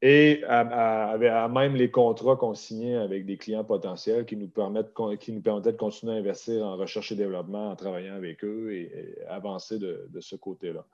et 0.02 0.44
à, 0.46 1.16
même 1.50 1.74
les 1.74 1.90
contrats 1.90 2.36
qu'on 2.36 2.54
signait 2.54 2.96
avec 2.96 3.26
des 3.26 3.36
clients 3.36 3.64
potentiels 3.64 4.26
qui 4.26 4.36
nous, 4.36 4.46
permettent, 4.46 4.92
qui 5.18 5.32
nous 5.32 5.40
permettaient 5.40 5.72
de 5.72 5.78
continuer 5.78 6.12
à 6.12 6.16
investir 6.16 6.64
en 6.64 6.76
recherche 6.76 7.10
et 7.10 7.16
développement, 7.16 7.70
en 7.70 7.76
travaillant 7.76 8.14
avec 8.14 8.44
eux 8.44 8.72
et, 8.72 9.16
avancer 9.28 9.78
de, 9.78 10.06
de 10.10 10.20
ce 10.20 10.36
côté-là. 10.36 10.84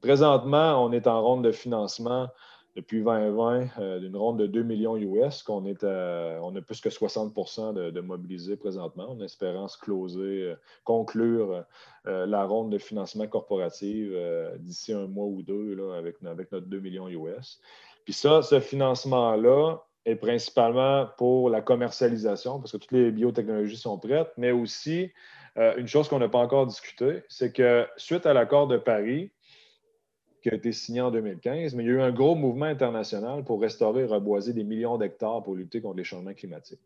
Présentement, 0.00 0.82
on 0.84 0.92
est 0.92 1.06
en 1.06 1.20
ronde 1.20 1.44
de 1.44 1.52
financement 1.52 2.28
depuis 2.76 3.02
2020 3.02 3.68
euh, 3.78 3.98
d'une 3.98 4.16
ronde 4.16 4.38
de 4.38 4.46
2 4.46 4.62
millions 4.62 4.96
US, 4.96 5.42
qu'on 5.42 5.64
est 5.64 5.82
on 5.82 6.54
a 6.54 6.60
plus 6.60 6.80
que 6.80 6.90
60 6.90 7.34
de, 7.74 7.90
de, 7.90 8.00
mobilisés 8.00 8.56
présentement, 8.56 9.10
en 9.10 9.20
espérant 9.22 9.66
se 9.66 9.78
closer, 9.78 10.42
euh, 10.42 10.54
conclure 10.84 11.64
euh, 12.06 12.26
la 12.26 12.44
ronde 12.44 12.70
de 12.70 12.78
financement 12.78 13.26
corporatif 13.26 14.10
d'ici 14.58 14.92
un 14.92 15.06
mois 15.06 15.24
ou 15.24 15.42
deux 15.42 15.74
là, 15.74 15.96
avec, 15.96 16.16
avec 16.24 16.52
notre 16.52 16.66
2 16.66 16.78
millions 16.78 17.08
US. 17.08 17.60
Puis 18.04 18.12
ça, 18.12 18.42
ce 18.42 18.60
financement-là 18.60 19.78
est 20.04 20.16
principalement 20.16 21.08
pour 21.16 21.50
la 21.50 21.62
commercialisation, 21.62 22.60
parce 22.60 22.72
que 22.72 22.76
toutes 22.76 22.92
les 22.92 23.10
biotechnologies 23.10 23.78
sont 23.78 23.98
prêtes, 23.98 24.32
mais 24.36 24.52
aussi 24.52 25.10
une 25.56 25.88
chose 25.88 26.06
qu'on 26.06 26.18
n'a 26.18 26.28
pas 26.28 26.38
encore 26.38 26.66
discutée, 26.66 27.24
c'est 27.28 27.50
que 27.50 27.86
suite 27.96 28.26
à 28.26 28.34
l'accord 28.34 28.68
de 28.68 28.76
Paris, 28.76 29.32
qui 30.46 30.52
a 30.52 30.54
été 30.54 30.70
signé 30.70 31.00
en 31.00 31.10
2015, 31.10 31.74
mais 31.74 31.82
il 31.82 31.86
y 31.88 31.90
a 31.90 31.94
eu 31.94 32.00
un 32.00 32.12
gros 32.12 32.36
mouvement 32.36 32.66
international 32.66 33.42
pour 33.42 33.60
restaurer 33.60 34.02
et 34.02 34.06
reboiser 34.06 34.52
des 34.52 34.62
millions 34.62 34.96
d'hectares 34.96 35.42
pour 35.42 35.56
lutter 35.56 35.80
contre 35.80 35.96
les 35.96 36.04
changements 36.04 36.34
climatiques. 36.34 36.78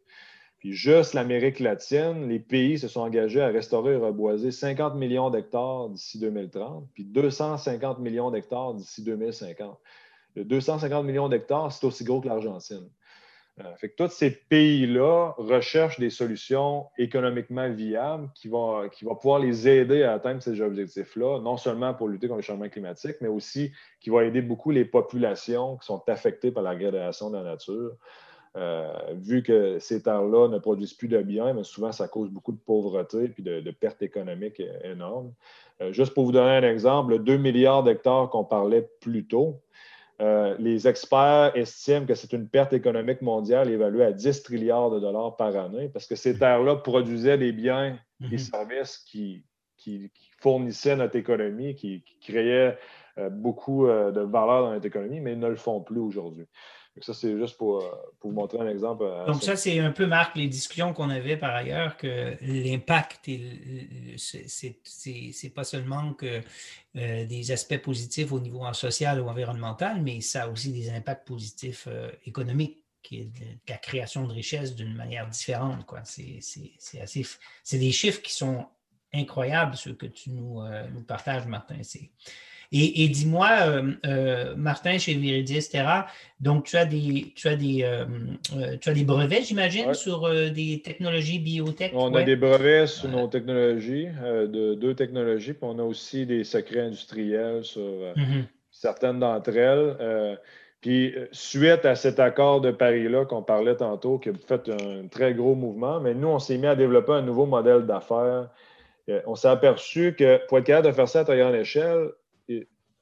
Puis 0.60 0.72
juste 0.72 1.12
l'Amérique 1.12 1.60
latine, 1.60 2.26
les 2.26 2.38
pays 2.38 2.78
se 2.78 2.88
sont 2.88 3.02
engagés 3.02 3.42
à 3.42 3.48
restaurer 3.48 3.92
et 3.92 3.96
reboiser 3.96 4.50
50 4.50 4.94
millions 4.94 5.28
d'hectares 5.28 5.90
d'ici 5.90 6.18
2030, 6.18 6.88
puis 6.94 7.04
250 7.04 7.98
millions 7.98 8.30
d'hectares 8.30 8.72
d'ici 8.72 9.04
2050. 9.04 9.78
Le 10.36 10.44
250 10.46 11.04
millions 11.04 11.28
d'hectares, 11.28 11.70
c'est 11.70 11.84
aussi 11.84 12.04
gros 12.04 12.22
que 12.22 12.28
l'Argentine. 12.28 12.88
Euh, 13.60 13.76
fait 13.76 13.90
que 13.90 13.96
tous 13.96 14.12
ces 14.12 14.30
pays-là 14.30 15.34
recherchent 15.36 15.98
des 15.98 16.10
solutions 16.10 16.86
économiquement 16.98 17.68
viables 17.70 18.30
qui 18.34 18.48
vont, 18.48 18.88
qui 18.88 19.04
vont 19.04 19.14
pouvoir 19.14 19.40
les 19.40 19.68
aider 19.68 20.02
à 20.02 20.14
atteindre 20.14 20.42
ces 20.42 20.60
objectifs-là, 20.60 21.40
non 21.40 21.56
seulement 21.56 21.92
pour 21.94 22.08
lutter 22.08 22.28
contre 22.28 22.38
le 22.38 22.42
changement 22.44 22.68
climatique, 22.68 23.16
mais 23.20 23.28
aussi 23.28 23.72
qui 24.00 24.10
vont 24.10 24.20
aider 24.20 24.40
beaucoup 24.40 24.70
les 24.70 24.84
populations 24.84 25.76
qui 25.76 25.86
sont 25.86 26.02
affectées 26.08 26.50
par 26.50 26.62
la 26.62 26.74
dégradation 26.74 27.30
de 27.30 27.36
la 27.36 27.42
nature. 27.42 27.92
Euh, 28.56 28.92
vu 29.14 29.44
que 29.44 29.78
ces 29.78 30.02
terres-là 30.02 30.48
ne 30.48 30.58
produisent 30.58 30.94
plus 30.94 31.06
de 31.06 31.22
biens, 31.22 31.52
mais 31.52 31.62
souvent 31.62 31.92
ça 31.92 32.08
cause 32.08 32.30
beaucoup 32.30 32.50
de 32.50 32.58
pauvreté 32.58 33.32
et 33.38 33.42
de, 33.42 33.60
de, 33.60 33.70
pertes 33.70 34.02
économiques 34.02 34.60
énormes. 34.82 35.32
Euh, 35.80 35.92
juste 35.92 36.14
pour 36.14 36.24
vous 36.24 36.32
donner 36.32 36.56
un 36.56 36.68
exemple, 36.68 37.12
le 37.12 37.18
2 37.20 37.36
milliards 37.36 37.84
d'hectares 37.84 38.28
qu'on 38.28 38.44
parlait 38.44 38.88
plus 39.00 39.24
tôt, 39.24 39.60
euh, 40.20 40.54
les 40.58 40.86
experts 40.86 41.52
estiment 41.54 42.04
que 42.04 42.14
c'est 42.14 42.32
une 42.34 42.48
perte 42.48 42.74
économique 42.74 43.22
mondiale 43.22 43.70
évaluée 43.70 44.04
à 44.04 44.12
10 44.12 44.42
trilliards 44.42 44.90
de 44.90 45.00
dollars 45.00 45.36
par 45.36 45.56
année 45.56 45.88
parce 45.88 46.06
que 46.06 46.14
ces 46.14 46.38
terres-là 46.38 46.76
produisaient 46.76 47.38
des 47.38 47.52
biens 47.52 47.98
et 48.22 48.28
des 48.28 48.36
mhm. 48.36 48.38
services 48.38 48.98
qui, 48.98 49.42
fournissaient 50.40 50.96
notre 50.96 51.16
économie, 51.16 51.74
qui, 51.74 52.04
créaient 52.20 52.76
euh, 53.16 53.30
beaucoup 53.30 53.86
euh, 53.86 54.12
de 54.12 54.20
valeur 54.20 54.64
dans 54.64 54.72
notre 54.72 54.86
économie, 54.86 55.20
mais 55.20 55.32
ils 55.32 55.38
ne 55.38 55.48
le 55.48 55.56
font 55.56 55.80
plus 55.80 56.00
aujourd'hui. 56.00 56.46
Ça, 57.00 57.14
c'est 57.14 57.36
juste 57.36 57.56
pour, 57.56 57.80
euh, 57.80 57.90
pour, 58.18 58.30
vous 58.30 58.36
montrer 58.36 58.58
un 58.58 58.68
exemple. 58.68 59.04
Euh, 59.04 59.26
Donc, 59.26 59.42
ça, 59.42 59.56
c'est 59.56 59.78
un 59.78 59.90
peu, 59.90 60.06
Marc, 60.06 60.36
les 60.36 60.48
discussions 60.48 60.92
qu'on 60.92 61.10
avait 61.10 61.36
par 61.36 61.54
ailleurs, 61.54 61.96
que 61.96 62.36
l'impact, 62.42 63.28
c'est 64.16 65.54
pas 65.54 65.64
seulement 65.64 66.12
que 66.14 66.40
euh, 66.96 67.26
des 67.26 67.50
aspects 67.52 67.78
positifs 67.78 68.32
au 68.32 68.40
niveau 68.40 68.70
social 68.72 69.20
ou 69.20 69.28
environnemental, 69.28 70.02
mais 70.02 70.20
ça 70.20 70.44
a 70.44 70.48
aussi 70.48 70.72
des 70.72 70.90
impacts 70.90 71.26
positifs 71.26 71.88
économiques 72.26 72.84
qui 73.02 73.20
est 73.20 73.30
la 73.68 73.78
création 73.78 74.26
de 74.26 74.32
richesses 74.32 74.74
d'une 74.74 74.94
manière 74.94 75.26
différente. 75.26 75.86
C'est 76.04 77.00
assez. 77.00 77.26
C'est 77.64 77.78
des 77.78 77.92
chiffres 77.92 78.20
qui 78.20 78.34
sont 78.34 78.66
incroyables, 79.12 79.76
ceux 79.76 79.94
que 79.94 80.06
tu 80.06 80.30
nous, 80.30 80.62
nous 80.92 81.02
partages, 81.02 81.46
Martin. 81.46 81.82
Et, 82.72 83.08
dis-moi, 83.08 83.48
euh, 83.62 83.92
euh, 84.06 84.54
Martin, 84.56 84.96
chez 84.98 85.14
Viridis 85.14 85.68
Terra, 85.68 86.06
donc 86.38 86.66
tu 86.66 86.76
as 86.76 86.84
des, 86.84 87.32
tu 87.34 87.48
as 87.48 87.56
des, 87.56 87.80
euh, 87.82 88.04
tu 88.80 88.88
as 88.88 88.92
des 88.92 89.02
brevets, 89.02 89.42
j'imagine, 89.42 89.92
sur 89.92 90.30
des 90.30 90.80
technologies 90.84 91.40
biotech? 91.40 91.90
On 91.94 92.14
a 92.14 92.22
des 92.22 92.36
brevets 92.36 92.86
sur 92.86 93.08
nos 93.08 93.26
technologies, 93.26 94.06
de 94.06 94.74
deux 94.74 94.94
technologies, 94.94 95.52
puis 95.52 95.64
on 95.64 95.80
a 95.80 95.82
aussi 95.82 96.26
des 96.26 96.44
secrets 96.44 96.82
industriels 96.82 97.64
sur 97.64 97.82
mm-hmm. 97.82 98.44
certaines 98.70 99.18
d'entre 99.18 99.56
elles. 99.56 100.38
Puis, 100.80 101.14
suite 101.32 101.84
à 101.84 101.96
cet 101.96 102.20
accord 102.20 102.60
de 102.60 102.70
Paris-là 102.70 103.24
qu'on 103.24 103.42
parlait 103.42 103.76
tantôt, 103.76 104.18
qui 104.18 104.30
a 104.30 104.32
fait 104.32 104.70
un 104.70 105.08
très 105.08 105.34
gros 105.34 105.56
mouvement, 105.56 106.00
mais 106.00 106.14
nous, 106.14 106.28
on 106.28 106.38
s'est 106.38 106.56
mis 106.56 106.68
à 106.68 106.76
développer 106.76 107.12
un 107.12 107.22
nouveau 107.22 107.46
modèle 107.46 107.84
d'affaires. 107.84 108.48
Euh, 109.10 109.20
on 109.26 109.34
s'est 109.34 109.48
aperçu 109.48 110.14
que 110.14 110.40
pour 110.46 110.58
être 110.58 110.64
capable 110.64 110.86
de 110.88 110.92
faire 110.92 111.08
ça 111.08 111.20
à 111.20 111.24
très 111.24 111.38
grande 111.38 111.54
échelle, 111.54 112.10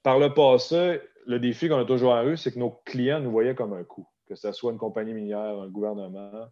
par 0.09 0.19
le 0.19 0.33
passé, 0.33 1.03
le 1.27 1.39
défi 1.39 1.69
qu'on 1.69 1.79
a 1.79 1.85
toujours 1.85 2.17
eu, 2.23 2.39
c'est 2.39 2.53
que 2.53 2.59
nos 2.59 2.81
clients 2.87 3.21
nous 3.21 3.31
voyaient 3.31 3.55
comme 3.55 3.75
un 3.75 3.85
coût, 3.85 4.07
que 4.27 4.35
ce 4.35 4.53
soit 4.53 4.73
une 4.73 4.79
compagnie 4.79 5.13
minière, 5.13 5.61
un 5.61 5.69
gouvernement 5.69 6.49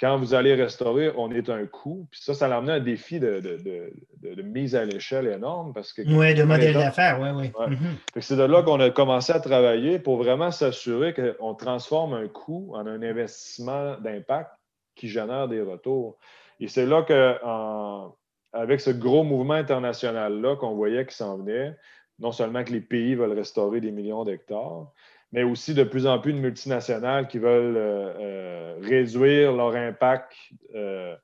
quand 0.00 0.18
vous 0.18 0.34
allez 0.34 0.54
restaurer, 0.54 1.12
on 1.16 1.30
est 1.30 1.48
un 1.50 1.66
coût. 1.66 2.06
Puis 2.10 2.20
ça, 2.22 2.34
ça 2.34 2.48
l'a 2.48 2.56
amené 2.56 2.72
un 2.72 2.80
défi 2.80 3.20
de, 3.20 4.42
mise 4.42 4.74
à 4.74 4.84
l'échelle 4.84 5.26
énorme. 5.28 5.72
parce 5.72 5.92
que 5.92 6.02
Oui, 6.02 6.34
de 6.34 6.42
modèle 6.42 6.74
d'affaires, 6.74 7.20
oui, 7.20 7.28
oui. 7.34 7.52
Ouais. 7.58 7.74
Mm-hmm. 7.74 8.20
C'est 8.20 8.36
de 8.36 8.42
là 8.42 8.62
qu'on 8.62 8.80
a 8.80 8.90
commencé 8.90 9.32
à 9.32 9.40
travailler 9.40 9.98
pour 9.98 10.16
vraiment 10.16 10.50
s'assurer 10.50 11.14
qu'on 11.14 11.54
transforme 11.54 12.14
un 12.14 12.28
coût 12.28 12.72
en 12.74 12.86
un 12.86 13.02
investissement 13.02 13.96
d'impact 14.00 14.50
qui 14.94 15.08
génère 15.08 15.48
des 15.48 15.62
retours. 15.62 16.18
Et 16.58 16.68
c'est 16.68 16.86
là 16.86 17.02
qu'avec 17.02 18.80
ce 18.80 18.90
gros 18.90 19.22
mouvement 19.22 19.54
international-là 19.54 20.56
qu'on 20.56 20.74
voyait 20.74 21.06
qui 21.06 21.14
s'en 21.14 21.38
venait, 21.38 21.76
non 22.18 22.32
seulement 22.32 22.64
que 22.64 22.72
les 22.72 22.80
pays 22.80 23.14
veulent 23.14 23.32
restaurer 23.32 23.80
des 23.80 23.92
millions 23.92 24.24
d'hectares, 24.24 24.92
mais 25.32 25.42
aussi 25.42 25.74
de 25.74 25.84
plus 25.84 26.06
en 26.06 26.18
plus 26.18 26.32
de 26.32 26.38
multinationales 26.38 27.28
qui 27.28 27.38
veulent 27.38 27.76
euh, 27.76 28.12
euh, 28.20 28.76
réduire 28.80 29.52
leur 29.52 29.74
impact 29.74 30.32
euh, 30.74 31.14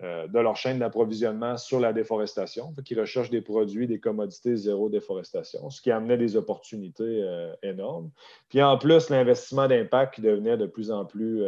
de 0.00 0.40
leur 0.40 0.56
chaîne 0.56 0.80
d'approvisionnement 0.80 1.56
sur 1.56 1.78
la 1.78 1.92
déforestation, 1.92 2.74
qui 2.84 2.96
recherchent 2.96 3.30
des 3.30 3.40
produits, 3.40 3.86
des 3.86 4.00
commodités 4.00 4.56
zéro 4.56 4.88
déforestation, 4.88 5.70
ce 5.70 5.80
qui 5.80 5.92
amenait 5.92 6.16
des 6.16 6.34
opportunités 6.34 7.24
énormes. 7.62 8.10
Puis 8.48 8.60
en 8.60 8.76
plus, 8.78 9.10
l'investissement 9.10 9.68
d'impact 9.68 10.14
qui 10.16 10.20
devenait 10.20 10.56
de 10.56 10.66
plus 10.66 10.90
en 10.90 11.04
plus 11.04 11.44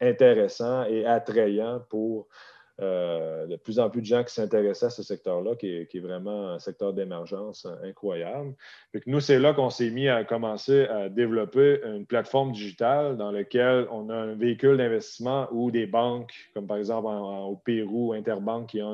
intéressant 0.00 0.84
et 0.84 1.04
attrayant 1.04 1.82
pour 1.90 2.26
euh, 2.80 3.46
de 3.46 3.56
plus 3.56 3.78
en 3.78 3.90
plus 3.90 4.00
de 4.00 4.06
gens 4.06 4.24
qui 4.24 4.32
s'intéressaient 4.32 4.86
à 4.86 4.90
ce 4.90 5.02
secteur-là, 5.02 5.54
qui, 5.56 5.68
est 5.68 6.00
vraiment 6.00 6.50
un 6.50 6.58
secteur 6.58 6.92
d'émergence 6.92 7.66
incroyable. 7.84 8.54
nous, 9.06 9.20
c'est 9.20 9.38
là 9.38 9.52
qu'on 9.52 9.70
s'est 9.70 9.90
mis 9.90 10.08
à 10.08 10.24
commencer 10.24 10.86
à 10.86 11.08
développer 11.08 11.80
une 11.84 12.06
plateforme 12.06 12.52
digitale 12.52 13.16
dans 13.16 13.30
laquelle 13.30 13.86
on 13.90 14.08
a 14.08 14.14
un 14.14 14.34
véhicule 14.34 14.78
d'investissement 14.78 15.48
ou 15.52 15.70
des 15.70 15.86
banques, 15.86 16.32
comme 16.54 16.66
par 16.66 16.78
exemple 16.78 17.08
au 17.08 17.56
Pérou, 17.56 18.12
Interbank, 18.12 18.68
qui 18.68 18.78
est 18.78 18.84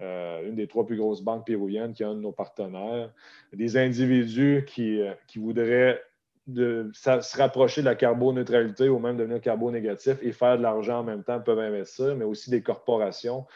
euh, 0.00 0.48
une 0.48 0.56
des 0.56 0.66
trois 0.66 0.86
plus 0.86 0.96
grosses 0.96 1.22
banques 1.22 1.46
péruviennes, 1.46 1.92
qui 1.92 2.02
est 2.02 2.06
un 2.06 2.14
de 2.14 2.20
nos 2.20 2.32
partenaires, 2.32 3.10
des 3.52 3.76
individus 3.76 4.64
qui, 4.66 5.00
euh, 5.00 5.12
qui 5.28 5.38
voudraient 5.38 6.02
de 6.46 6.90
se 6.92 7.38
rapprocher 7.38 7.80
de 7.80 7.86
la 7.86 7.94
carboneutralité 7.94 8.88
ou 8.88 8.98
même 8.98 9.16
devenir 9.16 9.40
carbo-négatif 9.40 10.18
et 10.22 10.32
faire 10.32 10.58
de 10.58 10.62
l'argent 10.62 11.00
en 11.00 11.04
même 11.04 11.22
temps 11.22 11.40
peuvent 11.40 11.58
investir, 11.58 12.14
mais 12.16 12.24
aussi 12.24 12.50
des 12.50 12.62
corporations 12.62 13.46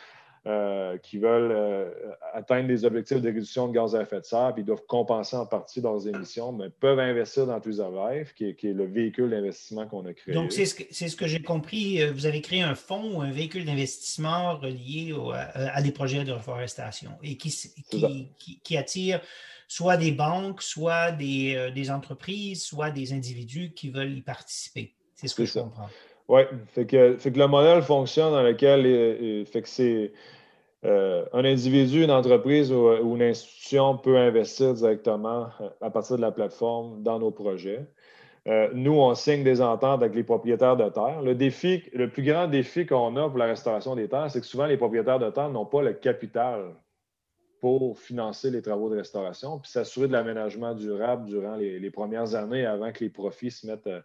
euh, 0.46 0.96
qui 0.98 1.18
veulent 1.18 1.52
euh, 1.52 1.90
atteindre 2.32 2.68
des 2.68 2.86
objectifs 2.86 3.20
de 3.20 3.26
réduction 3.26 3.68
de 3.68 3.74
gaz 3.74 3.94
à 3.94 4.02
effet 4.02 4.20
de 4.20 4.24
serre, 4.24 4.52
puis 4.54 4.62
ils 4.62 4.64
doivent 4.64 4.86
compenser 4.86 5.36
en 5.36 5.44
partie 5.44 5.82
leurs 5.82 6.08
émissions, 6.08 6.52
mais 6.52 6.70
peuvent 6.70 7.00
investir 7.00 7.46
dans 7.46 7.60
Twitter 7.60 7.84
Life, 8.10 8.32
qui 8.34 8.46
est, 8.46 8.54
qui 8.54 8.68
est 8.68 8.72
le 8.72 8.86
véhicule 8.86 9.28
d'investissement 9.28 9.86
qu'on 9.86 10.06
a 10.06 10.14
créé. 10.14 10.32
Donc, 10.32 10.52
c'est 10.52 10.64
ce 10.64 10.74
que, 10.74 10.84
ce 10.90 11.16
que 11.16 11.26
j'ai 11.26 11.42
compris. 11.42 12.00
Euh, 12.00 12.12
vous 12.12 12.24
avez 12.24 12.40
créé 12.40 12.62
un 12.62 12.74
fonds, 12.74 13.20
un 13.20 13.30
véhicule 13.30 13.66
d'investissement 13.66 14.56
relié 14.56 15.14
à, 15.54 15.82
des 15.82 15.92
projets 15.92 16.24
de 16.24 16.32
reforestation 16.32 17.10
et 17.22 17.36
qui, 17.36 17.50
qui, 17.90 18.60
qui 18.62 18.76
attire 18.78 19.20
soit 19.68 19.98
des 19.98 20.12
banques, 20.12 20.62
soit 20.62 21.12
euh, 21.12 21.70
des, 21.70 21.90
entreprises, 21.90 22.64
soit 22.64 22.90
des 22.90 23.12
individus 23.12 23.72
qui 23.74 23.90
veulent 23.90 24.16
y 24.16 24.22
participer. 24.22 24.94
C'est 25.14 25.28
ce 25.28 25.34
que 25.34 25.44
je 25.44 25.58
comprends. 25.58 25.88
Oui, 26.26 26.42
fait 26.68 26.86
que, 26.86 27.16
fait 27.16 27.30
que 27.30 27.38
le 27.38 27.46
modèle 27.46 27.82
fonctionne 27.82 28.32
dans 28.32 28.42
lequel 28.42 28.84
euh, 28.86 29.42
euh, 29.42 29.44
fait 29.44 29.62
que 29.62 29.68
c'est 29.68 30.12
un 30.84 31.44
individu, 31.44 32.04
une 32.04 32.10
entreprise 32.10 32.72
ou, 32.72 33.16
une 33.16 33.22
institution 33.22 33.96
peut 33.98 34.16
investir 34.16 34.74
directement 34.74 35.48
à 35.80 35.90
partir 35.90 36.16
de 36.16 36.22
la 36.22 36.30
plateforme 36.30 37.02
dans 37.02 37.18
nos 37.18 37.32
projets. 37.32 37.84
nous, 38.74 38.92
on 38.92 39.12
signe 39.16 39.42
des 39.42 39.60
ententes 39.60 40.00
avec 40.00 40.14
les 40.14 40.22
propriétaires 40.22 40.76
de 40.76 40.88
terre. 40.88 41.20
Le 41.20 41.34
défi, 41.34 41.82
le 41.92 42.08
plus 42.08 42.22
grand 42.22 42.46
défi 42.46 42.86
qu'on 42.86 43.16
a 43.16 43.28
pour 43.28 43.38
la 43.38 43.46
restauration 43.46 43.96
des 43.96 44.08
terres, 44.08 44.30
c'est 44.30 44.40
que 44.40 44.46
souvent 44.46 44.66
les 44.66 44.76
propriétaires 44.76 45.18
de 45.18 45.30
terre 45.30 45.50
n'ont 45.50 45.66
pas 45.66 45.82
le 45.82 45.94
capital 45.94 46.76
pour 47.60 47.98
financer 47.98 48.50
les 48.50 48.62
travaux 48.62 48.90
de 48.90 48.96
restauration, 48.96 49.58
puis 49.58 49.70
s'assurer 49.70 50.06
de 50.06 50.12
l'aménagement 50.12 50.74
durable 50.74 51.26
durant 51.26 51.56
les, 51.56 51.90
premières 51.90 52.34
années 52.34 52.66
avant 52.66 52.92
que 52.92 53.04
les 53.04 53.10
profits 53.10 53.54
euh, 53.66 54.00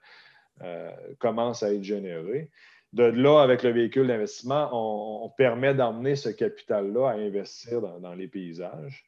euh, 0.61 0.91
commencent 1.19 1.63
à 1.63 1.73
être 1.73 1.83
générés. 1.83 2.49
De 2.93 3.03
là, 3.03 3.39
avec 3.41 3.63
le 3.63 3.71
véhicule 3.71 4.07
d'investissement, 4.07 4.69
on, 4.71 5.29
permet 5.29 5.73
d'emmener 5.73 6.15
ce 6.15 6.29
capital-là 6.29 7.09
à 7.09 7.13
investir 7.13 7.81
dans 7.81 8.13
les 8.13 8.27
paysages. 8.27 9.03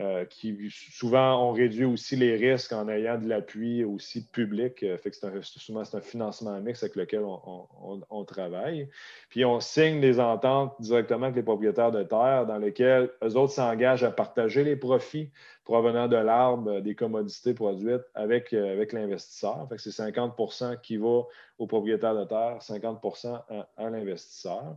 Euh, 0.00 0.24
qui 0.26 0.56
souvent 0.70 1.48
ont 1.48 1.52
réduit 1.52 1.84
aussi 1.84 2.14
les 2.14 2.36
risques 2.36 2.72
en 2.72 2.88
ayant 2.88 3.18
de 3.18 3.26
l'appui 3.26 3.82
aussi 3.82 4.24
public. 4.28 4.84
Euh, 4.84 4.96
fait 4.96 5.10
que 5.10 5.26
un, 5.26 5.42
souvent, 5.42 5.84
c'est 5.84 5.96
un 5.96 6.00
financement 6.00 6.60
mix 6.60 6.84
avec 6.84 6.94
lequel 6.94 7.24
on, 7.24 8.24
travaille. 8.24 8.88
Puis 9.28 9.44
on 9.44 9.58
signe 9.58 10.00
des 10.00 10.20
ententes 10.20 10.80
directement 10.80 11.24
avec 11.24 11.34
les 11.34 11.42
propriétaires 11.42 11.90
de 11.90 12.04
terre 12.04 12.46
dans 12.46 12.58
lesquelles 12.58 13.10
eux 13.24 13.36
autres 13.36 13.54
s'engagent 13.54 14.04
à 14.04 14.12
partager 14.12 14.62
les 14.62 14.76
profits 14.76 15.32
provenant 15.64 16.06
de 16.06 16.16
l'arbre, 16.16 16.78
des 16.80 16.94
commodités 16.94 17.52
produites 17.52 18.04
avec, 18.14 18.52
euh, 18.52 18.72
avec 18.72 18.92
l'investisseur. 18.92 19.66
Fait 19.68 19.74
que 19.74 19.82
c'est 19.82 19.90
50% 19.90 20.80
qui 20.80 20.96
va 20.96 21.22
aux 21.58 21.66
propriétaires 21.66 22.14
de 22.14 22.24
terre, 22.24 22.58
50% 22.60 23.42
à 23.76 23.90
l'investisseur. 23.90 24.76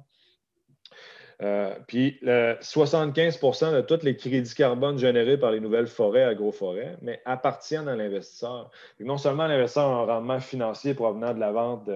Euh, 1.42 1.74
puis 1.88 2.20
75% 2.24 3.74
de 3.74 3.82
tous 3.82 4.04
les 4.04 4.16
crédits 4.16 4.54
carbone 4.54 5.00
générés 5.00 5.38
par 5.38 5.52
les 5.52 5.60
nouvelles 5.60 5.88
forêts, 5.88 6.24
agroforêts, 6.24 6.98
mais 7.02 7.22
appartiennent 7.26 7.88
à 7.88 7.96
l'investisseur. 7.96 8.70
Non 9.00 9.18
seulement 9.18 9.48
l'investisseur 9.48 9.88
a 9.88 10.02
un 10.04 10.06
rendement 10.06 10.40
financier 10.40 10.94
provenant 10.94 11.34
de 11.34 11.40
la 11.40 11.52
vente 11.52 11.90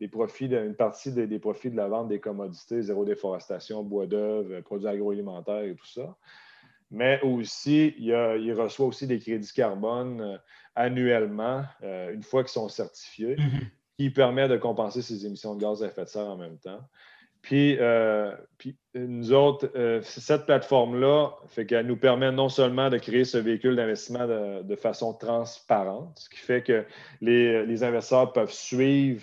des 0.00 0.08
profits, 0.08 0.46
une 0.46 0.74
partie 0.74 1.12
des, 1.12 1.38
profits 1.38 1.70
de 1.70 1.76
la 1.76 1.88
vente 1.88 2.08
des 2.08 2.20
commodités, 2.20 2.82
zéro 2.82 3.04
déforestation, 3.04 3.82
bois 3.82 4.06
d'œuvre, 4.06 4.60
produits 4.60 4.88
agroalimentaires 4.88 5.62
et 5.62 5.74
tout 5.74 5.86
ça, 5.86 6.16
mais 6.90 7.20
aussi 7.22 7.94
il, 7.98 8.52
reçoit 8.52 8.86
aussi 8.86 9.06
des 9.06 9.18
crédits 9.18 9.52
carbone 9.52 10.20
euh, 10.20 10.36
annuellement, 10.74 11.64
euh, 11.82 12.12
une 12.12 12.22
fois 12.22 12.42
qu'ils 12.42 12.52
sont 12.52 12.68
certifiés, 12.68 13.36
mm-hmm. 13.36 13.66
qui 13.98 14.10
permet 14.10 14.48
de 14.48 14.56
compenser 14.56 15.02
ses 15.02 15.26
émissions 15.26 15.54
de 15.54 15.60
gaz 15.60 15.82
à 15.82 15.86
effet 15.86 16.04
de 16.04 16.08
serre 16.08 16.26
en 16.26 16.36
même 16.36 16.58
temps. 16.58 16.80
Puis, 17.44 17.76
euh, 17.78 18.34
puis 18.56 18.74
nous 18.94 19.34
autres, 19.34 19.70
euh, 19.76 20.00
cette 20.00 20.46
plateforme-là 20.46 21.32
fait 21.48 21.66
qu'elle 21.66 21.84
nous 21.84 21.98
permet 21.98 22.32
non 22.32 22.48
seulement 22.48 22.88
de 22.88 22.96
créer 22.96 23.26
ce 23.26 23.36
véhicule 23.36 23.76
d'investissement 23.76 24.26
de, 24.26 24.76
façon 24.76 25.12
transparente, 25.12 26.18
ce 26.18 26.30
qui 26.30 26.38
fait 26.38 26.62
que 26.62 26.86
les, 27.20 27.84
investisseurs 27.84 28.32
peuvent 28.32 28.50
suivre 28.50 29.22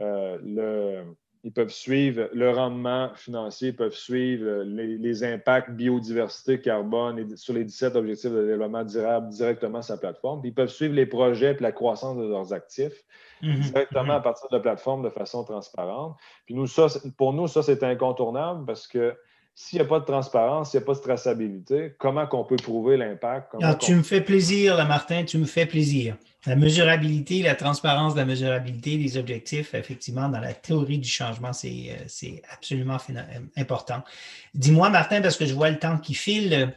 euh, 0.00 0.38
le, 0.42 1.04
ils 1.44 1.52
peuvent 1.52 1.70
suivre 1.70 2.28
le 2.32 2.50
rendement 2.50 3.10
financier, 3.16 3.68
ils 3.68 3.76
peuvent 3.76 3.94
suivre 3.94 4.62
les, 4.62 5.24
impacts 5.24 5.70
biodiversité, 5.70 6.60
carbone 6.60 7.18
et 7.18 7.36
sur 7.36 7.52
les 7.52 7.64
17 7.64 7.96
objectifs 7.96 8.30
de 8.30 8.46
développement 8.46 8.84
durable 8.84 9.28
directement 9.28 9.82
sur 9.82 9.94
la 9.94 10.00
plateforme. 10.00 10.40
Puis 10.40 10.50
ils 10.50 10.54
peuvent 10.54 10.68
suivre 10.68 10.94
les 10.94 11.06
projets 11.06 11.52
et 11.52 11.62
la 11.62 11.72
croissance 11.72 12.16
de 12.16 12.28
leurs 12.28 12.52
actifs 12.52 13.04
mhm. 13.42 13.58
directement 13.58 14.14
à 14.14 14.18
mhm. 14.18 14.22
partir 14.22 14.48
de 14.50 14.56
la 14.56 14.62
plateforme 14.62 15.02
de 15.02 15.10
façon 15.10 15.42
transparente. 15.42 16.16
Puis 16.46 16.54
nous, 16.54 16.68
ça, 16.68 16.86
pour 17.16 17.32
nous, 17.32 17.48
ça, 17.48 17.62
c'est 17.62 17.82
incontournable 17.82 18.64
parce 18.64 18.86
que 18.86 19.16
s'il 19.54 19.78
n'y 19.78 19.84
a 19.84 19.88
pas 19.88 20.00
de 20.00 20.04
transparence, 20.04 20.70
s'il 20.70 20.80
n'y 20.80 20.84
a 20.84 20.86
pas 20.86 20.94
de 20.94 21.00
traçabilité, 21.00 21.94
comment 21.98 22.26
qu'on 22.26 22.44
peut 22.44 22.56
prouver 22.56 22.96
l'impact? 22.96 23.54
Tu 23.80 23.94
me 23.94 24.02
fais 24.02 24.22
plaisir, 24.22 24.76
là, 24.76 24.84
Martin, 24.84 25.24
tu 25.24 25.38
me 25.38 25.44
fais 25.44 25.66
plaisir. 25.66 26.16
La 26.46 26.56
mesurabilité, 26.56 27.42
la 27.42 27.54
transparence 27.54 28.14
de 28.14 28.18
la 28.18 28.24
mesurabilité 28.24 28.96
des 28.96 29.16
objectifs, 29.16 29.74
effectivement, 29.74 30.28
dans 30.28 30.40
la 30.40 30.54
théorie 30.54 30.98
du 30.98 31.08
changement, 31.08 31.52
c'est 31.52 31.90
euh, 31.90 32.30
absolument 32.52 32.96
important. 33.56 34.02
Dis-moi, 34.54 34.90
Martin, 34.90 35.20
parce 35.20 35.36
que 35.36 35.46
je 35.46 35.54
vois 35.54 35.70
le 35.70 35.78
temps 35.78 35.98
qui 35.98 36.14
file, 36.14 36.74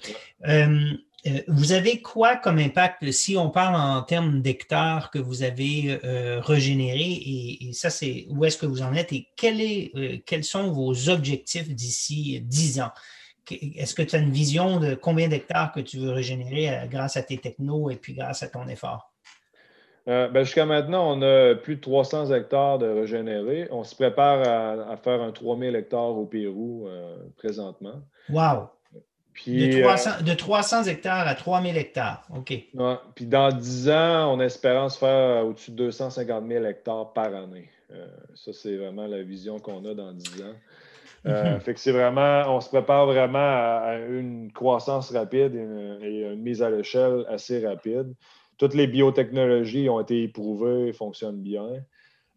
euh, 0.47 0.91
euh, 1.27 1.41
vous 1.47 1.71
avez 1.71 2.01
quoi 2.01 2.35
comme 2.35 2.57
impact 2.59 3.11
si 3.11 3.37
on 3.37 3.49
parle 3.49 3.75
en 3.75 4.01
termes 4.03 4.41
d'hectares 4.41 5.11
que 5.11 5.19
vous 5.19 5.43
avez 5.43 5.99
euh, 6.03 6.39
régénérés 6.39 7.21
et, 7.61 7.73
ça, 7.73 7.89
c'est 7.89 8.27
où 8.29 8.45
est-ce 8.45 8.57
que 8.57 8.65
vous 8.65 8.81
en 8.81 8.93
êtes 8.93 9.11
et 9.11 9.27
est, 9.41 10.23
quels 10.25 10.43
sont 10.43 10.71
vos 10.71 11.09
objectifs 11.09 11.69
d'ici 11.69 12.39
10 12.41 12.81
ans? 12.81 12.91
Est-ce 13.49 13.93
que 13.93 14.01
tu 14.01 14.15
as 14.15 14.19
une 14.19 14.31
vision 14.31 14.79
de 14.79 14.95
combien 14.95 15.27
d'hectares 15.27 15.71
que 15.71 15.79
tu 15.79 15.97
veux 15.97 16.11
régénérer 16.11 16.87
grâce 16.89 17.15
à 17.17 17.21
tes 17.21 17.37
technos 17.37 17.89
et 17.91 17.95
puis 17.95 18.13
grâce 18.13 18.41
à 18.43 18.47
ton 18.47 18.67
effort? 18.67 19.15
Euh, 20.07 20.27
ben, 20.27 20.43
jusqu'à 20.43 20.65
maintenant, 20.65 21.17
on 21.17 21.21
a 21.21 21.55
plus 21.55 21.77
de 21.77 21.81
300 21.81 22.31
hectares 22.31 22.77
de 22.77 22.87
régénérés. 22.87 23.67
On 23.71 23.83
se 23.83 23.95
prépare 23.95 24.47
à, 24.89 24.97
faire 24.97 25.21
un 25.21 25.31
3000 25.31 25.75
hectares 25.75 26.15
au 26.15 26.25
Pérou 26.25 26.87
euh, 26.87 27.17
présentement. 27.37 28.01
Wow! 28.29 28.69
De, 29.47 30.33
300, 30.33 30.83
hectares 30.83 31.27
à 31.27 31.35
3000 31.35 31.77
hectares. 31.77 32.27
OK. 32.35 32.53
puis 33.15 33.25
dans 33.25 33.49
10 33.49 33.89
ans, 33.89 34.33
on 34.33 34.39
espère 34.39 34.89
se 34.89 34.97
faire 34.97 35.45
au-dessus 35.45 35.71
de 35.71 35.77
250 35.77 36.47
000 36.47 36.65
hectares 36.65 37.13
par 37.13 37.33
année. 37.35 37.69
ça, 38.35 38.53
c'est 38.53 38.75
vraiment 38.75 39.07
la 39.07 39.21
vision 39.21 39.59
qu'on 39.59 39.85
a 39.85 39.93
dans 39.93 40.11
10 40.11 40.41
ans. 40.41 40.55
Euh, 41.27 41.59
fait 41.59 41.73
que 41.73 41.79
c'est 41.79 41.91
vraiment, 41.91 42.55
on 42.55 42.61
se 42.61 42.69
prépare 42.69 43.07
vraiment 43.07 43.39
à, 43.39 43.97
une 44.07 44.51
croissance 44.51 45.11
rapide 45.11 45.55
et 45.55 46.31
une, 46.31 46.41
mise 46.41 46.61
à 46.61 46.69
l'échelle 46.69 47.25
assez 47.29 47.65
rapide. 47.65 48.13
Toutes 48.57 48.73
les 48.73 48.87
biotechnologies 48.87 49.89
ont 49.89 49.99
été 49.99 50.23
éprouvées 50.23 50.89
et 50.89 50.93
fonctionnent 50.93 51.41
bien. 51.41 51.67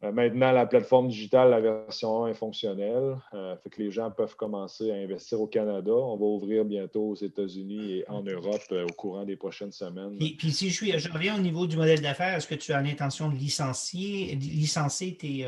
Euh, 0.05 0.12
maintenant, 0.12 0.53
la 0.53 0.64
plateforme 0.64 1.09
digitale, 1.09 1.51
la 1.51 1.61
version 1.61 2.24
1 2.24 2.28
est 2.28 2.34
fonctionnelle. 2.34 3.16
Euh, 3.34 3.57
fait 3.57 3.70
que 3.70 3.82
les 3.82 3.90
gens 3.90 4.11
peuvent 4.12 4.36
commencer 4.36 4.92
à 4.92 4.94
investir 4.94 5.40
au 5.40 5.49
Canada. 5.49 5.90
On 5.90 6.16
va 6.16 6.24
ouvrir 6.24 6.64
bientôt 6.64 7.11
aux 7.11 7.16
États-Unis 7.16 7.99
et 7.99 8.09
en 8.09 8.22
Europe 8.22 8.62
euh, 8.70 8.84
au 8.84 8.92
courant 8.92 9.24
des 9.24 9.34
prochaines 9.34 9.72
semaines. 9.72 10.16
Et 10.20 10.36
puis, 10.36 10.53
si 10.53 10.70
je, 10.70 10.74
suis, 10.74 10.99
je 10.99 11.11
reviens 11.11 11.36
au 11.36 11.40
niveau 11.40 11.66
du 11.66 11.76
modèle 11.76 12.01
d'affaires, 12.01 12.36
est-ce 12.36 12.46
que 12.46 12.55
tu 12.55 12.72
as 12.72 12.80
l'intention 12.80 13.28
de 13.28 13.34
licencier, 13.34 14.36
licencer 14.36 15.16
tes, 15.16 15.46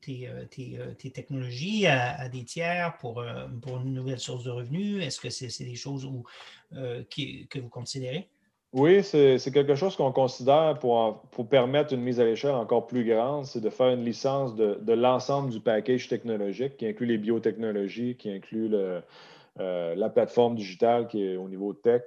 tes, 0.00 1.10
technologies 1.10 1.86
à, 1.86 2.28
des 2.30 2.44
tiers 2.44 2.96
pour, 2.98 3.22
pour 3.60 3.76
une 3.78 3.92
nouvelle 3.92 4.20
source 4.20 4.44
de 4.44 4.50
revenus? 4.50 5.04
Est-ce 5.04 5.20
que 5.20 5.28
c'est 5.28 5.64
des 5.64 5.74
choses 5.74 6.06
où, 6.06 6.24
que 6.72 7.58
vous 7.58 7.68
considérez? 7.68 8.30
Oui, 8.72 9.02
c'est 9.02 9.38
quelque 9.52 9.74
chose 9.74 9.96
qu'on 9.96 10.12
considère 10.12 10.78
pour, 10.78 11.22
permettre 11.48 11.94
une 11.94 12.02
mise 12.02 12.20
à 12.20 12.24
l'échelle 12.24 12.54
encore 12.54 12.86
plus 12.86 13.04
grande, 13.04 13.46
c'est 13.46 13.60
de 13.60 13.70
faire 13.70 13.88
une 13.88 14.04
licence 14.04 14.54
de, 14.54 14.92
l'ensemble 14.92 15.50
du 15.50 15.60
package 15.60 16.08
technologique 16.08 16.76
qui 16.76 16.86
inclut 16.86 17.06
les 17.06 17.16
biotechnologies, 17.16 18.16
qui 18.16 18.30
inclut 18.30 18.70
euh, 18.74 19.94
la 19.94 20.10
plateforme 20.10 20.56
digitale 20.56 21.08
qui 21.08 21.24
est 21.24 21.36
au 21.36 21.48
niveau 21.48 21.72
tech, 21.72 22.02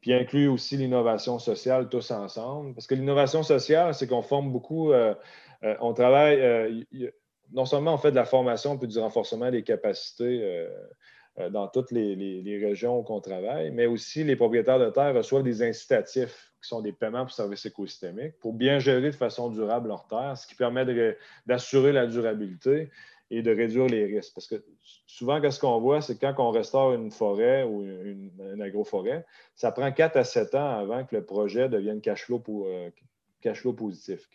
puis 0.00 0.12
inclut 0.12 0.46
aussi 0.46 0.76
l'innovation 0.76 1.40
sociale 1.40 1.88
tous 1.88 2.12
ensemble. 2.12 2.74
Parce 2.74 2.86
que 2.86 2.94
l'innovation 2.94 3.42
sociale, 3.42 3.92
c'est 3.94 4.06
qu'on 4.06 4.22
forme 4.22 4.52
beaucoup, 4.52 4.92
euh, 4.92 5.14
euh, 5.64 5.74
on 5.80 5.92
travaille, 5.92 6.86
non 7.52 7.64
seulement 7.64 7.94
on 7.94 7.98
fait 7.98 8.12
de 8.12 8.16
la 8.16 8.26
formation 8.26 8.78
puis 8.78 8.86
du 8.86 8.98
renforcement 8.98 9.50
des 9.50 9.64
capacités 9.64 10.68
dans 11.50 11.66
toutes 11.68 11.90
les, 11.90 12.58
régions 12.62 13.00
où 13.00 13.04
on 13.08 13.20
travaille, 13.20 13.70
mais 13.70 13.86
aussi 13.86 14.22
les 14.22 14.36
propriétaires 14.36 14.78
de 14.78 14.90
terre 14.90 15.14
reçoivent 15.14 15.42
des 15.42 15.62
incitatifs 15.62 16.52
qui 16.60 16.68
sont 16.68 16.80
des 16.80 16.92
paiements 16.92 17.24
pour 17.24 17.32
services 17.32 17.64
écosystémiques 17.66 18.38
pour 18.38 18.52
bien 18.52 18.78
gérer 18.78 19.10
de 19.10 19.16
façon 19.16 19.48
durable 19.48 19.88
leur 19.88 20.06
terre, 20.06 20.36
ce 20.36 20.46
qui 20.46 20.54
permet 20.54 20.84
d'assurer 21.46 21.92
la 21.92 22.06
durabilité 22.06 22.90
et 23.30 23.42
de 23.42 23.50
réduire 23.50 23.86
les 23.86 24.04
risques. 24.04 24.34
Parce 24.34 24.46
que 24.46 24.62
souvent, 25.06 25.40
ce 25.50 25.58
qu'on 25.58 25.80
voit, 25.80 26.02
c'est 26.02 26.18
que 26.18 26.20
quand 26.20 26.34
on 26.38 26.50
restaure 26.50 26.92
une 26.92 27.10
forêt 27.10 27.64
ou 27.64 27.82
une, 27.82 28.60
agroforêt, 28.60 29.24
ça 29.54 29.72
prend 29.72 29.90
4 29.90 30.16
à 30.18 30.24
7 30.24 30.54
ans 30.54 30.78
avant 30.78 31.04
que 31.04 31.16
le 31.16 31.24
projet 31.24 31.68
devienne 31.68 32.02
cash 32.02 32.26
flow, 32.26 32.42
euh, 32.66 32.90
positif. 33.76 34.28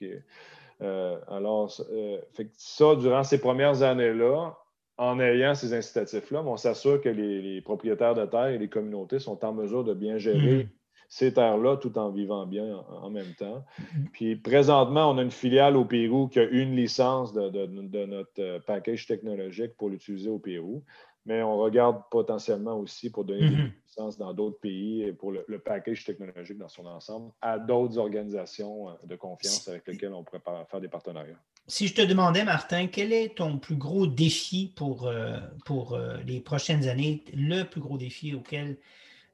Euh, 0.82 1.20
alors, 1.28 1.72
ça, 1.72 2.96
durant 2.96 3.24
ces 3.24 3.40
premières 3.40 3.84
années-là, 3.84 4.58
en 4.98 5.20
ayant 5.20 5.54
ces 5.54 5.74
incitatifs-là, 5.74 6.44
on 6.44 6.58
s'assure 6.58 7.02
que 7.02 7.10
les, 7.10 7.62
propriétaires 7.62 8.16
de 8.16 8.26
terre 8.26 8.48
et 8.48 8.58
les 8.58 8.70
communautés 8.70 9.20
sont 9.20 9.44
en 9.46 9.54
mesure 9.54 9.84
de 9.84 9.94
bien 9.94 10.18
gérer 10.18 10.64
mm-hmm. 10.64 10.70
ces 11.08 11.34
terres-là 11.34 11.78
tout 11.78 11.98
en 11.98 12.10
vivant 12.10 12.48
bien 12.48 12.84
en, 12.90 13.10
même 13.10 13.34
temps. 13.38 13.64
Mm-hmm. 13.80 14.10
Puis 14.12 14.36
présentement, 14.36 15.12
on 15.12 15.18
a 15.18 15.22
une 15.22 15.32
filiale 15.32 15.78
au 15.78 15.86
Pérou 15.86 16.28
qui 16.28 16.40
a 16.40 16.44
une 16.44 16.76
licence 16.76 17.34
de, 17.34 18.06
notre 18.06 18.60
package 18.66 19.06
technologique 19.06 19.78
pour 19.78 19.90
l'utiliser 19.90 20.30
au 20.30 20.40
Pérou. 20.40 20.84
Mais 21.28 21.44
on 21.44 21.58
regarde 21.58 22.02
potentiellement 22.10 22.80
aussi 22.80 23.12
pour 23.12 23.26
donner 23.26 23.50
des 23.50 23.56
mm-hmm. 23.56 23.72
licences 23.86 24.18
dans 24.18 24.34
d'autres 24.34 24.60
pays 24.60 25.04
et 25.04 25.14
pour 25.14 25.32
le, 25.32 25.60
package 25.60 26.06
technologique 26.06 26.58
dans 26.58 26.70
son 26.70 26.86
ensemble 26.86 27.32
à 27.42 27.60
d'autres 27.60 27.98
organisations 27.98 28.90
euh, 28.90 28.94
de 29.04 29.16
confiance 29.16 29.68
avec 29.68 29.86
lesquelles 29.88 30.14
on 30.14 30.24
pourrait 30.24 30.42
faire 30.70 30.82
des 30.82 30.88
partenariats. 30.88 31.38
Si 31.70 31.88
je 31.88 31.94
te 31.94 32.02
demandais, 32.02 32.46
Martin, 32.46 32.88
quel 32.88 33.12
est 33.12 33.36
ton 33.36 33.58
plus 33.58 33.76
gros 33.76 34.08
défi 34.08 34.72
pour, 34.74 35.06
euh, 35.06 35.38
pour 35.66 35.94
euh, 35.96 36.16
les 36.26 36.40
prochaines 36.40 36.88
années, 36.88 37.26
le 37.34 37.64
plus 37.64 37.82
gros 37.82 37.98
défi 37.98 38.34
auquel 38.34 38.78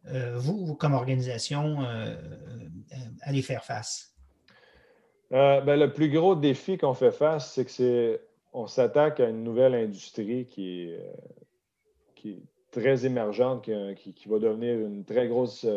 euh, 0.07 0.33
vous, 0.35 0.73
comme 0.73 0.95
organisation, 0.95 1.85
allez 3.21 3.43
faire 3.43 3.63
face? 3.63 4.15
Ben, 5.29 5.79
le 5.79 5.93
plus 5.93 6.09
gros 6.09 6.35
défi 6.35 6.77
qu'on 6.77 6.95
fait 6.95 7.11
face, 7.11 7.53
c'est 7.53 7.65
que 7.65 7.71
c'est 7.71 8.21
on 8.51 8.67
s'attaque 8.67 9.19
à 9.19 9.29
une 9.29 9.43
nouvelle 9.43 9.73
industrie 9.73 10.45
qui 10.45 10.89
est, 10.89 10.99
qui 12.23 12.31
est 12.31 12.41
très 12.71 13.05
émergente, 13.05 13.69
qui, 13.95 14.13
qui, 14.13 14.29
va 14.29 14.39
devenir 14.39 14.79
une 14.79 15.05
très 15.05 15.27
grosse 15.27 15.67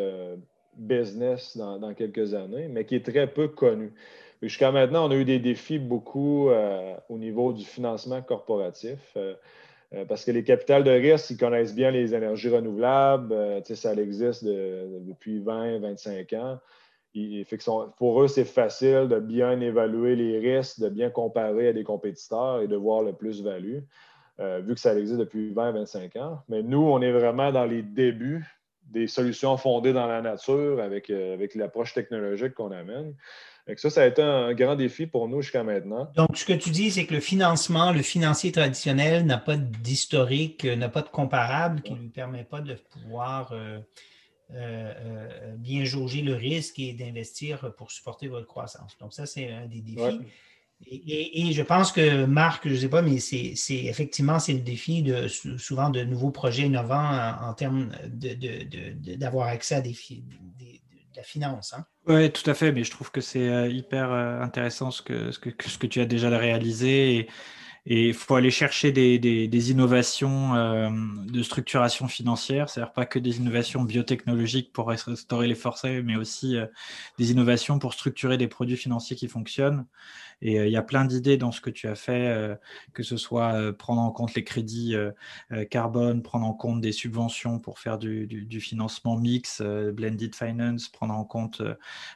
business 0.77 1.57
dans, 1.57 1.95
quelques 1.95 2.35
années, 2.35 2.69
mais 2.69 2.85
qui 2.85 2.95
est 2.95 3.05
très 3.05 3.27
peu 3.27 3.49
connue. 3.49 3.93
Jusqu'à 4.43 4.71
maintenant, 4.71 5.09
on 5.09 5.11
a 5.11 5.17
eu 5.17 5.25
des 5.25 5.39
défis 5.39 5.79
beaucoup 5.79 6.51
euh, 6.51 6.95
au 7.09 7.19
niveau 7.19 7.53
du 7.53 7.65
financement 7.65 8.21
corporatif. 8.23 8.99
Euh, 9.17 9.35
euh, 9.95 10.05
parce 10.05 10.25
que 10.25 10.31
les 10.31 10.45
capitales 10.45 10.85
de 10.85 10.91
risque, 10.91 11.31
ils 11.31 11.37
connaissent 11.37 11.75
bien 11.75 11.91
les 11.91 12.15
énergies 12.15 12.49
renouvelables. 12.49 13.63
ça 13.65 13.95
existe 13.95 14.45
depuis 14.45 15.39
20, 15.41 15.79
25 15.79 16.33
ans. 16.35 16.59
pour 17.97 18.23
eux, 18.23 18.29
c'est 18.29 18.45
facile 18.45 19.07
de 19.09 19.19
bien 19.21 19.61
évaluer 19.61 20.17
les 20.17 20.39
risques, 20.39 20.81
de 20.81 20.89
bien 20.89 21.09
comparer 21.09 21.69
à 21.69 21.73
des 21.73 21.85
compétiteurs 21.85 22.61
et 22.61 22.69
de 22.69 22.77
voir 22.77 23.03
le 23.03 23.13
plus-value, 23.13 23.79
vu 24.39 24.75
que 24.75 24.81
ça 24.81 24.95
existe 24.99 25.19
depuis 25.19 25.53
20, 25.53 25.73
25 25.73 26.17
ans. 26.17 26.43
Mais 26.49 26.63
nous, 26.63 26.83
on 26.83 27.01
est 27.01 27.13
vraiment 27.13 27.53
dans 27.53 27.65
les 27.65 27.83
débuts 27.83 28.45
des 28.83 29.07
solutions 29.07 29.57
fondées 29.57 29.93
dans 29.93 30.07
la 30.07 30.21
nature 30.23 30.81
avec, 30.81 31.11
avec 31.11 31.55
l'approche 31.55 31.95
technologique 31.95 32.55
qu'on 32.55 32.71
amène 32.71 33.15
ça, 33.77 33.91
ça 33.91 34.03
a 34.03 34.07
été 34.07 34.23
un 34.23 34.55
grand 34.55 34.77
défi 34.77 35.07
pour 35.07 35.29
nous 35.29 35.43
jusqu'à 35.43 35.65
maintenant. 35.65 36.11
Donc, 36.15 36.37
ce 36.37 36.45
que 36.45 36.53
tu 36.53 36.71
dis, 36.71 36.93
c'est 36.93 37.05
que 37.05 37.15
le 37.15 37.21
financement, 37.21 37.93
le 37.93 38.03
financier 38.03 38.53
traditionnel 38.53 39.27
n'a 39.27 39.39
pas 39.39 39.57
d'historique, 39.57 40.65
euh, 40.65 40.77
n'a 40.77 40.89
pas 40.89 41.03
de 41.03 41.09
comparable 41.09 41.83
qui 41.83 41.93
ne 41.93 41.99
lui 41.99 42.09
permet 42.09 42.45
pas 42.45 42.61
de 42.61 42.75
pouvoir 42.75 43.51
euh, 43.53 43.81
euh, 44.55 45.55
bien 45.57 45.85
jauger 45.85 46.23
le 46.23 46.35
risque 46.35 46.79
et 46.79 46.93
d'investir 46.93 47.75
pour 47.77 47.91
supporter 47.91 48.29
votre 48.29 48.47
croissance. 48.47 48.97
Donc, 48.99 49.13
ça, 49.13 49.27
c'est 49.27 49.51
un 49.51 49.67
des 49.67 49.81
défis. 49.81 50.21
Et, 50.85 51.53
je 51.53 51.63
pense 51.63 51.91
que 51.91 52.27
Marc, 52.27 52.69
je 52.69 52.75
ne 52.75 52.79
sais 52.79 52.89
pas, 52.89 53.03
mais 53.03 53.19
c'est 53.19 53.55
effectivement 53.69 54.39
c'est 54.39 54.53
le 54.53 54.61
défi 54.61 55.03
de 55.03 55.27
souvent 55.27 55.91
de 55.91 56.05
nouveaux 56.05 56.31
projets 56.31 56.65
innovants 56.65 57.35
en, 57.41 57.55
termes 57.55 57.93
d'avoir 58.13 59.49
accès 59.49 59.77
à 59.77 59.81
des, 59.81 59.97
des, 60.59 60.83
la 61.17 61.23
finance. 61.23 61.73
Hein? 61.73 61.85
Oui, 62.07 62.31
tout 62.31 62.49
à 62.49 62.55
fait, 62.55 62.73
mais 62.73 62.85
je 62.85 62.91
trouve 62.91 63.11
que 63.11 63.21
c'est 63.21 63.49
euh, 63.49 63.69
hyper 63.69 64.13
euh, 64.13 64.41
intéressant 64.41 64.91
ce 64.91 65.03
que, 65.03 65.33
ce, 65.33 65.39
que, 65.39 65.51
ce 65.69 65.79
que 65.79 65.87
tu 65.87 66.01
as 66.01 66.05
déjà 66.05 66.29
réalisé. 66.37 67.29
Il 67.87 68.15
faut 68.15 68.35
aller 68.35 68.51
chercher 68.51 68.93
des, 68.93 69.19
des, 69.19 69.71
innovations 69.71 70.55
euh, 70.55 70.91
de 71.27 71.43
structuration 71.43 72.09
financière, 72.09 72.69
c'est-à-dire 72.69 72.93
pas 72.93 73.07
que 73.07 73.19
des 73.19 73.39
innovations 73.39 73.83
biotechnologiques 73.85 74.73
pour 74.73 74.89
restaurer 74.89 75.47
les 75.47 75.55
forêts, 75.55 76.03
mais 76.03 76.17
aussi 76.17 76.57
des 77.19 77.31
innovations 77.31 77.79
pour 77.79 77.95
structurer 77.95 78.39
des 78.39 78.49
produits 78.49 78.77
financiers 78.77 79.17
qui 79.17 79.29
fonctionnent. 79.29 79.87
Et 80.43 80.59
euh, 80.59 80.67
il 80.67 80.73
y 80.73 80.77
a 80.77 80.83
plein 80.83 81.05
d'idées 81.05 81.37
dans 81.37 81.53
ce 81.53 81.61
que 81.61 81.71
tu 81.71 81.89
as 81.89 81.95
fait, 81.95 82.29
euh, 82.29 82.55
que 82.93 83.03
ce 83.03 83.17
soit 83.17 83.55
euh, 83.55 83.73
prendre 83.73 84.01
en 84.01 84.11
compte 84.11 84.35
les 84.35 84.45
crédits 84.45 84.95
carbone, 85.71 86.23
prendre 86.23 86.47
en 86.47 86.53
compte 86.53 86.81
des 86.81 86.93
subventions 86.93 87.59
pour 87.59 87.79
faire 87.79 87.99
du, 87.99 88.61
financement 88.61 89.17
mix, 89.17 89.63
blended 89.63 90.35
finance, 90.35 90.89
prendre 90.89 91.15
en 91.15 91.25
compte 91.25 91.63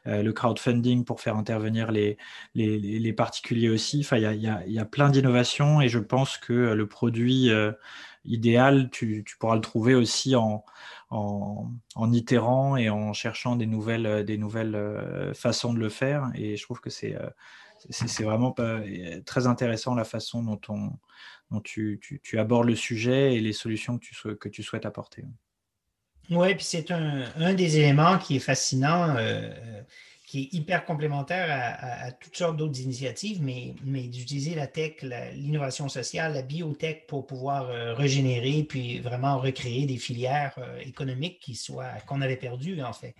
le 0.05 0.31
crowdfunding 0.31 1.05
pour 1.05 1.21
faire 1.21 1.37
intervenir 1.37 1.91
les, 1.91 2.16
les, 2.55 3.12
particuliers 3.12 3.68
aussi. 3.68 4.01
Enfin, 4.01 4.18
il 4.18 4.73
y 4.73 4.79
a, 4.79 4.85
plein 4.85 5.11
d'innovations 5.11 5.60
et 5.81 5.89
je 5.89 5.99
pense 5.99 6.39
que 6.39 6.53
le 6.53 6.87
produit 6.87 7.51
idéal, 8.25 8.91
tu, 8.91 9.25
pourras 9.39 9.55
le 9.55 9.61
trouver 9.61 9.95
aussi 9.95 10.35
en, 10.37 10.65
itérant 12.13 12.77
et 12.77 12.91
en 12.91 13.13
cherchant 13.13 13.57
des 13.57 13.67
nouvelles, 13.67 14.25
des 14.25 14.39
nouvelles 14.39 15.33
façons 15.35 15.73
de 15.73 15.79
le 15.79 15.89
faire. 15.89 16.31
Et 16.35 16.57
je 16.57 16.63
trouve 16.63 16.81
que 16.81 16.91
c'est 16.91 17.17
vraiment 18.21 18.55
très 19.25 19.47
intéressant 19.47 19.95
la 19.95 20.05
façon 20.05 20.43
dont, 20.43 20.61
on, 21.51 21.61
tu, 21.61 22.01
abordes 22.39 22.67
le 22.67 22.77
sujet 22.77 23.35
et 23.35 23.41
les 23.41 23.53
solutions 23.53 23.99
que 23.99 24.49
tu, 24.49 24.63
souhaites 24.63 24.87
apporter. 24.87 25.25
Oui, 26.31 26.55
puis 26.55 26.65
c'est 26.65 26.91
un, 26.93 27.55
des 27.55 27.79
éléments 27.79 28.19
qui 28.19 28.37
est 28.37 28.41
fascinant, 28.41 29.17
euh, 29.17 29.51
qui 30.31 30.43
est 30.43 30.55
hyper 30.55 30.85
complémentaire 30.85 31.49
à, 31.51 32.12
toutes 32.12 32.37
sortes 32.37 32.57
d'autres 32.57 32.81
initiatives, 32.81 33.43
mais, 33.43 33.74
d'utiliser 33.83 34.55
la 34.55 34.68
tech, 34.68 35.03
l'innovation 35.35 35.89
sociale, 35.89 36.35
la 36.35 36.43
biotech 36.43 37.09
pour 37.09 37.26
pouvoir 37.26 37.68
euh, 37.68 37.95
régénérer 37.95 38.62
puis 38.62 39.01
vraiment 39.01 39.41
recréer 39.41 39.87
des 39.87 39.97
filières 39.97 40.55
euh, 40.59 40.78
économiques 40.83 41.41
qui 41.41 41.57
soient 41.57 41.95
qu'on 42.07 42.20
avait 42.20 42.37
perdues 42.37 42.81
en 42.81 42.93
fait. 42.93 43.16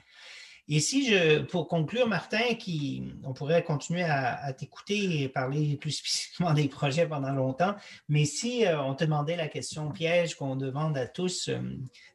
Et 0.68 0.78
si 0.78 1.11
je, 1.11 1.40
pour 1.40 1.66
conclure, 1.66 2.06
Martin, 2.06 2.54
qui, 2.54 3.02
on 3.24 3.32
pourrait 3.32 3.64
continuer 3.64 4.04
à, 4.04 4.52
t'écouter 4.52 5.22
et 5.22 5.28
parler 5.28 5.76
plus 5.78 5.90
spécifiquement 6.02 6.54
des 6.54 6.68
projets 6.68 7.08
pendant 7.08 7.32
longtemps, 7.32 7.74
mais 8.08 8.24
si 8.24 8.64
euh, 8.64 8.80
on 8.80 8.94
te 8.94 9.02
demandait 9.02 9.34
la 9.34 9.48
question 9.48 9.90
piège 9.90 10.36
qu'on 10.36 10.54
demande 10.54 10.96
à 10.96 11.08
tous, 11.08 11.50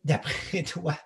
d'après 0.06 0.64
toi, 0.64 0.98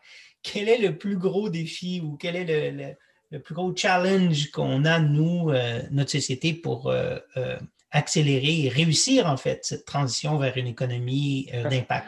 quel 0.43 0.69
est 0.69 0.77
le 0.77 0.95
plus 0.95 1.17
gros 1.17 1.49
défi 1.49 2.01
ou 2.01 2.17
quel 2.17 2.35
est 2.35 2.71
le, 2.71 2.95
plus 3.37 3.53
gros 3.53 3.75
challenge 3.75 4.49
qu'on 4.51 4.85
a, 4.85 4.99
nous, 4.99 5.51
euh, 5.51 5.81
notre 5.91 6.11
société, 6.11 6.53
pour 6.53 6.91
accélérer 7.91 8.65
et 8.65 8.69
réussir, 8.69 9.25
en 9.25 9.37
fait, 9.37 9.59
cette 9.63 9.85
transition 9.85 10.37
vers 10.37 10.55
une 10.57 10.67
économie 10.67 11.49
euh, 11.53 11.63
d'impact. 11.69 12.05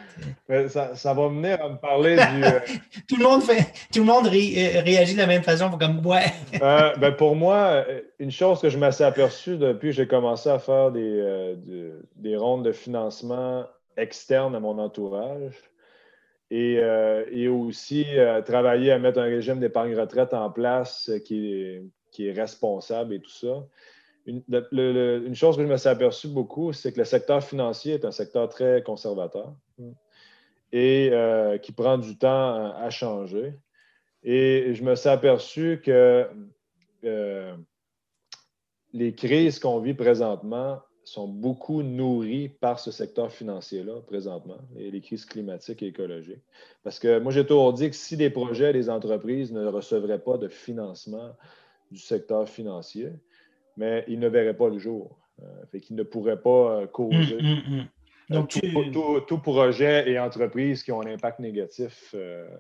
Ça, 0.70 0.96
ça, 0.96 1.14
va 1.14 1.28
venir 1.28 1.64
à 1.64 1.70
me 1.70 1.78
parler 1.78 2.16
du... 2.16 2.44
Euh, 2.44 2.60
tout 3.08 3.18
le 3.18 3.24
monde, 3.24 3.42
fait, 3.42 3.74
tout 3.92 4.00
le 4.00 4.06
monde 4.06 4.28
euh, 4.28 4.82
réagit 4.82 5.14
de 5.14 5.20
la 5.20 5.28
même 5.28 5.44
façon, 5.44 5.72
comme 5.72 6.06
ouais. 6.06 6.26
ben 6.60 7.12
pour 7.14 7.36
moi, 7.36 7.84
une 8.20 8.32
chose 8.32 8.62
que 8.62 8.70
je 8.70 8.78
m'assais 8.78 9.04
aperçu 9.04 9.58
depuis 9.58 9.90
que 9.90 9.96
j'ai 9.96 10.08
commencé 10.08 10.50
à 10.50 10.60
faire 10.60 10.92
des, 10.92 11.56
des 12.16 12.38
rondes 12.38 12.66
de 12.66 12.72
financement 12.72 13.66
externes 13.98 14.56
à 14.56 14.60
mon 14.60 14.78
entourage, 14.78 15.54
et, 16.52 16.82
et, 17.32 17.48
aussi 17.48 18.06
travailler 18.46 18.92
à 18.92 19.00
mettre 19.00 19.20
un 19.20 19.24
régime 19.24 19.60
d'épargne 19.60 19.98
retraite 19.98 20.34
en 20.34 20.52
place 20.52 21.10
qui 21.26 21.54
est, 21.54 21.84
qui 22.12 22.28
est 22.28 22.34
responsable 22.34 23.14
et 23.16 23.22
tout 23.22 23.32
ça 23.32 23.64
une, 24.26 25.36
chose 25.36 25.58
que 25.58 25.64
je 25.64 25.68
me 25.68 25.78
suis 25.78 25.90
aperçu 25.90 26.28
beaucoup, 26.28 26.74
c'est 26.74 26.94
que 26.94 27.00
le 27.00 27.06
secteur 27.06 27.44
financier 27.44 27.96
est 27.96 28.06
un 28.06 28.12
secteur 28.12 28.50
très 28.50 28.84
conservateur 28.84 29.54
et 30.72 31.10
euh, 31.12 31.58
qui 31.58 31.72
prend 31.72 31.98
du 31.98 32.18
temps 32.18 32.74
à 32.74 32.90
changer. 32.90 33.54
Et 34.24 34.74
je 34.74 34.84
me 34.84 34.96
suis 34.96 35.10
aperçu 35.10 35.82
que 35.84 36.30
euh, 37.04 37.56
les 38.94 39.16
crises 39.16 39.60
qu'on 39.60 39.80
vit 39.80 39.96
présentement 39.96 40.80
sont 41.04 41.28
beaucoup 41.28 41.82
nourries 41.84 42.50
par 42.50 42.80
ce 42.80 42.92
secteur 42.92 43.32
financier-là 43.32 44.02
présentement, 44.02 44.60
et 44.78 44.92
les 44.92 45.02
crises 45.02 45.26
climatiques 45.26 45.82
et 45.84 45.88
écologiques. 45.88 46.44
Parce 46.84 47.00
que 47.00 47.20
moi, 47.20 47.32
j'ai 47.32 47.46
toujours 47.46 47.74
dit 47.74 47.90
que 47.90 47.96
si 47.96 48.16
les 48.16 48.30
projets, 48.30 48.72
les 48.74 48.90
entreprises 48.90 49.52
ne 49.52 49.66
recevraient 49.66 50.24
pas 50.24 50.38
de 50.38 50.48
financement 50.48 51.36
du 51.92 51.98
secteur 51.98 52.48
financier, 52.48 53.10
mais 53.78 54.06
il 54.08 54.20
ne 54.20 54.28
verrait 54.28 54.56
pas 54.56 54.70
le 54.70 54.78
jour. 54.78 55.18
Euh, 55.42 55.66
fait 55.72 55.80
qu'il 55.80 55.96
ne 55.96 56.04
pourrait 56.04 56.42
pas 56.42 56.82
euh, 56.82 56.88
causer. 56.88 57.38
Hum, 57.40 57.46
hum, 57.46 57.80
hum. 57.80 57.86
Euh, 58.32 58.36
Donc, 58.36 59.26
tout, 59.28 59.38
projet 59.40 60.10
et 60.10 60.20
entreprise 60.20 60.84
qui 60.84 60.92
ont 60.92 61.02
un 61.02 61.12
impact 61.12 61.40
négatif 61.40 62.16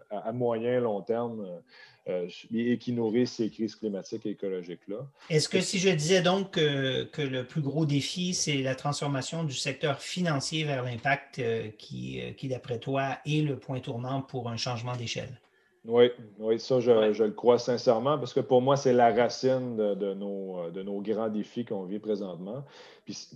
à, 0.10 0.32
moyen, 0.34 0.82
long 0.82 1.02
terme 1.02 1.62
et 2.08 2.78
qui 2.80 2.94
nourrissent 2.94 3.34
ces 3.34 3.50
crises 3.50 3.76
climatiques 3.76 4.26
et 4.26 4.32
écologiques-là. 4.32 5.06
Est-ce 5.30 5.48
que 5.48 5.62
si 5.62 5.78
je 5.78 5.90
disais 5.90 6.22
donc 6.22 6.52
que, 6.52 7.22
le 7.22 7.44
plus 7.44 7.62
gros 7.62 7.86
défi, 7.86 8.34
c'est 8.34 8.58
la 8.58 8.76
transformation 8.76 9.44
du 9.44 9.54
secteur 9.54 10.02
financier 10.02 10.64
vers 10.64 10.84
l'impact 10.84 11.42
qui, 11.78 12.22
qui 12.38 12.48
d'après 12.48 12.80
toi, 12.80 13.18
est 13.26 13.46
le 13.46 13.58
point 13.58 13.80
tournant 13.80 14.22
pour 14.22 14.50
un 14.50 14.58
changement 14.58 14.96
d'échelle? 14.96 15.40
Oui, 15.86 16.12
oui, 16.38 16.60
ça, 16.60 16.80
je, 16.80 16.92
le 17.24 17.32
crois 17.32 17.58
sincèrement 17.58 18.20
parce 18.20 18.34
que 18.34 18.40
pour 18.40 18.62
moi, 18.62 18.78
c'est 18.78 18.94
la 18.94 19.12
racine 19.12 19.78
de, 19.78 20.14
nos, 20.14 20.70
de, 20.70 20.84
nos, 20.84 21.02
grands 21.02 21.30
défis 21.30 21.66
qu'on 21.66 21.86
vit 21.86 21.98
présentement. 21.98 22.64
Puis, 23.06 23.28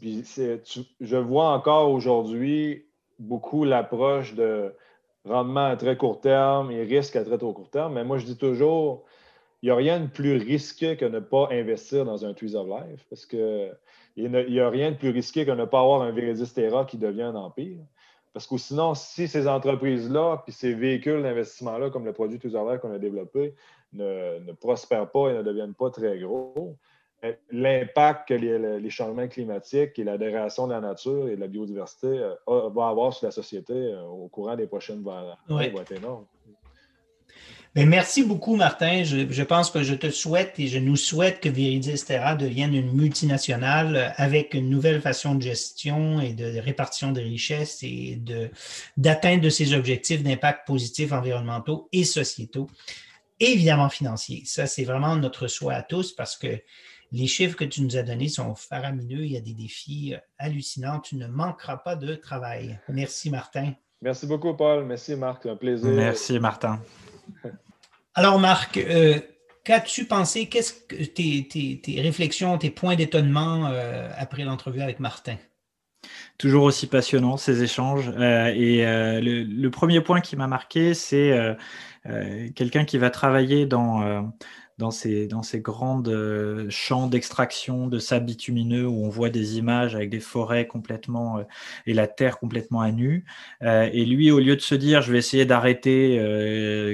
je 1.01 1.17
vois 1.17 1.49
encore 1.49 1.89
aujourd'hui 1.89 2.85
beaucoup 3.17 3.63
l'approche 3.63 4.35
de 4.35 4.73
rendement 5.25 5.65
à 5.65 5.75
très 5.75 5.97
court 5.97 6.21
terme 6.21 6.71
et 6.71 6.83
risque 6.83 7.15
à 7.15 7.23
très 7.23 7.37
court 7.37 7.69
terme. 7.69 7.93
Mais 7.93 8.03
moi, 8.03 8.17
je 8.17 8.25
dis 8.25 8.37
toujours, 8.37 9.03
il 9.61 9.67
n'y 9.67 9.71
a 9.71 9.75
rien 9.75 9.99
de 9.99 10.07
plus 10.07 10.37
risqué 10.37 10.97
que 10.97 11.05
ne 11.05 11.19
pas 11.19 11.49
investir 11.51 12.05
dans 12.05 12.25
un 12.25 12.33
Tweez 12.33 12.55
of 12.55 12.67
Life 12.67 13.05
parce 13.09 13.25
qu'il 13.25 13.75
n'y 14.17 14.59
a, 14.59 14.69
rien 14.69 14.91
de 14.91 14.97
plus 14.97 15.09
risqué 15.09 15.45
que 15.45 15.51
ne 15.51 15.65
pas 15.65 15.79
avoir 15.79 16.01
un 16.01 16.11
Veridistera 16.11 16.85
qui 16.85 16.97
devient 16.97 17.23
un 17.23 17.35
empire. 17.35 17.79
Parce 18.33 18.47
que 18.47 18.57
sinon, 18.57 18.95
si 18.95 19.27
ces 19.27 19.47
entreprises-là, 19.47 20.41
puis 20.43 20.51
ces 20.51 20.73
véhicules 20.73 21.23
d'investissement-là, 21.23 21.89
comme 21.89 22.05
le 22.05 22.11
produit 22.11 22.37
tout 22.37 22.51
qu'on 22.51 22.91
a 22.91 22.99
développé, 22.99 23.55
ne, 23.93 24.51
prospèrent 24.59 25.09
pas 25.09 25.29
et 25.29 25.33
ne 25.33 25.41
deviennent 25.41 25.73
pas 25.73 25.89
très 25.89 26.19
gros, 26.19 26.77
l'impact 27.51 28.29
que 28.29 28.33
les, 28.33 28.89
changements 28.89 29.27
climatiques 29.27 29.97
et 29.97 30.03
la 30.03 30.17
dégradation 30.17 30.67
de 30.67 30.73
la 30.73 30.81
nature 30.81 31.27
et 31.27 31.35
de 31.35 31.41
la 31.41 31.47
biodiversité 31.47 32.07
euh, 32.07 32.69
va 32.69 32.89
avoir 32.89 33.13
sur 33.13 33.27
la 33.27 33.31
société 33.31 33.73
euh, 33.73 34.03
au 34.03 34.27
courant 34.27 34.55
des 34.55 34.67
prochaines 34.67 35.03
années 35.07 35.69
va 35.69 35.81
être 35.81 35.91
énorme. 35.91 36.25
Ben, 37.75 37.89
merci 37.89 38.23
beaucoup, 38.23 38.55
Martin. 38.55 39.03
Je, 39.03 39.43
pense 39.43 39.69
que 39.69 39.83
je 39.83 39.95
te 39.95 40.09
souhaite 40.09 40.57
et 40.59 40.67
je 40.67 40.79
nous 40.79 40.95
souhaite 40.95 41.41
que 41.41 41.49
Viridis 41.49 42.05
Terra 42.05 42.33
devienne 42.35 42.73
une 42.73 42.93
multinationale 42.93 44.13
avec 44.15 44.53
une 44.53 44.69
nouvelle 44.69 45.01
façon 45.01 45.35
de 45.35 45.41
gestion 45.41 46.21
et 46.21 46.31
de 46.31 46.57
répartition 46.57 47.11
des 47.11 47.23
richesses 47.23 47.83
et 47.83 48.17
d'atteinte 48.95 49.41
de, 49.41 49.49
ses 49.49 49.73
objectifs 49.73 50.23
d'impact 50.23 50.65
positif 50.65 51.11
environnementaux 51.11 51.89
et 51.91 52.05
sociétaux, 52.05 52.69
évidemment 53.41 53.89
financiers. 53.89 54.43
Ça, 54.45 54.67
c'est 54.67 54.85
vraiment 54.85 55.17
notre 55.17 55.47
souhait 55.47 55.75
à 55.75 55.83
tous 55.83 56.13
parce 56.13 56.37
que 56.37 56.61
les 57.11 57.27
chiffres 57.27 57.55
que 57.55 57.63
tu 57.63 57.81
nous 57.81 57.97
as 57.97 58.03
donnés 58.03 58.29
sont 58.29 58.55
faramineux. 58.55 59.23
Il 59.25 59.31
y 59.31 59.37
a 59.37 59.41
des 59.41 59.53
défis 59.53 60.15
hallucinants. 60.37 60.99
Tu 60.99 61.15
ne 61.15 61.27
manqueras 61.27 61.77
pas 61.77 61.95
de 61.95 62.15
travail. 62.15 62.79
Merci, 62.89 63.29
Martin. 63.29 63.73
Merci 64.01 64.27
beaucoup, 64.27 64.53
Paul. 64.53 64.85
Merci, 64.85 65.15
Marc. 65.15 65.45
Un 65.45 65.55
plaisir. 65.55 65.89
Merci, 65.89 66.39
Martin. 66.39 66.79
Alors, 68.15 68.39
Marc, 68.39 68.77
euh, 68.77 69.19
qu'as-tu 69.63 70.05
pensé? 70.05 70.47
Qu'est-ce 70.47 70.73
que 70.73 71.03
tes, 71.03 72.01
réflexions, 72.01 72.57
tes 72.57 72.69
points 72.69 72.95
d'étonnement 72.95 73.67
euh, 73.67 74.09
après 74.17 74.43
l'entrevue 74.43 74.81
avec 74.81 74.99
Martin? 74.99 75.37
Toujours 76.37 76.65
aussi 76.65 76.87
passionnant 76.87 77.37
ces 77.37 77.63
échanges. 77.63 78.11
Euh, 78.15 78.53
et 78.53 78.83
le, 79.21 79.67
premier 79.69 80.01
point 80.01 80.21
qui 80.21 80.35
m'a 80.35 80.47
marqué, 80.47 80.93
c'est 80.93 81.55
quelqu'un 82.55 82.85
qui 82.85 82.97
va 82.97 83.09
travailler 83.09 83.65
dans 83.65 84.31
dans 84.77 84.91
ces, 84.91 85.27
dans 85.27 85.41
ces 85.41 85.61
grandes 85.61 86.09
euh, 86.09 86.69
champs 86.69 87.07
d'extraction 87.07 87.87
de 87.87 87.97
sable 87.97 88.25
bitumineux 88.25 88.85
où 88.85 89.05
on 89.05 89.09
voit 89.09 89.29
des 89.29 89.57
images 89.57 89.95
avec 89.95 90.09
des 90.09 90.19
forêts 90.19 90.67
complètement 90.67 91.37
euh, 91.37 91.43
et 91.85 91.93
la 91.93 92.07
terre 92.07 92.39
complètement 92.39 92.81
à 92.81 92.91
nu. 92.91 93.25
Euh, 93.63 93.89
et 93.93 94.05
lui, 94.05 94.31
au 94.31 94.39
lieu 94.39 94.55
de 94.55 94.61
se 94.61 94.75
dire 94.75 95.01
je 95.01 95.13
vais 95.13 95.17
essayer 95.17 95.45
d'arrêter 95.45 95.85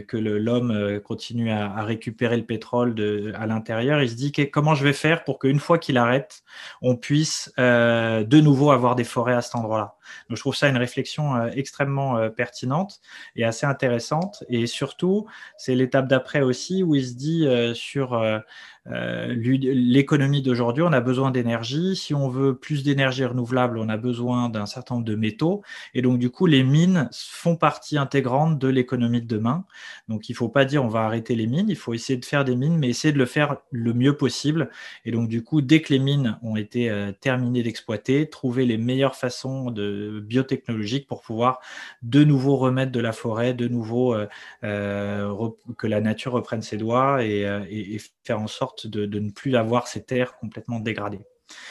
que 0.07 0.17
l'homme 0.17 0.99
continue 1.01 1.51
à, 1.51 1.83
récupérer 1.83 2.37
le 2.37 2.45
pétrole 2.45 2.95
à 3.35 3.47
l'intérieur, 3.47 4.01
il 4.01 4.09
se 4.09 4.15
dit 4.15 4.31
comment 4.51 4.75
je 4.75 4.83
vais 4.83 4.93
faire 4.93 5.23
pour 5.23 5.39
qu'une 5.39 5.59
fois 5.59 5.77
qu'il 5.77 5.97
arrête, 5.97 6.43
on 6.81 6.95
puisse 6.95 7.51
de 7.57 8.41
nouveau 8.41 8.71
avoir 8.71 8.95
des 8.95 9.03
forêts 9.03 9.33
à 9.33 9.41
cet 9.41 9.55
endroit-là? 9.55 9.95
Donc 10.29 10.37
je 10.37 10.41
trouve 10.41 10.55
ça 10.55 10.67
une 10.67 10.77
réflexion 10.77 11.47
extrêmement 11.47 12.29
pertinente 12.29 12.99
et 13.35 13.45
assez 13.45 13.65
intéressante. 13.65 14.43
Et 14.49 14.67
surtout, 14.67 15.25
c'est 15.57 15.75
l'étape 15.75 16.07
d'après 16.07 16.41
aussi 16.41 16.83
où 16.83 16.95
il 16.95 17.05
se 17.05 17.13
dit 17.13 17.47
sur 17.73 18.43
euh, 18.87 19.11
euh, 19.11 19.35
l'économie 19.35 20.41
d'aujourd'hui, 20.41 20.83
on 20.83 20.91
a 20.91 21.01
besoin 21.01 21.31
d'énergie. 21.31 21.95
Si 21.95 22.13
on 22.13 22.29
veut 22.29 22.55
plus 22.55 22.83
d'énergie 22.83 23.25
renouvelable, 23.25 23.77
on 23.77 23.89
a 23.89 23.97
besoin 23.97 24.49
d'un 24.49 24.65
certain 24.65 24.95
nombre 24.95 25.05
de 25.05 25.15
métaux. 25.15 25.61
Et 25.93 26.01
donc, 26.01 26.19
du 26.19 26.29
coup, 26.29 26.45
les 26.45 26.63
mines 26.63 27.09
font 27.13 27.55
partie 27.55 27.97
intégrante 27.97 28.57
de 28.57 28.67
l'économie 28.67 29.21
de 29.21 29.27
demain. 29.27 29.65
Donc, 30.07 30.29
il 30.29 30.33
ne 30.33 30.37
faut 30.37 30.49
pas 30.49 30.65
dire 30.65 30.83
on 30.83 30.87
va 30.87 31.01
arrêter 31.01 31.35
les 31.35 31.47
mines. 31.47 31.67
Il 31.69 31.75
faut 31.75 31.93
essayer 31.93 32.17
de 32.17 32.25
faire 32.25 32.43
des 32.45 32.55
mines, 32.55 32.77
mais 32.77 32.89
essayer 32.89 33.11
de 33.11 33.17
le 33.17 33.25
faire 33.25 33.57
le 33.71 33.93
mieux 33.93 34.17
possible. 34.17 34.69
Et 35.05 35.11
donc, 35.11 35.29
du 35.29 35.43
coup, 35.43 35.61
dès 35.61 35.81
que 35.81 35.93
les 35.93 35.99
mines 35.99 36.37
ont 36.41 36.55
été 36.55 36.89
euh, 36.89 37.11
terminées 37.11 37.63
d'exploiter, 37.63 38.29
trouver 38.29 38.65
les 38.65 38.77
meilleures 38.77 39.15
façons 39.15 39.71
de 39.71 40.19
biotechnologiques 40.25 41.07
pour 41.07 41.21
pouvoir 41.21 41.59
de 42.01 42.23
nouveau 42.23 42.57
remettre 42.57 42.91
de 42.91 42.99
la 42.99 43.11
forêt, 43.11 43.53
de 43.53 43.67
nouveau 43.67 44.15
euh, 44.63 45.55
que 45.77 45.87
la 45.87 46.01
nature 46.01 46.33
reprenne 46.33 46.61
ses 46.61 46.77
doigts 46.77 47.23
et, 47.23 47.41
et 47.69 47.99
faire 48.23 48.39
en 48.39 48.47
sorte 48.47 48.87
de, 48.87 49.05
ne 49.19 49.31
plus 49.31 49.55
avoir 49.55 49.87
ces 49.87 50.03
terres 50.03 50.37
complètement 50.37 50.79
dégradées. 50.79 51.25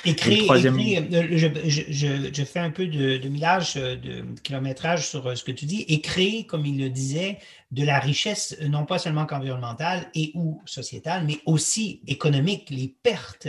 Et 0.05 0.15
créer, 0.15 0.45
troisième... 0.45 0.79
Euh, 0.79 1.27
je, 1.33 2.45
fais 2.45 2.59
un 2.59 2.71
peu 2.71 2.87
de, 2.87 3.17
de, 3.17 3.29
millage, 3.29 3.75
euh, 3.77 3.97
de 3.97 4.25
kilométrage 4.43 5.09
sur 5.09 5.27
euh, 5.27 5.35
ce 5.35 5.43
que 5.43 5.53
tu 5.53 5.65
dis, 5.65 5.87
et 5.89 6.03
créer, 6.03 6.45
comme 6.45 6.67
il 6.67 6.79
le 6.79 6.91
disait, 6.91 7.39
de 7.71 7.83
la 7.83 7.99
richesse, 7.99 8.59
non 8.61 8.85
pas 8.85 8.99
seulement 8.99 9.25
qu'environnementale 9.25 10.11
et 10.15 10.33
ou 10.35 10.61
sociétale, 10.67 11.25
mais 11.25 11.41
aussi 11.47 12.03
économique. 12.07 12.69
Les 12.69 12.89
pertes 12.89 13.49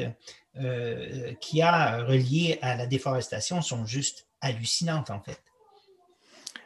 euh, 0.57 1.33
qu'il 1.39 1.59
y 1.59 1.61
a 1.61 2.03
reliées 2.03 2.59
à 2.61 2.75
la 2.75 2.85
déforestation 2.85 3.61
sont 3.61 3.85
juste 3.85 4.27
hallucinantes, 4.41 5.09
en 5.09 5.21
fait. 5.21 5.41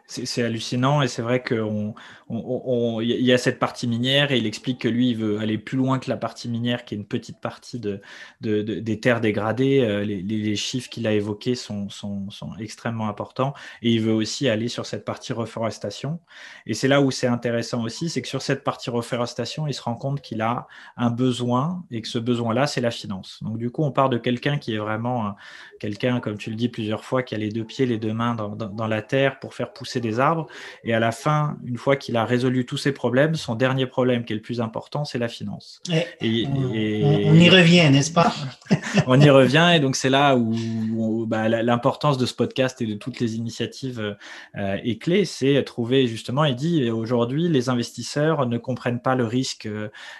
c'est 0.07 0.41
hallucinant 0.41 1.03
et 1.03 1.07
c'est 1.07 1.21
vrai 1.21 1.43
qu'il 1.43 1.93
on, 2.27 3.01
y 3.01 3.31
a 3.31 3.37
cette 3.37 3.59
partie 3.59 3.87
minière 3.87 4.31
et 4.31 4.37
il 4.37 4.47
explique 4.47 4.81
que 4.81 4.87
lui, 4.87 5.11
il 5.11 5.17
veut 5.17 5.39
aller 5.39 5.59
plus 5.59 5.77
loin 5.77 5.99
que 5.99 6.09
la 6.09 6.17
partie 6.17 6.49
minière, 6.49 6.83
qui 6.83 6.95
est 6.95 6.97
une 6.97 7.05
petite 7.05 7.39
partie 7.39 7.79
de, 7.79 8.01
des 8.41 8.99
terres 8.99 9.21
dégradées. 9.21 9.81
Euh, 9.81 10.03
les, 10.03 10.55
chiffres 10.55 10.89
qu'il 10.89 11.05
a 11.05 11.13
évoqués 11.13 11.53
sont, 11.53 11.89
sont, 11.89 12.29
extrêmement 12.59 13.09
importants 13.09 13.53
et 13.81 13.91
il 13.91 14.01
veut 14.01 14.13
aussi 14.13 14.47
aller 14.49 14.69
sur 14.69 14.85
cette 14.85 15.05
partie 15.05 15.33
reforestation. 15.33 16.19
Et 16.65 16.73
c'est 16.73 16.87
là 16.87 17.01
où 17.01 17.11
c'est 17.11 17.27
intéressant 17.27 17.83
aussi, 17.83 18.09
c'est 18.09 18.21
que 18.21 18.27
sur 18.27 18.41
cette 18.41 18.63
partie 18.63 18.89
reforestation, 18.89 19.67
il 19.67 19.73
se 19.73 19.81
rend 19.81 19.95
compte 19.95 20.21
qu'il 20.21 20.41
a 20.41 20.67
un 20.97 21.11
besoin 21.11 21.83
et 21.91 22.01
que 22.01 22.07
ce 22.07 22.17
besoin-là, 22.17 22.67
c'est 22.67 22.81
la 22.81 22.91
finance. 22.91 23.39
Donc 23.43 23.57
du 23.57 23.69
coup, 23.69 23.83
on 23.83 23.91
part 23.91 24.09
de 24.09 24.17
quelqu'un 24.17 24.57
qui 24.57 24.73
est 24.73 24.77
vraiment 24.77 25.35
quelqu'un, 25.79 26.19
comme 26.19 26.37
tu 26.37 26.49
le 26.49 26.55
dis 26.55 26.69
plusieurs 26.69 27.03
fois, 27.03 27.21
qui 27.21 27.35
a 27.35 27.37
les 27.37 27.49
deux 27.49 27.65
pieds, 27.65 27.85
les 27.85 27.97
deux 27.97 28.13
mains 28.13 28.33
dans, 28.33 28.55
dans 28.55 28.87
la 28.87 29.01
terre 29.01 29.39
pour 29.39 29.53
faire 29.53 29.73
pousser 29.73 29.99
des 29.99 30.19
arbres. 30.19 30.47
Et 30.83 30.93
à 30.93 30.99
la 30.99 31.11
fin, 31.11 31.57
une 31.65 31.77
fois 31.77 31.95
qu'il 31.95 32.14
a 32.15 32.25
résolu 32.25 32.65
tous 32.65 32.77
ses 32.77 32.91
problèmes, 32.91 33.35
son 33.35 33.55
dernier 33.55 33.85
problème 33.85 34.25
qui 34.25 34.33
est 34.33 34.35
le 34.35 34.41
plus 34.41 34.61
important, 34.61 35.05
c'est 35.05 35.17
la 35.17 35.27
finance. 35.27 35.81
Et, 36.21 36.47
on, 36.47 37.33
y 37.33 37.49
revient, 37.49 37.89
n'est-ce 37.91 38.11
pas 38.11 38.33
On 39.07 39.19
y 39.19 39.29
revient, 39.29 39.73
et 39.75 39.79
donc 39.79 39.95
c'est 39.95 40.09
là 40.09 40.35
où, 40.35 41.25
bah, 41.27 41.49
l'importance 41.49 42.17
de 42.17 42.25
ce 42.25 42.33
podcast 42.33 42.81
et 42.81 42.85
de 42.85 42.95
toutes 42.95 43.19
les 43.19 43.35
initiatives 43.35 44.15
euh, 44.57 44.77
est 44.83 45.01
clé, 45.01 45.25
c'est 45.25 45.63
trouver 45.63 46.07
justement, 46.07 46.45
il 46.45 46.55
dit 46.55 46.89
aujourd'hui, 46.89 47.47
les 47.49 47.69
investisseurs 47.69 48.45
ne 48.45 48.57
comprennent 48.57 49.01
pas 49.01 49.15
le 49.15 49.25
risque, 49.25 49.67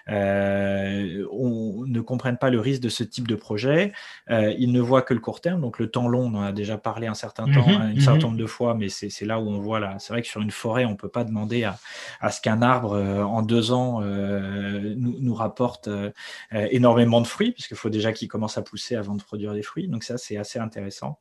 euh, 0.09 1.25
on, 1.31 1.83
ne 1.85 2.01
comprennent 2.01 2.37
pas 2.37 2.49
le 2.49 2.59
risque 2.59 2.81
de 2.81 2.89
ce 2.89 3.03
type 3.03 3.27
de 3.27 3.35
projet, 3.35 3.93
euh, 4.29 4.53
ils 4.57 4.71
ne 4.71 4.79
voient 4.79 5.01
que 5.01 5.13
le 5.13 5.19
court 5.19 5.41
terme, 5.41 5.61
donc 5.61 5.79
le 5.79 5.89
temps 5.89 6.07
long, 6.07 6.31
on 6.33 6.37
en 6.37 6.41
a 6.41 6.51
déjà 6.51 6.77
parlé 6.77 7.07
un 7.07 7.13
certain 7.13 7.45
temps, 7.45 7.67
mhm, 7.67 7.95
un 7.97 7.99
certain 7.99 8.15
mhm. 8.15 8.21
nombre 8.23 8.37
de 8.37 8.45
fois, 8.45 8.75
mais 8.75 8.89
c'est 8.89 9.25
là 9.25 9.39
où 9.39 9.49
on 9.49 9.59
voit 9.59 9.79
là. 9.79 9.95
C'est 9.99 10.13
vrai 10.13 10.21
que 10.21 10.27
sur 10.27 10.41
une 10.41 10.51
forêt, 10.51 10.85
on 10.85 10.91
ne 10.91 10.95
peut 10.95 11.09
pas 11.09 11.23
demander 11.23 11.63
à, 11.63 11.77
à 12.19 12.31
ce 12.31 12.41
qu'un 12.41 12.61
arbre 12.61 12.93
euh, 12.93 13.23
en 13.23 13.41
deux 13.41 13.71
ans 13.71 14.01
euh, 14.01 14.93
nous, 14.97 15.33
rapporte 15.33 15.87
euh, 15.87 16.11
énormément 16.51 17.21
de 17.21 17.27
fruits, 17.27 17.51
puisqu'il 17.51 17.77
faut 17.77 17.89
déjà 17.89 18.13
qu'il 18.13 18.27
commence 18.27 18.57
à 18.57 18.61
pousser 18.61 18.95
avant 18.95 19.15
de 19.15 19.21
produire 19.21 19.53
des 19.53 19.61
fruits. 19.61 19.87
Donc 19.87 20.03
ça, 20.03 20.17
c'est 20.17 20.37
assez 20.37 20.59
intéressant. 20.59 21.19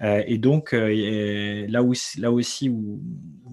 et 0.00 0.38
donc 0.38 0.72
là, 0.72 1.82
où, 1.82 1.94
là 2.18 2.32
aussi 2.32 2.68
où, 2.68 3.00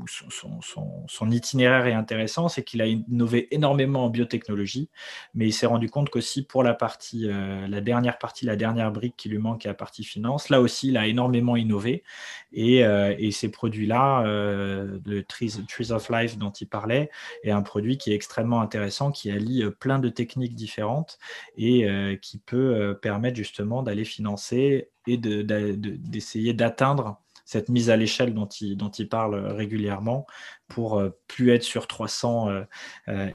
son, 0.07 1.31
itinéraire 1.31 1.87
est 1.87 1.93
intéressant, 1.93 2.47
c'est 2.47 2.63
qu'il 2.63 2.81
a 2.81 2.87
innové 2.87 3.53
énormément 3.53 4.05
en 4.05 4.09
biotechnologie, 4.09 4.89
mais 5.33 5.47
il 5.47 5.53
s'est 5.53 5.65
rendu 5.65 5.89
compte 5.89 6.09
qu'aussi 6.09 6.43
pour 6.43 6.61
la 6.63 6.73
partie, 6.73 7.27
la 7.27 7.81
dernière 7.81 8.17
partie, 8.17 8.45
la 8.45 8.55
dernière 8.55 8.91
brique 8.91 9.15
qui 9.17 9.29
lui 9.29 9.39
manque, 9.39 9.65
est 9.65 9.69
la 9.69 9.73
partie 9.73 10.03
finance, 10.03 10.49
là 10.49 10.61
aussi, 10.61 10.89
il 10.89 10.97
a 10.97 11.07
énormément 11.07 11.55
innové. 11.55 12.03
Et, 12.51 12.79
et 12.79 13.31
ces 13.31 13.49
produits-là, 13.49 14.23
le 14.25 15.21
Trees, 15.23 15.63
Trees 15.67 15.91
of 15.91 16.09
Life 16.09 16.37
dont 16.37 16.52
il 16.61 16.67
parlait 16.67 17.09
est 17.43 17.51
un 17.51 17.61
produit 17.61 17.97
qui 17.97 18.11
est 18.11 18.15
extrêmement 18.15 18.61
intéressant, 18.61 19.11
qui 19.11 19.31
allie 19.31 19.63
euh, 19.63 19.71
plein 19.71 19.99
de 19.99 20.09
techniques 20.09 20.55
différentes 20.55 21.19
et 21.57 21.89
euh, 21.89 22.15
qui 22.15 22.37
peut 22.37 22.75
euh, 22.75 22.93
permettre 22.93 23.37
justement 23.37 23.83
d'aller 23.83 24.05
financer 24.05 24.89
et 25.07 25.17
d'essayer 25.17 26.53
d'atteindre 26.53 27.19
cette 27.45 27.67
mise 27.67 27.89
à 27.89 27.97
l'échelle 27.97 28.33
dont 28.33 28.45
il, 28.45 28.77
dont 28.77 28.89
il 28.89 29.09
parle 29.09 29.35
régulièrement 29.35 30.25
pour 30.69 31.03
plus 31.27 31.51
être 31.51 31.63
sur 31.63 31.87
300 31.87 32.63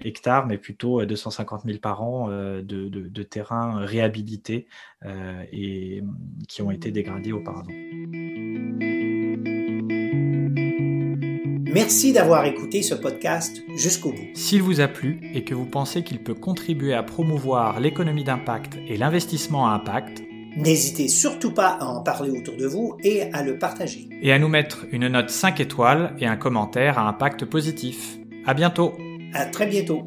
hectares, 0.00 0.46
mais 0.46 0.56
plutôt 0.56 1.04
250 1.04 1.64
000 1.66 1.78
par 1.78 2.02
an 2.02 2.28
de, 2.28 2.62
de, 2.62 3.22
terrains 3.22 3.84
réhabilités 3.84 4.66
et 5.52 6.02
qui 6.48 6.62
ont 6.62 6.70
été 6.70 6.90
dégradés 6.90 7.32
auparavant. 7.32 7.68
Merci 11.70 12.14
d'avoir 12.14 12.46
écouté 12.46 12.82
ce 12.82 12.94
podcast 12.94 13.62
jusqu'au 13.76 14.10
bout. 14.10 14.28
S'il 14.32 14.62
vous 14.62 14.80
a 14.80 14.88
plu 14.88 15.20
et 15.34 15.44
que 15.44 15.54
vous 15.54 15.66
pensez 15.66 16.02
qu'il 16.02 16.18
peut 16.18 16.34
contribuer 16.34 16.94
à 16.94 17.02
promouvoir 17.02 17.78
l'économie 17.78 18.24
d'impact 18.24 18.78
et 18.88 18.96
l'investissement 18.96 19.68
à 19.68 19.72
impact, 19.72 20.22
n'hésitez 20.56 21.08
surtout 21.08 21.52
pas 21.52 21.68
à 21.68 21.84
en 21.84 22.02
parler 22.02 22.30
autour 22.30 22.56
de 22.56 22.66
vous 22.66 22.96
et 23.04 23.30
à 23.34 23.42
le 23.42 23.58
partager. 23.58 24.08
Et 24.22 24.32
à 24.32 24.38
nous 24.38 24.48
mettre 24.48 24.86
une 24.92 25.08
note 25.08 25.28
5 25.28 25.60
étoiles 25.60 26.16
et 26.18 26.26
un 26.26 26.36
commentaire 26.36 26.98
à 26.98 27.06
impact 27.06 27.44
positif. 27.44 28.16
À 28.46 28.54
bientôt. 28.54 28.94
À 29.34 29.44
très 29.44 29.66
bientôt. 29.66 30.06